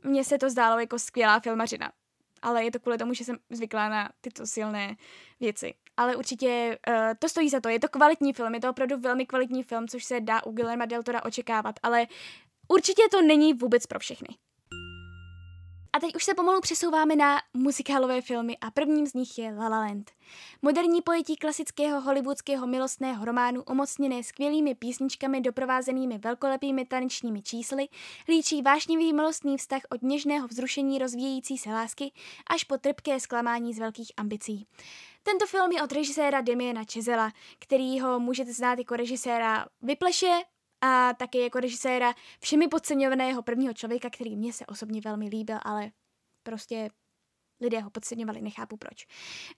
mně 0.03 0.25
se 0.25 0.39
to 0.39 0.51
zdálo 0.51 0.81
jako 0.81 0.99
skvělá 0.99 1.41
filmařina. 1.41 1.93
Ale 2.43 2.65
je 2.65 2.71
to 2.71 2.81
kvůli 2.81 2.99
tomu, 2.99 3.15
že 3.15 3.25
jsem 3.25 3.37
zvyklá 3.51 3.89
na 3.89 4.11
tyto 4.21 4.47
silné 4.47 4.97
věci. 5.41 5.75
Ale 5.97 6.17
určitě 6.17 6.79
uh, 6.89 6.95
to 7.19 7.29
stojí 7.29 7.49
za 7.49 7.61
to. 7.61 7.69
Je 7.69 7.81
to 7.81 7.89
kvalitní 7.89 8.33
film, 8.33 8.55
je 8.55 8.61
to 8.61 8.71
opravdu 8.71 8.99
velmi 8.99 9.27
kvalitní 9.27 9.63
film, 9.63 9.89
což 9.89 10.05
se 10.05 10.21
dá 10.21 10.47
u 10.47 10.53
Guillerma 10.53 10.87
del 10.87 11.03
Tora 11.03 11.25
očekávat, 11.25 11.75
ale 11.83 12.07
určitě 12.69 13.03
to 13.11 13.23
není 13.23 13.55
vůbec 13.55 13.87
pro 13.87 13.99
všechny. 13.99 14.29
A 15.97 16.01
teď 16.01 16.17
už 16.17 16.25
se 16.25 16.35
pomalu 16.35 16.61
přesouváme 16.61 17.17
na 17.17 17.39
muzikálové 17.55 18.21
filmy 18.21 18.57
a 18.61 18.71
prvním 18.71 19.07
z 19.07 19.15
nich 19.15 19.39
je 19.39 19.55
La 19.55 19.69
La 19.69 19.79
Land. 19.79 20.11
Moderní 20.63 21.03
pojetí 21.03 21.37
klasického 21.37 22.01
hollywoodského 22.01 22.67
milostného 22.67 23.25
románu 23.25 23.63
umocněné 23.63 24.23
skvělými 24.23 24.75
písničkami 24.75 25.41
doprovázenými 25.41 26.19
velkolepými 26.19 26.85
tanečními 26.85 27.43
čísly 27.43 27.89
líčí 28.29 28.63
vášnivý 28.63 29.13
milostný 29.13 29.57
vztah 29.57 29.83
od 29.91 30.03
něžného 30.03 30.49
vzrušení 30.49 30.99
rozvíjející 30.99 31.59
se 31.59 31.71
lásky 31.71 32.13
až 32.51 32.65
po 32.65 32.79
trpké 32.79 33.21
zklamání 33.21 33.75
z 33.75 33.79
velkých 33.79 34.13
ambicí. 34.17 34.67
Tento 35.23 35.47
film 35.47 35.73
je 35.73 35.83
od 35.83 35.93
režiséra 35.93 36.41
Demiena 36.41 36.85
Čezela, 36.85 37.33
který 37.59 38.01
ho 38.01 38.21
můžete 38.21 38.53
znát 38.53 38.79
jako 38.79 38.97
režiséra 38.97 39.67
Vypleše, 39.83 40.43
a 40.81 41.15
také 41.15 41.39
jako 41.39 41.61
režiséra 41.61 42.15
všemi 42.41 42.69
podceňovaného 42.69 43.43
prvního 43.43 43.75
člověka, 43.75 44.11
který 44.11 44.37
mě 44.37 44.53
se 44.53 44.67
osobně 44.67 45.01
velmi 45.01 45.29
líbil, 45.29 45.59
ale 45.63 45.91
prostě 46.43 46.91
lidé 47.61 47.81
ho 47.81 47.91
podceňovali, 47.91 48.43
nechápu 48.43 48.77
proč. 48.77 49.07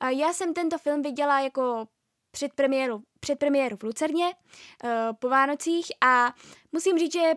Já 0.08 0.32
jsem 0.32 0.54
tento 0.54 0.78
film 0.78 1.02
viděla 1.02 1.40
jako 1.40 1.88
předpremiéru, 2.30 3.02
předpremiéru 3.20 3.76
v 3.76 3.82
Lucerně 3.82 4.26
uh, 4.26 4.90
po 5.18 5.28
Vánocích 5.28 5.86
a 6.00 6.34
musím 6.72 6.98
říct, 6.98 7.12
že 7.12 7.32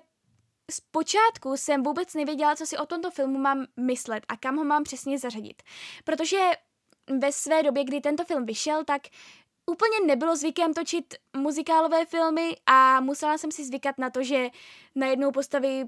zpočátku 0.71 1.57
jsem 1.57 1.84
vůbec 1.84 2.13
nevěděla, 2.13 2.55
co 2.55 2.65
si 2.65 2.77
o 2.77 2.86
tomto 2.86 3.11
filmu 3.11 3.39
mám 3.39 3.65
myslet 3.79 4.25
a 4.27 4.38
kam 4.38 4.55
ho 4.57 4.63
mám 4.63 4.84
přesně 4.84 5.19
zařadit. 5.19 5.63
Protože 6.03 6.51
ve 7.19 7.32
své 7.32 7.63
době, 7.63 7.84
kdy 7.84 8.01
tento 8.01 8.25
film 8.25 8.45
vyšel, 8.45 8.84
tak 8.84 9.01
úplně 9.72 9.99
nebylo 10.05 10.36
zvykem 10.36 10.74
točit 10.74 11.15
muzikálové 11.38 12.05
filmy 12.05 12.55
a 12.65 12.99
musela 13.01 13.38
jsem 13.38 13.51
si 13.51 13.65
zvykat 13.65 13.97
na 13.97 14.09
to, 14.09 14.24
že 14.24 14.49
najednou 14.95 15.32
postavy 15.32 15.84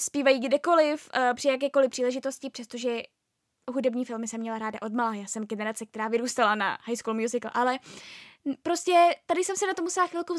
zpívají 0.00 0.40
kdekoliv, 0.40 1.10
uh, 1.16 1.34
při 1.34 1.48
jakékoliv 1.48 1.90
příležitosti, 1.90 2.50
přestože 2.50 3.02
hudební 3.70 4.04
filmy 4.04 4.28
jsem 4.28 4.40
měla 4.40 4.58
ráda 4.58 4.78
odmala. 4.82 5.14
Já 5.14 5.26
jsem 5.26 5.44
generace, 5.44 5.86
která 5.86 6.08
vyrůstala 6.08 6.54
na 6.54 6.78
High 6.84 6.96
School 6.96 7.14
Musical, 7.14 7.50
ale 7.54 7.78
prostě 8.62 9.14
tady 9.26 9.44
jsem 9.44 9.56
se 9.56 9.66
na 9.66 9.74
to 9.74 9.82
musela 9.82 10.06
chvilku 10.06 10.32
uh, 10.32 10.38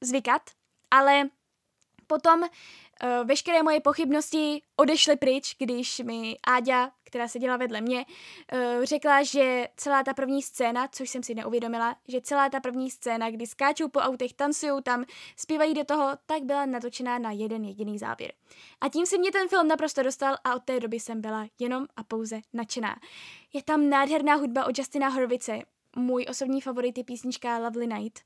zvykat, 0.00 0.42
ale 0.90 1.22
potom 2.06 2.42
uh, 2.42 2.48
veškeré 3.24 3.62
moje 3.62 3.80
pochybnosti 3.80 4.62
odešly 4.76 5.16
pryč, 5.16 5.56
když 5.58 5.98
mi 5.98 6.36
Áďa, 6.46 6.92
která 7.06 7.28
seděla 7.28 7.56
vedle 7.56 7.80
mě, 7.80 8.04
uh, 8.52 8.84
řekla, 8.84 9.22
že 9.22 9.68
celá 9.76 10.02
ta 10.02 10.14
první 10.14 10.42
scéna, 10.42 10.88
což 10.88 11.10
jsem 11.10 11.22
si 11.22 11.34
neuvědomila, 11.34 11.96
že 12.08 12.20
celá 12.20 12.48
ta 12.48 12.60
první 12.60 12.90
scéna, 12.90 13.30
kdy 13.30 13.46
skáčou 13.46 13.88
po 13.88 13.98
autech, 13.98 14.32
tancují 14.32 14.82
tam, 14.82 15.04
zpívají 15.36 15.74
do 15.74 15.84
toho, 15.84 16.10
tak 16.26 16.42
byla 16.42 16.66
natočená 16.66 17.18
na 17.18 17.30
jeden 17.30 17.64
jediný 17.64 17.98
záběr. 17.98 18.32
A 18.80 18.88
tím 18.88 19.06
si 19.06 19.18
mě 19.18 19.32
ten 19.32 19.48
film 19.48 19.68
naprosto 19.68 20.02
dostal 20.02 20.36
a 20.44 20.54
od 20.54 20.62
té 20.62 20.80
doby 20.80 21.00
jsem 21.00 21.20
byla 21.20 21.46
jenom 21.58 21.86
a 21.96 22.04
pouze 22.04 22.40
nadšená. 22.52 22.96
Je 23.52 23.62
tam 23.62 23.88
nádherná 23.88 24.34
hudba 24.34 24.64
od 24.64 24.78
Justina 24.78 25.08
Horvice, 25.08 25.58
můj 25.96 26.26
osobní 26.30 26.60
favorit 26.60 26.98
je 26.98 27.04
písnička 27.04 27.58
Lovely 27.58 27.86
Night, 27.86 28.20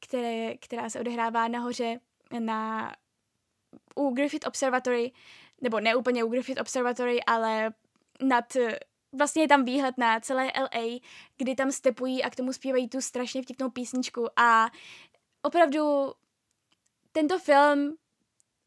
které, 0.00 0.54
která 0.56 0.90
se 0.90 1.00
odehrává 1.00 1.48
nahoře 1.48 2.00
na 2.38 2.92
u 3.94 4.10
Griffith 4.10 4.46
Observatory, 4.46 5.12
nebo 5.60 5.80
ne 5.80 5.96
úplně 5.96 6.24
u 6.24 6.28
Griffith 6.28 6.60
Observatory, 6.60 7.24
ale 7.24 7.72
nad 8.22 8.56
vlastně 9.12 9.42
je 9.42 9.48
tam 9.48 9.64
výhled 9.64 9.98
na 9.98 10.20
celé 10.20 10.52
LA, 10.60 10.98
kdy 11.36 11.54
tam 11.54 11.72
stepují 11.72 12.22
a 12.22 12.30
k 12.30 12.36
tomu 12.36 12.52
zpívají 12.52 12.88
tu 12.88 13.00
strašně 13.00 13.42
vtipnou 13.42 13.70
písničku 13.70 14.40
a 14.40 14.70
opravdu 15.42 16.12
tento 17.12 17.38
film 17.38 17.96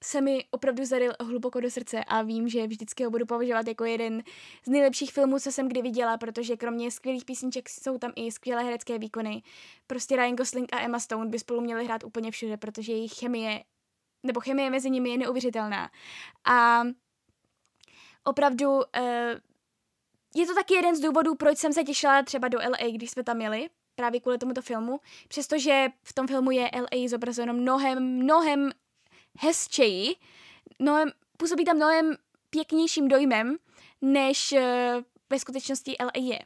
se 0.03 0.21
mi 0.21 0.45
opravdu 0.51 0.85
zaril 0.85 1.13
hluboko 1.19 1.59
do 1.59 1.69
srdce 1.69 2.03
a 2.03 2.21
vím, 2.21 2.47
že 2.47 2.67
vždycky 2.67 3.03
ho 3.03 3.11
budu 3.11 3.25
považovat 3.25 3.67
jako 3.67 3.85
jeden 3.85 4.23
z 4.65 4.69
nejlepších 4.69 5.13
filmů, 5.13 5.39
co 5.39 5.51
jsem 5.51 5.67
kdy 5.67 5.81
viděla, 5.81 6.17
protože 6.17 6.57
kromě 6.57 6.91
skvělých 6.91 7.25
písniček 7.25 7.69
jsou 7.69 7.97
tam 7.97 8.11
i 8.15 8.31
skvělé 8.31 8.63
herecké 8.63 8.99
výkony. 8.99 9.43
Prostě 9.87 10.15
Ryan 10.15 10.35
Gosling 10.35 10.73
a 10.73 10.79
Emma 10.79 10.99
Stone 10.99 11.29
by 11.29 11.39
spolu 11.39 11.61
měli 11.61 11.85
hrát 11.85 12.03
úplně 12.03 12.31
všude, 12.31 12.57
protože 12.57 12.91
jejich 12.91 13.13
chemie 13.13 13.63
nebo 14.23 14.39
chemie 14.39 14.69
mezi 14.69 14.89
nimi 14.89 15.09
je 15.09 15.17
neuvěřitelná. 15.17 15.89
A 16.45 16.83
opravdu 18.25 18.75
uh, 18.75 18.81
je 20.35 20.47
to 20.47 20.55
taky 20.55 20.73
jeden 20.73 20.95
z 20.95 20.99
důvodů, 20.99 21.35
proč 21.35 21.57
jsem 21.57 21.73
se 21.73 21.83
těšila 21.83 22.23
třeba 22.23 22.47
do 22.47 22.59
LA, 22.59 22.91
když 22.91 23.11
jsme 23.11 23.23
tam 23.23 23.41
jeli, 23.41 23.69
právě 23.95 24.19
kvůli 24.19 24.37
tomuto 24.37 24.61
filmu, 24.61 24.99
přestože 25.27 25.87
v 26.03 26.13
tom 26.13 26.27
filmu 26.27 26.51
je 26.51 26.69
LA 26.73 27.07
zobrazeno 27.07 27.53
mnohem, 27.53 28.03
mnohem 28.03 28.71
hezčeji, 29.39 30.15
mnohem, 30.79 31.11
působí 31.37 31.65
tam 31.65 31.75
mnohem 31.75 32.15
pěknějším 32.49 33.07
dojmem, 33.07 33.57
než 34.01 34.51
uh, 34.51 34.59
ve 35.29 35.39
skutečnosti 35.39 35.95
LA 35.99 36.11
je. 36.15 36.39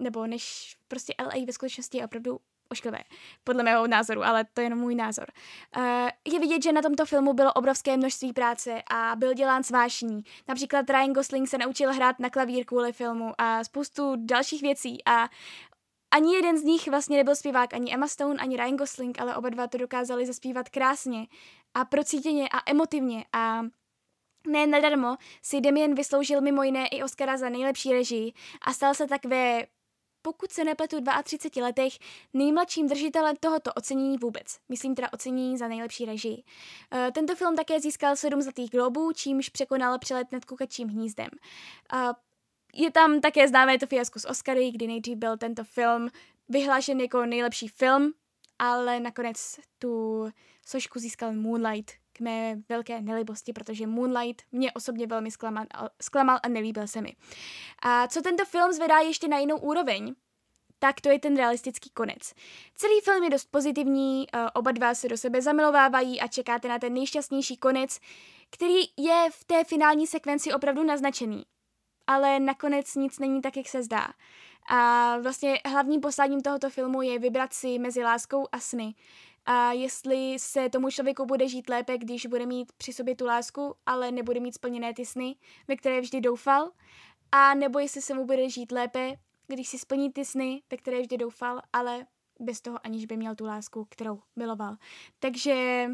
Nebo 0.00 0.26
než 0.26 0.76
prostě 0.88 1.14
LA 1.18 1.44
ve 1.46 1.52
skutečnosti 1.52 1.98
je 1.98 2.04
opravdu 2.04 2.40
ošklivé, 2.68 2.98
podle 3.44 3.62
mého 3.62 3.86
názoru, 3.86 4.24
ale 4.24 4.44
to 4.54 4.60
je 4.60 4.64
jenom 4.64 4.78
můj 4.78 4.94
názor. 4.94 5.26
Uh, 5.76 5.82
je 6.32 6.40
vidět, 6.40 6.62
že 6.62 6.72
na 6.72 6.82
tomto 6.82 7.06
filmu 7.06 7.32
bylo 7.32 7.52
obrovské 7.52 7.96
množství 7.96 8.32
práce 8.32 8.82
a 8.90 9.16
byl 9.16 9.34
dělán 9.34 9.62
svášní. 9.62 10.22
Například 10.48 10.90
Ryan 10.90 11.12
Gosling 11.12 11.48
se 11.48 11.58
naučil 11.58 11.92
hrát 11.92 12.18
na 12.18 12.30
klavír 12.30 12.64
kvůli 12.64 12.92
filmu 12.92 13.32
a 13.38 13.64
spoustu 13.64 14.12
dalších 14.16 14.62
věcí 14.62 14.98
a 15.06 15.28
ani 16.10 16.34
jeden 16.34 16.58
z 16.58 16.62
nich 16.62 16.88
vlastně 16.88 17.16
nebyl 17.16 17.36
zpěvák, 17.36 17.74
ani 17.74 17.94
Emma 17.94 18.08
Stone, 18.08 18.42
ani 18.42 18.56
Ryan 18.56 18.76
Gosling, 18.76 19.20
ale 19.20 19.36
oba 19.36 19.48
dva 19.48 19.66
to 19.66 19.78
dokázali 19.78 20.26
zaspívat 20.26 20.68
krásně. 20.68 21.26
a 21.74 21.84
procítěně 21.84 22.48
a 22.48 22.70
emotivně 22.70 23.24
a 23.32 23.62
ne 24.46 24.66
nadarmo 24.66 25.16
si 25.42 25.60
Damien 25.60 25.94
vysloužil 25.94 26.40
mimo 26.40 26.62
jiné 26.62 26.86
i 26.86 27.02
Oscara 27.02 27.36
za 27.36 27.48
nejlepší 27.48 27.92
režii 27.92 28.32
a 28.62 28.72
stal 28.72 28.94
se 28.94 29.06
tak 29.06 29.24
ve 29.24 29.66
pokud 30.26 30.52
se 30.52 30.64
nepletu 30.64 30.96
32 31.24 31.66
letech, 31.66 31.92
nejmladším 32.34 32.88
držitelem 32.88 33.36
tohoto 33.40 33.72
ocenění 33.72 34.18
vůbec. 34.18 34.58
Myslím 34.68 34.94
teda 34.94 35.08
ocenění 35.12 35.58
za 35.58 35.68
nejlepší 35.68 36.04
režii. 36.04 36.42
Uh, 36.92 37.10
tento 37.14 37.34
film 37.34 37.56
také 37.56 37.80
získal 37.80 38.16
sedm 38.16 38.42
zlatých 38.42 38.70
globů, 38.70 39.12
čímž 39.12 39.48
překonal 39.48 39.98
přelet 39.98 40.32
nad 40.32 40.44
kukačím 40.44 40.88
hnízdem. 40.88 41.28
Uh, 41.92 42.12
je 42.74 42.90
tam 42.90 43.20
také 43.20 43.48
známé 43.48 43.78
to 43.78 43.86
fiasko 43.86 44.18
z 44.18 44.24
Oscary, 44.24 44.70
kdy 44.70 44.86
nejdřív 44.86 45.18
byl 45.18 45.36
tento 45.36 45.64
film 45.64 46.08
vyhlášen 46.48 47.00
jako 47.00 47.26
nejlepší 47.26 47.68
film, 47.68 48.12
ale 48.58 49.00
nakonec 49.00 49.60
tu 49.78 50.26
sošku 50.66 50.98
získal 50.98 51.32
Moonlight, 51.32 51.92
k 52.16 52.20
mé 52.20 52.56
velké 52.68 53.00
nelibosti, 53.00 53.52
protože 53.52 53.86
Moonlight 53.86 54.42
mě 54.52 54.72
osobně 54.72 55.06
velmi 55.06 55.30
zklamal, 55.30 55.64
zklamal 56.02 56.38
a 56.42 56.48
nelíbil 56.48 56.86
se 56.86 57.00
mi. 57.00 57.16
A 57.82 58.08
co 58.08 58.22
tento 58.22 58.44
film 58.44 58.72
zvedá 58.72 58.98
ještě 58.98 59.28
na 59.28 59.38
jinou 59.38 59.56
úroveň, 59.58 60.14
tak 60.78 61.00
to 61.00 61.08
je 61.08 61.18
ten 61.18 61.36
realistický 61.36 61.90
konec. 61.90 62.32
Celý 62.74 63.00
film 63.00 63.24
je 63.24 63.30
dost 63.30 63.48
pozitivní, 63.50 64.26
eh, 64.32 64.50
oba 64.50 64.72
dva 64.72 64.94
se 64.94 65.08
do 65.08 65.16
sebe 65.16 65.42
zamilovávají 65.42 66.20
a 66.20 66.28
čekáte 66.28 66.68
na 66.68 66.78
ten 66.78 66.94
nejšťastnější 66.94 67.56
konec, 67.56 68.00
který 68.50 68.80
je 68.96 69.28
v 69.30 69.44
té 69.44 69.64
finální 69.64 70.06
sekvenci 70.06 70.52
opravdu 70.52 70.84
naznačený. 70.84 71.44
Ale 72.06 72.40
nakonec 72.40 72.94
nic 72.94 73.18
není 73.18 73.42
tak, 73.42 73.56
jak 73.56 73.68
se 73.68 73.82
zdá. 73.82 74.08
A 74.68 75.18
vlastně 75.18 75.60
hlavním 75.66 76.00
posláním 76.00 76.40
tohoto 76.40 76.70
filmu 76.70 77.02
je 77.02 77.18
vybrat 77.18 77.52
si 77.52 77.78
mezi 77.78 78.02
láskou 78.02 78.48
a 78.52 78.60
sny 78.60 78.94
a 79.46 79.72
jestli 79.72 80.36
se 80.38 80.68
tomu 80.68 80.90
člověku 80.90 81.26
bude 81.26 81.48
žít 81.48 81.68
lépe, 81.68 81.98
když 81.98 82.26
bude 82.26 82.46
mít 82.46 82.72
při 82.72 82.92
sobě 82.92 83.16
tu 83.16 83.26
lásku, 83.26 83.74
ale 83.86 84.12
nebude 84.12 84.40
mít 84.40 84.54
splněné 84.54 84.94
ty 84.94 85.06
sny, 85.06 85.36
ve 85.68 85.76
které 85.76 86.00
vždy 86.00 86.20
doufal, 86.20 86.70
a 87.32 87.54
nebo 87.54 87.78
jestli 87.78 88.02
se 88.02 88.14
mu 88.14 88.26
bude 88.26 88.50
žít 88.50 88.72
lépe, 88.72 89.16
když 89.46 89.68
si 89.68 89.78
splní 89.78 90.12
ty 90.12 90.24
sny, 90.24 90.62
ve 90.70 90.76
které 90.76 91.00
vždy 91.00 91.16
doufal, 91.16 91.62
ale 91.72 92.06
bez 92.40 92.60
toho, 92.60 92.78
aniž 92.84 93.06
by 93.06 93.16
měl 93.16 93.34
tu 93.34 93.44
lásku, 93.44 93.86
kterou 93.90 94.20
miloval. 94.36 94.76
Takže 95.18 95.86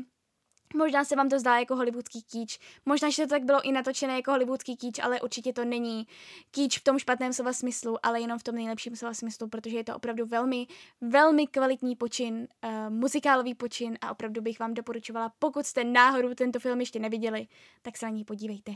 Možná 0.75 1.05
se 1.05 1.17
vám 1.17 1.29
to 1.29 1.39
zdá 1.39 1.59
jako 1.59 1.77
hollywoodský 1.77 2.23
kýč, 2.23 2.59
možná, 2.87 3.11
že 3.11 3.23
to 3.23 3.29
tak 3.29 3.45
bylo 3.45 3.63
i 3.63 3.73
natočené 3.73 4.17
jako 4.17 4.31
hollywoodský 4.31 4.77
kýč, 4.77 4.99
ale 4.99 5.21
určitě 5.21 5.53
to 5.53 5.65
není 5.65 6.07
kýč 6.51 6.79
v 6.79 6.85
tom 6.85 6.99
špatném 6.99 7.33
slova 7.33 7.53
smyslu, 7.53 8.07
ale 8.07 8.21
jenom 8.21 8.39
v 8.39 8.43
tom 8.43 8.55
nejlepším 8.55 8.97
slova 8.97 9.15
smyslu, 9.15 9.49
protože 9.49 9.77
je 9.77 9.85
to 9.85 9.97
opravdu 9.97 10.27
velmi, 10.27 10.67
velmi 11.01 11.47
kvalitní 11.47 11.97
počin, 11.97 12.49
uh, 12.65 12.71
muzikálový 12.91 13.55
počin 13.55 13.99
a 14.01 14.11
opravdu 14.11 14.43
bych 14.43 14.59
vám 14.59 14.75
doporučovala, 14.75 15.33
pokud 15.39 15.67
jste 15.67 15.85
náhodou 15.85 16.35
tento 16.35 16.61
film 16.61 16.81
ještě 16.81 16.99
neviděli, 16.99 17.47
tak 17.83 17.97
se 17.97 18.07
na 18.07 18.11
něj 18.11 18.25
podívejte. 18.25 18.73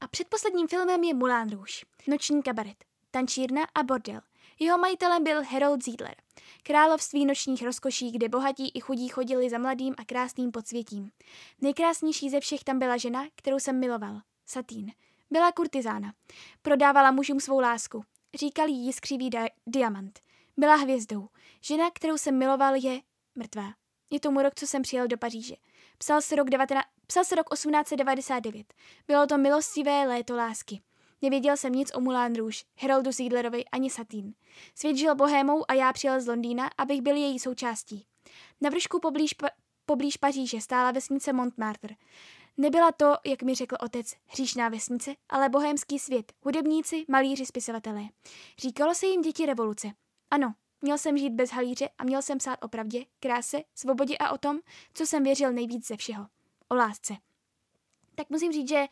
A 0.00 0.08
předposledním 0.08 0.68
filmem 0.68 1.04
je 1.04 1.14
Moulin 1.14 1.50
Rouge, 1.50 1.74
noční 2.06 2.42
kabaret, 2.42 2.84
tančírna 3.10 3.62
a 3.74 3.82
bordel– 3.82 4.20
jeho 4.58 4.78
majitelem 4.78 5.24
byl 5.24 5.44
Harold 5.44 5.84
Ziedler. 5.84 6.14
Království 6.62 7.26
nočních 7.26 7.62
rozkoší, 7.62 8.10
kde 8.10 8.28
bohatí 8.28 8.70
i 8.74 8.80
chudí 8.80 9.08
chodili 9.08 9.50
za 9.50 9.58
mladým 9.58 9.94
a 9.98 10.04
krásným 10.04 10.50
podsvětím. 10.50 11.10
Nejkrásnější 11.60 12.30
ze 12.30 12.40
všech 12.40 12.64
tam 12.64 12.78
byla 12.78 12.96
žena, 12.96 13.26
kterou 13.34 13.58
jsem 13.58 13.80
miloval. 13.80 14.20
Satín. 14.46 14.92
Byla 15.30 15.52
kurtizána. 15.52 16.12
Prodávala 16.62 17.10
mužům 17.10 17.40
svou 17.40 17.60
lásku. 17.60 18.04
Říkali 18.34 18.72
jí 18.72 18.86
jiskřivý 18.86 19.30
di- 19.30 19.50
diamant. 19.66 20.20
Byla 20.56 20.74
hvězdou. 20.74 21.28
Žena, 21.60 21.90
kterou 21.90 22.18
jsem 22.18 22.38
miloval, 22.38 22.74
je 22.74 23.00
mrtvá. 23.34 23.72
Je 24.10 24.20
tomu 24.20 24.42
rok, 24.42 24.54
co 24.54 24.66
jsem 24.66 24.82
přijel 24.82 25.08
do 25.08 25.18
Paříže. 25.18 25.54
Psal 25.98 26.22
se 26.22 26.36
rok, 26.36 26.50
19... 26.50 26.86
Psal 27.06 27.24
se 27.24 27.34
rok 27.34 27.46
1899. 27.52 28.74
Bylo 29.08 29.26
to 29.26 29.38
milostivé 29.38 30.06
léto 30.06 30.36
lásky. 30.36 30.80
Nevěděl 31.22 31.56
jsem 31.56 31.72
nic 31.72 31.90
o 31.94 32.00
Moulin 32.00 32.34
Rouge, 32.34 32.58
Heroldu 32.76 33.12
Siedlerovi 33.12 33.64
ani 33.64 33.90
Satín. 33.90 34.34
Svět 34.74 34.96
žil 34.96 35.14
bohémou 35.14 35.64
a 35.68 35.74
já 35.74 35.92
přijel 35.92 36.20
z 36.20 36.26
Londýna, 36.26 36.70
abych 36.78 37.02
byl 37.02 37.16
její 37.16 37.38
součástí. 37.38 38.06
Na 38.60 38.70
vršku 38.70 39.00
poblíž, 39.00 39.32
pa- 39.32 39.50
poblíž 39.86 40.16
Paříže 40.16 40.60
stála 40.60 40.90
vesnice 40.90 41.32
Montmartre. 41.32 41.94
Nebyla 42.56 42.92
to, 42.92 43.14
jak 43.26 43.42
mi 43.42 43.54
řekl 43.54 43.76
otec, 43.80 44.14
hříšná 44.26 44.68
vesnice, 44.68 45.14
ale 45.28 45.48
bohémský 45.48 45.98
svět, 45.98 46.32
hudebníci, 46.42 47.04
malíři, 47.08 47.46
spisovatelé. 47.46 48.02
Říkalo 48.58 48.94
se 48.94 49.06
jim 49.06 49.22
děti 49.22 49.46
revoluce. 49.46 49.88
Ano, 50.30 50.54
měl 50.82 50.98
jsem 50.98 51.18
žít 51.18 51.30
bez 51.30 51.50
halíře 51.50 51.88
a 51.98 52.04
měl 52.04 52.22
jsem 52.22 52.38
psát 52.38 52.64
o 52.64 52.68
pravdě, 52.68 53.04
kráse, 53.20 53.62
svobodě 53.74 54.16
a 54.18 54.30
o 54.30 54.38
tom, 54.38 54.58
co 54.94 55.06
jsem 55.06 55.22
věřil 55.22 55.52
nejvíc 55.52 55.86
ze 55.86 55.96
všeho. 55.96 56.26
O 56.68 56.74
lásce 56.74 57.16
tak 58.16 58.30
musím 58.30 58.52
říct, 58.52 58.68
že 58.68 58.86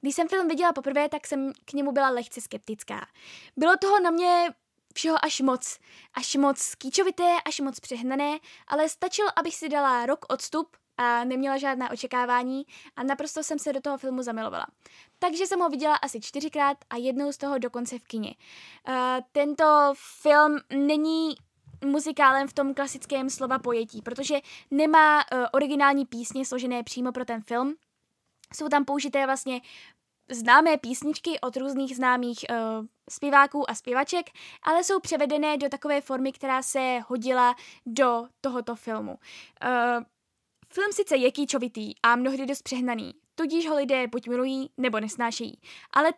když 0.00 0.14
jsem 0.14 0.28
film 0.28 0.48
viděla 0.48 0.72
poprvé, 0.72 1.08
tak 1.08 1.26
jsem 1.26 1.52
k 1.64 1.72
němu 1.72 1.92
byla 1.92 2.10
lehce 2.10 2.40
skeptická. 2.40 3.06
Bylo 3.56 3.76
toho 3.76 4.00
na 4.00 4.10
mě 4.10 4.48
všeho 4.94 5.24
až 5.24 5.40
moc. 5.40 5.78
Až 6.14 6.34
moc 6.34 6.74
kýčovité, 6.74 7.36
až 7.44 7.60
moc 7.60 7.80
přehnané, 7.80 8.38
ale 8.66 8.88
stačilo, 8.88 9.28
abych 9.36 9.54
si 9.54 9.68
dala 9.68 10.06
rok 10.06 10.26
odstup 10.28 10.76
a 10.96 11.24
neměla 11.24 11.58
žádná 11.58 11.90
očekávání 11.90 12.62
a 12.96 13.02
naprosto 13.02 13.42
jsem 13.42 13.58
se 13.58 13.72
do 13.72 13.80
toho 13.80 13.98
filmu 13.98 14.22
zamilovala. 14.22 14.66
Takže 15.18 15.46
jsem 15.46 15.60
ho 15.60 15.68
viděla 15.68 15.94
asi 15.94 16.20
čtyřikrát 16.20 16.76
a 16.90 16.96
jednou 16.96 17.32
z 17.32 17.36
toho 17.36 17.58
dokonce 17.58 17.98
v 17.98 18.04
kině. 18.04 18.34
Uh, 18.88 18.94
tento 19.32 19.92
film 20.22 20.58
není 20.72 21.34
muzikálem 21.84 22.48
v 22.48 22.52
tom 22.52 22.74
klasickém 22.74 23.30
slova 23.30 23.58
pojetí, 23.58 24.02
protože 24.02 24.40
nemá 24.70 25.16
uh, 25.18 25.46
originální 25.52 26.06
písně 26.06 26.44
složené 26.44 26.82
přímo 26.82 27.12
pro 27.12 27.24
ten 27.24 27.42
film, 27.42 27.74
jsou 28.54 28.68
tam 28.68 28.84
použité 28.84 29.26
vlastně 29.26 29.60
známé 30.30 30.76
písničky 30.76 31.40
od 31.40 31.56
různých 31.56 31.96
známých 31.96 32.44
uh, 32.50 32.86
zpěváků 33.10 33.70
a 33.70 33.74
zpěvaček, 33.74 34.26
ale 34.62 34.84
jsou 34.84 35.00
převedené 35.00 35.56
do 35.56 35.68
takové 35.68 36.00
formy, 36.00 36.32
která 36.32 36.62
se 36.62 37.00
hodila 37.06 37.54
do 37.86 38.28
tohoto 38.40 38.76
filmu. 38.76 39.10
Uh, 39.12 40.04
film 40.72 40.92
sice 40.92 41.16
je 41.16 41.32
kýčovitý 41.32 41.92
a 42.02 42.16
mnohdy 42.16 42.46
dost 42.46 42.62
přehnaný, 42.62 43.14
tudíž 43.34 43.68
ho 43.68 43.76
lidé 43.76 44.06
buď 44.06 44.28
milují 44.28 44.70
nebo 44.76 45.00
nesnášejí, 45.00 45.60
ale 45.92 46.12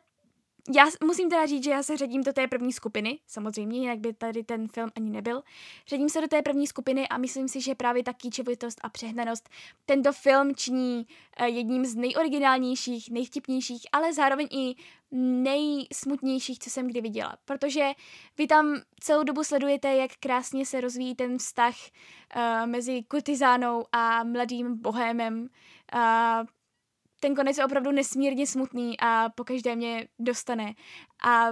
já 0.71 0.87
musím 1.05 1.31
teda 1.31 1.47
říct, 1.47 1.65
že 1.65 1.71
já 1.71 1.83
se 1.83 1.97
řadím 1.97 2.23
do 2.23 2.33
té 2.33 2.49
první 2.49 2.73
skupiny, 2.73 3.19
samozřejmě, 3.27 3.81
jinak 3.81 3.99
by 3.99 4.13
tady 4.13 4.45
ten 4.45 4.69
film 4.69 4.91
ani 4.97 5.11
nebyl. 5.11 5.43
Řadím 5.87 6.09
se 6.09 6.21
do 6.21 6.29
té 6.29 6.43
první 6.43 6.67
skupiny 6.67 7.09
a 7.09 7.19
myslím 7.19 7.49
si, 7.49 7.61
že 7.61 7.75
právě 7.75 8.03
ta 8.03 8.13
kýčovitost 8.13 8.79
a 8.83 8.89
přehnanost 8.89 9.49
tento 9.87 10.13
film 10.13 10.55
činí 10.55 11.07
uh, 11.41 11.47
jedním 11.47 11.85
z 11.85 11.95
nejoriginálnějších, 11.95 13.11
nejvtipnějších, 13.11 13.83
ale 13.93 14.13
zároveň 14.13 14.49
i 14.51 14.75
nejsmutnějších, 15.43 16.59
co 16.59 16.71
jsem 16.71 16.87
kdy 16.87 17.01
viděla. 17.01 17.37
Protože 17.45 17.91
vy 18.39 18.47
tam 18.47 18.81
celou 19.01 19.23
dobu 19.23 19.45
sledujete, 19.45 19.95
jak 19.95 20.11
krásně 20.21 20.67
se 20.67 20.81
rozvíjí 20.81 21.15
ten 21.15 21.39
vztah 21.39 21.75
uh, 22.37 22.67
mezi 22.67 23.03
kurtizánou 23.03 23.85
a 23.93 24.25
mladým 24.25 24.81
bohémem. 24.81 25.49
Uh, 25.95 26.47
ten 27.23 27.35
konec 27.35 27.59
je 27.59 27.65
opravdu 27.65 27.91
nesmírně 27.91 28.47
smutný 28.47 29.01
a 29.01 29.29
pokaždé 29.29 29.77
mě 29.77 30.09
dostane. 30.19 30.75
A 31.25 31.49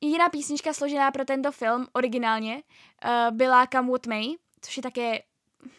jiná 0.00 0.28
písnička 0.28 0.72
složená 0.72 1.10
pro 1.10 1.24
tento 1.24 1.52
film 1.52 1.86
originálně 1.92 2.54
uh, 2.54 3.36
byla 3.36 3.66
Come 3.66 3.90
What 3.90 4.06
May, 4.06 4.26
což 4.60 4.76
je 4.76 4.82
také 4.82 5.22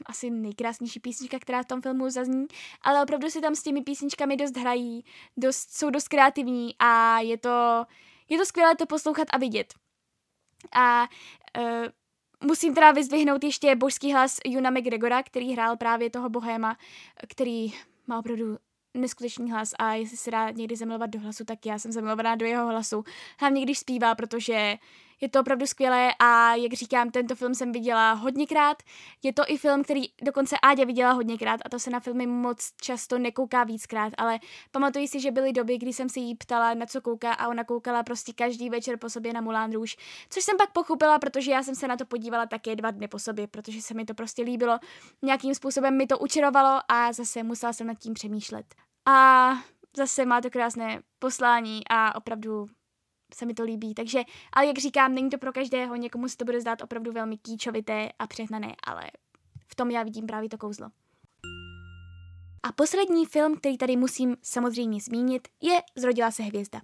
asi 0.05 0.29
nejkrásnější 0.29 0.99
písnička, 0.99 1.39
která 1.39 1.63
v 1.63 1.65
tom 1.65 1.81
filmu 1.81 2.09
zazní, 2.09 2.45
ale 2.81 3.03
opravdu 3.03 3.29
si 3.29 3.41
tam 3.41 3.55
s 3.55 3.63
těmi 3.63 3.81
písničkami 3.81 4.37
dost 4.37 4.57
hrají, 4.57 5.05
dost, 5.37 5.71
jsou 5.71 5.89
dost 5.89 6.07
kreativní 6.07 6.75
a 6.79 7.19
je 7.19 7.37
to, 7.37 7.85
je 8.29 8.37
to 8.37 8.45
skvělé 8.45 8.75
to 8.75 8.85
poslouchat 8.85 9.27
a 9.31 9.37
vidět. 9.37 9.73
A 10.75 11.07
uh, 11.57 11.87
musím 12.47 12.73
teda 12.75 12.91
vyzdvihnout 12.91 13.43
ještě 13.43 13.75
božský 13.75 14.13
hlas 14.13 14.37
Juna 14.45 14.69
McGregora, 14.69 15.23
který 15.23 15.53
hrál 15.53 15.77
právě 15.77 16.09
toho 16.09 16.29
bohéma, 16.29 16.77
který 17.27 17.73
má 18.07 18.19
opravdu 18.19 18.57
neskutečný 18.93 19.51
hlas 19.51 19.73
a 19.79 19.93
jestli 19.93 20.17
se 20.17 20.31
dá 20.31 20.49
někdy 20.49 20.75
zamilovat 20.75 21.09
do 21.09 21.19
hlasu, 21.19 21.45
tak 21.45 21.65
já 21.65 21.79
jsem 21.79 21.91
zamilovaná 21.91 22.35
do 22.35 22.45
jeho 22.45 22.67
hlasu. 22.67 23.03
Hlavně 23.39 23.61
když 23.61 23.79
zpívá, 23.79 24.15
protože 24.15 24.77
je 25.21 25.29
to 25.29 25.39
opravdu 25.39 25.65
skvělé 25.65 26.13
a 26.19 26.55
jak 26.55 26.73
říkám, 26.73 27.11
tento 27.11 27.35
film 27.35 27.55
jsem 27.55 27.71
viděla 27.71 28.13
hodněkrát. 28.13 28.83
Je 29.23 29.33
to 29.33 29.43
i 29.47 29.57
film, 29.57 29.83
který 29.83 30.01
dokonce 30.23 30.55
Áďa 30.61 30.85
viděla 30.85 31.11
hodněkrát 31.11 31.61
a 31.65 31.69
to 31.69 31.79
se 31.79 31.89
na 31.89 31.99
filmy 31.99 32.27
moc 32.27 32.71
často 32.81 33.17
nekouká 33.17 33.63
víckrát, 33.63 34.13
ale 34.17 34.39
pamatuji 34.71 35.07
si, 35.07 35.19
že 35.19 35.31
byly 35.31 35.53
doby, 35.53 35.77
kdy 35.77 35.93
jsem 35.93 36.09
se 36.09 36.19
jí 36.19 36.35
ptala, 36.35 36.73
na 36.73 36.85
co 36.85 37.01
kouká 37.01 37.33
a 37.33 37.47
ona 37.47 37.63
koukala 37.63 38.03
prostě 38.03 38.33
každý 38.33 38.69
večer 38.69 38.97
po 38.97 39.09
sobě 39.09 39.33
na 39.33 39.41
Moulin 39.41 39.73
Rouge, 39.73 39.95
což 40.29 40.43
jsem 40.43 40.57
pak 40.57 40.71
pochopila, 40.71 41.19
protože 41.19 41.51
já 41.51 41.63
jsem 41.63 41.75
se 41.75 41.87
na 41.87 41.97
to 41.97 42.05
podívala 42.05 42.45
také 42.45 42.75
dva 42.75 42.91
dny 42.91 43.07
po 43.07 43.19
sobě, 43.19 43.47
protože 43.47 43.81
se 43.81 43.93
mi 43.93 44.05
to 44.05 44.13
prostě 44.13 44.43
líbilo. 44.43 44.79
Nějakým 45.21 45.55
způsobem 45.55 45.97
mi 45.97 46.07
to 46.07 46.19
učarovalo 46.19 46.79
a 46.87 47.13
zase 47.13 47.43
musela 47.43 47.73
jsem 47.73 47.87
nad 47.87 47.99
tím 47.99 48.13
přemýšlet. 48.13 48.75
A 49.07 49.51
zase 49.97 50.25
má 50.25 50.41
to 50.41 50.49
krásné 50.49 51.01
poslání 51.19 51.81
a 51.89 52.15
opravdu 52.15 52.65
se 53.33 53.45
mi 53.45 53.53
to 53.53 53.63
líbí. 53.63 53.93
Takže, 53.93 54.23
ale 54.53 54.67
jak 54.67 54.77
říkám, 54.77 55.15
není 55.15 55.29
to 55.29 55.37
pro 55.37 55.53
každého, 55.53 55.95
někomu 55.95 56.29
se 56.29 56.37
to 56.37 56.45
bude 56.45 56.61
zdát 56.61 56.81
opravdu 56.81 57.11
velmi 57.11 57.37
kýčovité 57.37 58.09
a 58.19 58.27
přehnané, 58.27 58.75
ale 58.83 59.03
v 59.67 59.75
tom 59.75 59.91
já 59.91 60.03
vidím 60.03 60.25
právě 60.27 60.49
to 60.49 60.57
kouzlo. 60.57 60.89
A 62.63 62.71
poslední 62.71 63.25
film, 63.25 63.57
který 63.57 63.77
tady 63.77 63.97
musím 63.97 64.37
samozřejmě 64.41 65.01
zmínit, 65.01 65.47
je 65.61 65.79
Zrodila 65.95 66.31
se 66.31 66.43
hvězda. 66.43 66.81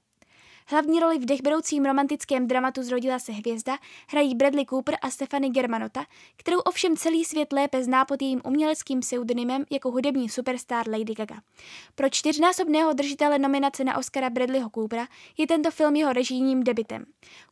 Hlavní 0.68 1.00
roli 1.00 1.20
v 1.20 1.26
dechberoucím 1.26 1.86
romantickém 1.86 2.48
dramatu 2.48 2.84
Zrodila 2.84 3.20
se 3.20 3.32
hvězda 3.32 3.78
hrají 4.08 4.36
Bradley 4.36 4.66
Cooper 4.66 4.98
a 5.02 5.10
Stefany 5.10 5.50
Germanota, 5.50 6.06
kterou 6.38 6.60
ovšem 6.60 6.98
celý 6.98 7.26
svět 7.26 7.54
lépe 7.54 7.84
zná 7.84 8.06
pod 8.06 8.22
jejím 8.22 8.42
uměleckým 8.46 9.00
pseudonymem 9.00 9.66
jako 9.72 9.92
hudební 9.92 10.30
superstar 10.30 10.90
Lady 10.90 11.14
Gaga. 11.14 11.42
Pro 11.96 12.10
čtyřnásobného 12.10 12.94
držitele 12.94 13.40
nominace 13.40 13.84
na 13.84 13.98
Oscara 13.98 14.30
Bradleyho 14.30 14.70
Coopera 14.70 15.08
je 15.38 15.48
tento 15.48 15.72
film 15.72 15.96
jeho 15.96 16.14
režijním 16.14 16.64
debitem. 16.64 17.06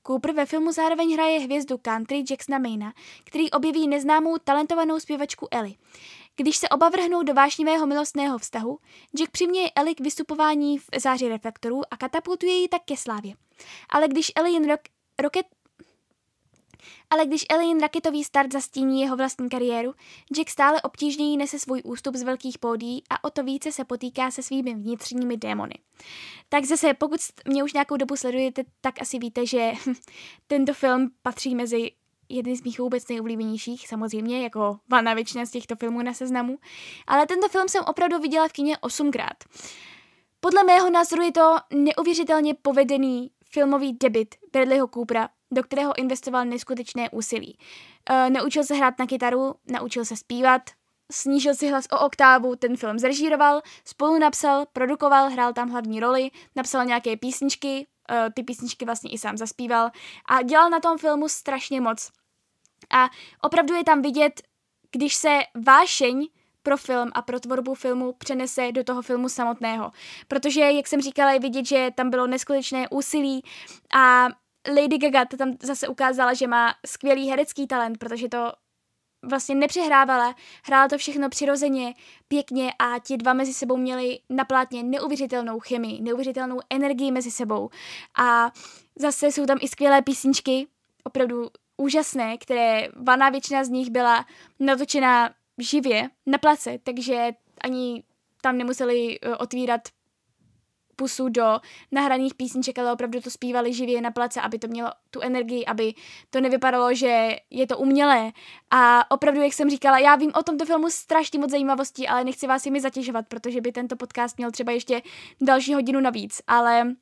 Cooper 0.07 0.33
ve 0.33 0.45
filmu 0.45 0.71
zároveň 0.71 1.13
hraje 1.13 1.39
hvězdu 1.39 1.77
country 1.77 2.23
Jacksona 2.29 2.59
Mayna, 2.59 2.93
který 3.23 3.51
objeví 3.51 3.87
neznámou 3.87 4.37
talentovanou 4.37 4.99
zpěvačku 4.99 5.47
Ellie. 5.51 5.75
Když 6.35 6.57
se 6.57 6.69
oba 6.69 6.89
vrhnou 6.89 7.23
do 7.23 7.33
vášnivého 7.33 7.87
milostného 7.87 8.37
vztahu, 8.37 8.77
Jack 9.17 9.31
přiměje 9.31 9.71
Ellie 9.75 9.95
k 9.95 9.99
vystupování 9.99 10.77
v 10.77 10.85
záři 10.99 11.29
reflektorů 11.29 11.81
a 11.91 11.97
katapultuje 11.97 12.53
ji 12.53 12.67
tak 12.67 12.81
ke 12.85 12.97
slávě. 12.97 13.33
Ale 13.89 14.07
když 14.07 14.31
Ellie 14.35 14.53
jen 14.53 14.69
rok, 14.69 14.79
roket, 15.21 15.45
ale 17.09 17.25
když 17.25 17.45
Alien 17.49 17.79
raketový 17.79 18.23
start 18.23 18.53
zastíní 18.53 19.01
jeho 19.01 19.17
vlastní 19.17 19.49
kariéru, 19.49 19.93
Jack 20.37 20.49
stále 20.49 20.81
obtížněji 20.81 21.37
nese 21.37 21.59
svůj 21.59 21.81
ústup 21.85 22.15
z 22.15 22.23
velkých 22.23 22.59
pódí 22.59 23.03
a 23.09 23.23
o 23.23 23.29
to 23.29 23.43
více 23.43 23.71
se 23.71 23.85
potýká 23.85 24.31
se 24.31 24.43
svými 24.43 24.75
vnitřními 24.75 25.37
démony. 25.37 25.75
Tak 26.49 26.65
zase, 26.65 26.93
pokud 26.93 27.19
mě 27.47 27.63
už 27.63 27.73
nějakou 27.73 27.97
dobu 27.97 28.15
sledujete, 28.15 28.63
tak 28.81 29.01
asi 29.01 29.19
víte, 29.19 29.45
že 29.45 29.71
tento 30.47 30.73
film 30.73 31.09
patří 31.21 31.55
mezi 31.55 31.91
jeden 32.35 32.55
z 32.55 32.63
mých 32.63 32.79
vůbec 32.79 33.07
nejoblíbenějších, 33.07 33.87
samozřejmě, 33.87 34.43
jako 34.43 34.77
valná 34.89 35.13
většina 35.13 35.45
z 35.45 35.51
těchto 35.51 35.75
filmů 35.75 36.01
na 36.01 36.13
seznamu, 36.13 36.57
ale 37.07 37.27
tento 37.27 37.49
film 37.49 37.69
jsem 37.69 37.83
opravdu 37.87 38.19
viděla 38.19 38.47
v 38.47 38.51
kině 38.51 38.77
osmkrát. 38.77 39.43
Podle 40.39 40.63
mého 40.63 40.89
názoru 40.89 41.21
je 41.21 41.31
to 41.31 41.55
neuvěřitelně 41.73 42.53
povedený 42.53 43.31
filmový 43.53 43.93
debit 43.93 44.35
Bradleyho 44.53 44.87
Coopera, 44.87 45.29
do 45.51 45.63
kterého 45.63 45.97
investoval 45.97 46.45
neskutečné 46.45 47.09
úsilí. 47.09 47.57
E, 48.09 48.29
naučil 48.29 48.63
se 48.63 48.75
hrát 48.75 48.99
na 48.99 49.07
kytaru, 49.07 49.55
naučil 49.71 50.05
se 50.05 50.15
zpívat, 50.15 50.61
snížil 51.11 51.55
si 51.55 51.69
hlas 51.69 51.85
o 51.91 52.05
oktávu, 52.05 52.55
ten 52.55 52.77
film 52.77 52.99
zrežíroval, 52.99 53.61
spolu 53.85 54.19
napsal, 54.19 54.65
produkoval, 54.73 55.29
hrál 55.29 55.53
tam 55.53 55.69
hlavní 55.69 55.99
roli, 55.99 56.31
napsal 56.55 56.85
nějaké 56.85 57.17
písničky, 57.17 57.87
e, 58.11 58.29
ty 58.35 58.43
písničky 58.43 58.85
vlastně 58.85 59.11
i 59.11 59.17
sám 59.17 59.37
zaspíval 59.37 59.91
a 60.25 60.41
dělal 60.41 60.69
na 60.69 60.79
tom 60.79 60.97
filmu 60.97 61.29
strašně 61.29 61.81
moc. 61.81 62.11
A 62.89 63.09
opravdu 63.41 63.75
je 63.75 63.83
tam 63.83 64.01
vidět, 64.01 64.41
když 64.91 65.15
se 65.15 65.39
vášeň 65.65 66.27
pro 66.63 66.77
film 66.77 67.09
a 67.13 67.21
pro 67.21 67.39
tvorbu 67.39 67.73
filmu 67.73 68.13
přenese 68.13 68.71
do 68.71 68.83
toho 68.83 69.01
filmu 69.01 69.29
samotného. 69.29 69.91
Protože, 70.27 70.61
jak 70.61 70.87
jsem 70.87 71.01
říkala, 71.01 71.31
je 71.31 71.39
vidět, 71.39 71.65
že 71.65 71.89
tam 71.95 72.09
bylo 72.09 72.27
neskutečné 72.27 72.89
úsilí 72.89 73.43
a 73.95 74.27
Lady 74.75 74.97
Gaga 74.97 75.25
to 75.25 75.37
tam 75.37 75.53
zase 75.63 75.87
ukázala, 75.87 76.33
že 76.33 76.47
má 76.47 76.75
skvělý 76.85 77.29
herecký 77.29 77.67
talent, 77.67 77.97
protože 77.97 78.29
to 78.29 78.51
vlastně 79.23 79.55
nepřehrávala, 79.55 80.35
hrála 80.63 80.87
to 80.87 80.97
všechno 80.97 81.29
přirozeně, 81.29 81.93
pěkně 82.27 82.73
a 82.79 82.99
ti 82.99 83.17
dva 83.17 83.33
mezi 83.33 83.53
sebou 83.53 83.77
měli 83.77 84.19
na 84.29 84.45
plátně 84.45 84.83
neuvěřitelnou 84.83 85.59
chemii, 85.59 86.01
neuvěřitelnou 86.01 86.59
energii 86.69 87.11
mezi 87.11 87.31
sebou. 87.31 87.69
A 88.17 88.51
zase 88.99 89.27
jsou 89.27 89.45
tam 89.45 89.57
i 89.61 89.67
skvělé 89.67 90.01
písničky, 90.01 90.67
opravdu 91.03 91.49
úžasné, 91.77 92.37
které 92.37 92.87
valná 92.95 93.29
většina 93.29 93.63
z 93.63 93.69
nich 93.69 93.89
byla 93.89 94.25
natočena 94.59 95.33
živě 95.57 96.09
na 96.25 96.37
place, 96.37 96.77
takže 96.83 97.31
ani 97.61 98.03
tam 98.41 98.57
nemuseli 98.57 99.19
eh, 99.21 99.35
otvírat 99.35 99.81
pusu 100.95 101.29
do 101.29 101.59
nahraných 101.91 102.33
písniček, 102.33 102.79
ale 102.79 102.93
opravdu 102.93 103.21
to 103.21 103.29
zpívali 103.29 103.73
živě 103.73 104.01
na 104.01 104.11
place, 104.11 104.41
aby 104.41 104.59
to 104.59 104.67
mělo 104.67 104.89
tu 105.11 105.21
energii, 105.21 105.65
aby 105.65 105.93
to 106.29 106.41
nevypadalo, 106.41 106.93
že 106.93 107.35
je 107.49 107.67
to 107.67 107.77
umělé. 107.77 108.31
A 108.71 109.11
opravdu, 109.11 109.41
jak 109.41 109.53
jsem 109.53 109.69
říkala, 109.69 109.97
já 109.99 110.15
vím 110.15 110.31
o 110.35 110.43
tomto 110.43 110.65
filmu 110.65 110.89
strašně 110.89 111.39
moc 111.39 111.51
zajímavostí, 111.51 112.07
ale 112.07 112.23
nechci 112.23 112.47
vás 112.47 112.65
jimi 112.65 112.81
zatěžovat, 112.81 113.27
protože 113.27 113.61
by 113.61 113.71
tento 113.71 113.95
podcast 113.95 114.37
měl 114.37 114.51
třeba 114.51 114.71
ještě 114.71 115.01
další 115.41 115.73
hodinu 115.73 115.99
navíc, 115.99 116.41
ale 116.47 116.95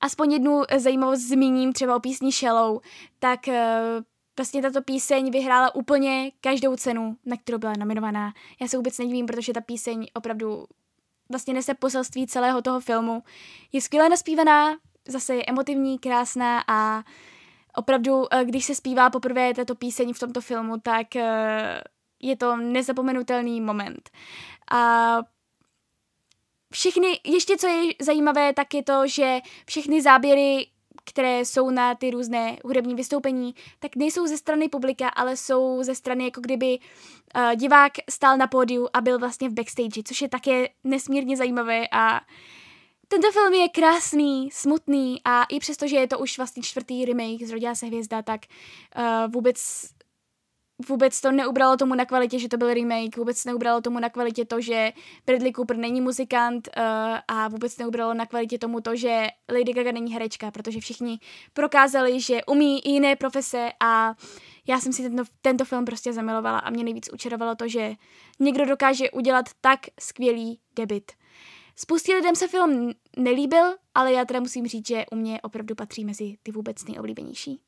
aspoň 0.00 0.32
jednu 0.32 0.62
zajímavost 0.76 1.20
zmíním 1.20 1.72
třeba 1.72 1.96
o 1.96 2.00
písni 2.00 2.32
Shallow, 2.32 2.80
tak 3.18 3.48
eh, 3.48 3.80
vlastně 4.36 4.62
tato 4.62 4.82
píseň 4.82 5.30
vyhrála 5.30 5.74
úplně 5.74 6.30
každou 6.40 6.76
cenu, 6.76 7.16
na 7.26 7.36
kterou 7.36 7.58
byla 7.58 7.72
nominovaná. 7.78 8.32
Já 8.60 8.68
se 8.68 8.76
vůbec 8.76 8.98
nedivím, 8.98 9.26
protože 9.26 9.52
ta 9.52 9.60
píseň 9.60 10.06
opravdu 10.14 10.64
vlastně 11.28 11.54
nese 11.54 11.74
poselství 11.74 12.26
celého 12.26 12.62
toho 12.62 12.80
filmu. 12.80 13.22
Je 13.72 13.80
skvěle 13.80 14.08
naspívaná, 14.08 14.76
zase 15.08 15.34
je 15.36 15.44
emotivní, 15.46 15.98
krásná 15.98 16.64
a 16.68 17.04
opravdu, 17.76 18.34
eh, 18.34 18.44
když 18.44 18.64
se 18.64 18.74
zpívá 18.74 19.10
poprvé 19.10 19.54
tato 19.54 19.74
píseň 19.74 20.12
v 20.12 20.18
tomto 20.18 20.40
filmu, 20.40 20.80
tak 20.80 21.16
eh, 21.16 21.80
je 22.22 22.36
to 22.36 22.56
nezapomenutelný 22.56 23.60
moment. 23.60 24.10
A 24.70 25.18
všechny, 26.72 27.20
ještě 27.24 27.56
co 27.56 27.66
je 27.66 27.92
zajímavé, 28.00 28.52
tak 28.52 28.74
je 28.74 28.82
to, 28.82 29.06
že 29.06 29.40
všechny 29.66 30.02
záběry 30.02 30.66
které 31.04 31.44
jsou 31.44 31.70
na 31.70 31.94
ty 31.94 32.10
různé 32.10 32.56
hudební 32.64 32.94
vystoupení, 32.94 33.54
tak 33.78 33.96
nejsou 33.96 34.26
ze 34.26 34.36
strany 34.36 34.68
publika, 34.68 35.08
ale 35.08 35.36
jsou 35.36 35.82
ze 35.82 35.94
strany, 35.94 36.24
jako 36.24 36.40
kdyby 36.40 36.78
uh, 36.78 37.54
divák 37.54 37.92
stál 38.10 38.36
na 38.36 38.46
pódiu 38.46 38.88
a 38.92 39.00
byl 39.00 39.18
vlastně 39.18 39.48
v 39.48 39.52
backstage, 39.52 40.02
což 40.04 40.22
je 40.22 40.28
také 40.28 40.68
nesmírně 40.84 41.36
zajímavé 41.36 41.88
a 41.92 42.20
tento 43.08 43.32
film 43.32 43.54
je 43.54 43.68
krásný, 43.68 44.50
smutný 44.52 45.20
a 45.24 45.44
i 45.44 45.60
přesto, 45.60 45.88
že 45.88 45.96
je 45.96 46.08
to 46.08 46.18
už 46.18 46.36
vlastně 46.36 46.62
čtvrtý 46.62 47.04
remake 47.04 47.46
Zrodila 47.46 47.74
se 47.74 47.86
hvězda, 47.86 48.22
tak 48.22 48.40
uh, 48.96 49.32
vůbec 49.32 49.88
vůbec 50.88 51.20
to 51.20 51.32
neubralo 51.32 51.76
tomu 51.76 51.94
na 51.94 52.04
kvalitě, 52.04 52.38
že 52.38 52.48
to 52.48 52.56
byl 52.56 52.74
remake, 52.74 53.16
vůbec 53.16 53.44
neubralo 53.44 53.80
tomu 53.80 53.98
na 53.98 54.10
kvalitě 54.10 54.44
to, 54.44 54.60
že 54.60 54.92
Bradley 55.26 55.52
Cooper 55.52 55.76
není 55.76 56.00
muzikant 56.00 56.68
uh, 56.76 56.82
a 57.28 57.48
vůbec 57.48 57.78
neubralo 57.78 58.14
na 58.14 58.26
kvalitě 58.26 58.58
tomu 58.58 58.80
to, 58.80 58.96
že 58.96 59.26
Lady 59.52 59.72
Gaga 59.72 59.92
není 59.92 60.12
herečka, 60.12 60.50
protože 60.50 60.80
všichni 60.80 61.18
prokázali, 61.52 62.20
že 62.20 62.44
umí 62.44 62.86
i 62.86 62.90
jiné 62.90 63.16
profese 63.16 63.72
a 63.80 64.14
já 64.66 64.80
jsem 64.80 64.92
si 64.92 65.02
tento, 65.02 65.22
tento 65.42 65.64
film 65.64 65.84
prostě 65.84 66.12
zamilovala 66.12 66.58
a 66.58 66.70
mě 66.70 66.84
nejvíc 66.84 67.12
učarovalo 67.12 67.54
to, 67.54 67.68
že 67.68 67.94
někdo 68.40 68.66
dokáže 68.66 69.10
udělat 69.10 69.44
tak 69.60 69.80
skvělý 70.00 70.60
debit. 70.76 71.12
Spoustě 71.76 72.14
lidem 72.14 72.36
se 72.36 72.48
film 72.48 72.92
nelíbil, 73.16 73.76
ale 73.94 74.12
já 74.12 74.24
teda 74.24 74.40
musím 74.40 74.66
říct, 74.66 74.86
že 74.86 75.04
u 75.12 75.16
mě 75.16 75.40
opravdu 75.40 75.74
patří 75.74 76.04
mezi 76.04 76.36
ty 76.42 76.52
vůbec 76.52 76.84
nejoblíbenější. 76.84 77.60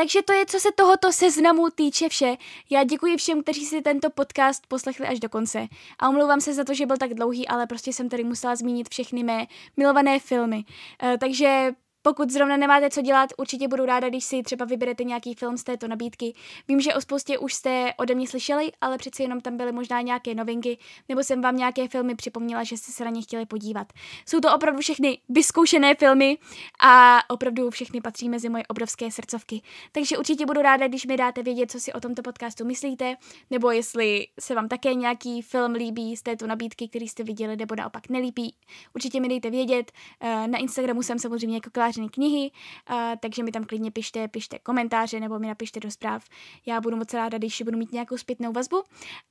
Takže 0.00 0.22
to 0.22 0.32
je, 0.32 0.46
co 0.46 0.60
se 0.60 0.68
tohoto 0.72 1.12
seznamu 1.12 1.70
týče 1.70 2.08
vše. 2.08 2.36
Já 2.70 2.84
děkuji 2.84 3.16
všem, 3.16 3.42
kteří 3.42 3.64
si 3.64 3.82
tento 3.82 4.10
podcast 4.10 4.66
poslechli 4.66 5.06
až 5.06 5.20
do 5.20 5.28
konce. 5.28 5.66
A 5.98 6.08
omlouvám 6.08 6.40
se 6.40 6.54
za 6.54 6.64
to, 6.64 6.74
že 6.74 6.86
byl 6.86 6.96
tak 6.96 7.14
dlouhý, 7.14 7.48
ale 7.48 7.66
prostě 7.66 7.92
jsem 7.92 8.08
tady 8.08 8.24
musela 8.24 8.56
zmínit 8.56 8.88
všechny 8.88 9.22
mé 9.22 9.46
milované 9.76 10.18
filmy. 10.18 10.64
Uh, 11.02 11.16
takže 11.20 11.72
pokud 12.02 12.30
zrovna 12.30 12.56
nemáte 12.56 12.90
co 12.90 13.02
dělat, 13.02 13.30
určitě 13.38 13.68
budu 13.68 13.86
ráda, 13.86 14.08
když 14.08 14.24
si 14.24 14.42
třeba 14.42 14.64
vyberete 14.64 15.04
nějaký 15.04 15.34
film 15.34 15.56
z 15.56 15.64
této 15.64 15.88
nabídky. 15.88 16.32
Vím, 16.68 16.80
že 16.80 16.94
o 16.94 17.00
spoustě 17.00 17.38
už 17.38 17.54
jste 17.54 17.92
ode 17.96 18.14
mě 18.14 18.26
slyšeli, 18.26 18.72
ale 18.80 18.98
přeci 18.98 19.22
jenom 19.22 19.40
tam 19.40 19.56
byly 19.56 19.72
možná 19.72 20.00
nějaké 20.00 20.34
novinky, 20.34 20.78
nebo 21.08 21.22
jsem 21.22 21.40
vám 21.40 21.56
nějaké 21.56 21.88
filmy 21.88 22.14
připomněla, 22.14 22.64
že 22.64 22.76
jste 22.76 22.92
se 22.92 23.04
na 23.04 23.10
ně 23.10 23.22
chtěli 23.22 23.46
podívat. 23.46 23.92
Jsou 24.26 24.40
to 24.40 24.54
opravdu 24.54 24.80
všechny 24.80 25.18
vyzkoušené 25.28 25.94
filmy 25.94 26.38
a 26.80 27.18
opravdu 27.28 27.70
všechny 27.70 28.00
patří 28.00 28.28
mezi 28.28 28.48
moje 28.48 28.66
obrovské 28.66 29.10
srdcovky. 29.10 29.62
Takže 29.92 30.18
určitě 30.18 30.46
budu 30.46 30.62
ráda, 30.62 30.88
když 30.88 31.06
mi 31.06 31.16
dáte 31.16 31.42
vědět, 31.42 31.70
co 31.70 31.80
si 31.80 31.92
o 31.92 32.00
tomto 32.00 32.22
podcastu 32.22 32.64
myslíte, 32.64 33.16
nebo 33.50 33.70
jestli 33.70 34.26
se 34.40 34.54
vám 34.54 34.68
také 34.68 34.94
nějaký 34.94 35.42
film 35.42 35.72
líbí 35.72 36.16
z 36.16 36.22
této 36.22 36.46
nabídky, 36.46 36.88
který 36.88 37.08
jste 37.08 37.24
viděli, 37.24 37.56
nebo 37.56 37.74
naopak 37.74 38.08
nelíbí. 38.08 38.54
Určitě 38.94 39.20
mi 39.20 39.28
dejte 39.28 39.50
vědět. 39.50 39.92
Eh, 40.20 40.48
na 40.48 40.58
Instagramu 40.58 41.02
jsem 41.02 41.18
samozřejmě 41.18 41.56
jako 41.56 41.70
vytvářeny 41.90 42.08
knihy, 42.08 42.50
uh, 42.90 42.96
takže 43.20 43.42
mi 43.42 43.52
tam 43.52 43.64
klidně 43.64 43.90
pište, 43.90 44.28
pište 44.28 44.58
komentáře 44.58 45.20
nebo 45.20 45.38
mi 45.38 45.46
napište 45.46 45.80
do 45.80 45.90
zpráv. 45.90 46.24
Já 46.66 46.80
budu 46.80 46.96
moc 46.96 47.14
ráda, 47.14 47.38
když 47.38 47.62
budu 47.62 47.78
mít 47.78 47.92
nějakou 47.92 48.16
zpětnou 48.16 48.52
vazbu. 48.52 48.82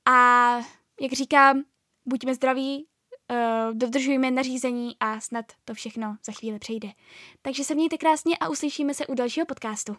A 0.06 0.56
jak 1.02 1.14
říkám, 1.14 1.64
buďme 2.06 2.36
zdraví, 2.36 2.86
uh, 3.32 3.78
dodržujme 3.78 4.32
nařízení 4.32 4.96
a 5.00 5.20
snad 5.20 5.46
to 5.66 5.74
všechno 5.74 6.18
za 6.26 6.32
chvíli 6.32 6.60
přejde. 6.60 6.90
Takže 7.42 7.64
se 7.64 7.76
mějte 7.76 7.98
krásně 7.98 8.38
a 8.38 8.50
uslyšíme 8.50 8.94
se 8.94 9.08
u 9.08 9.14
dalšího 9.14 9.46
podcastu. 9.46 9.96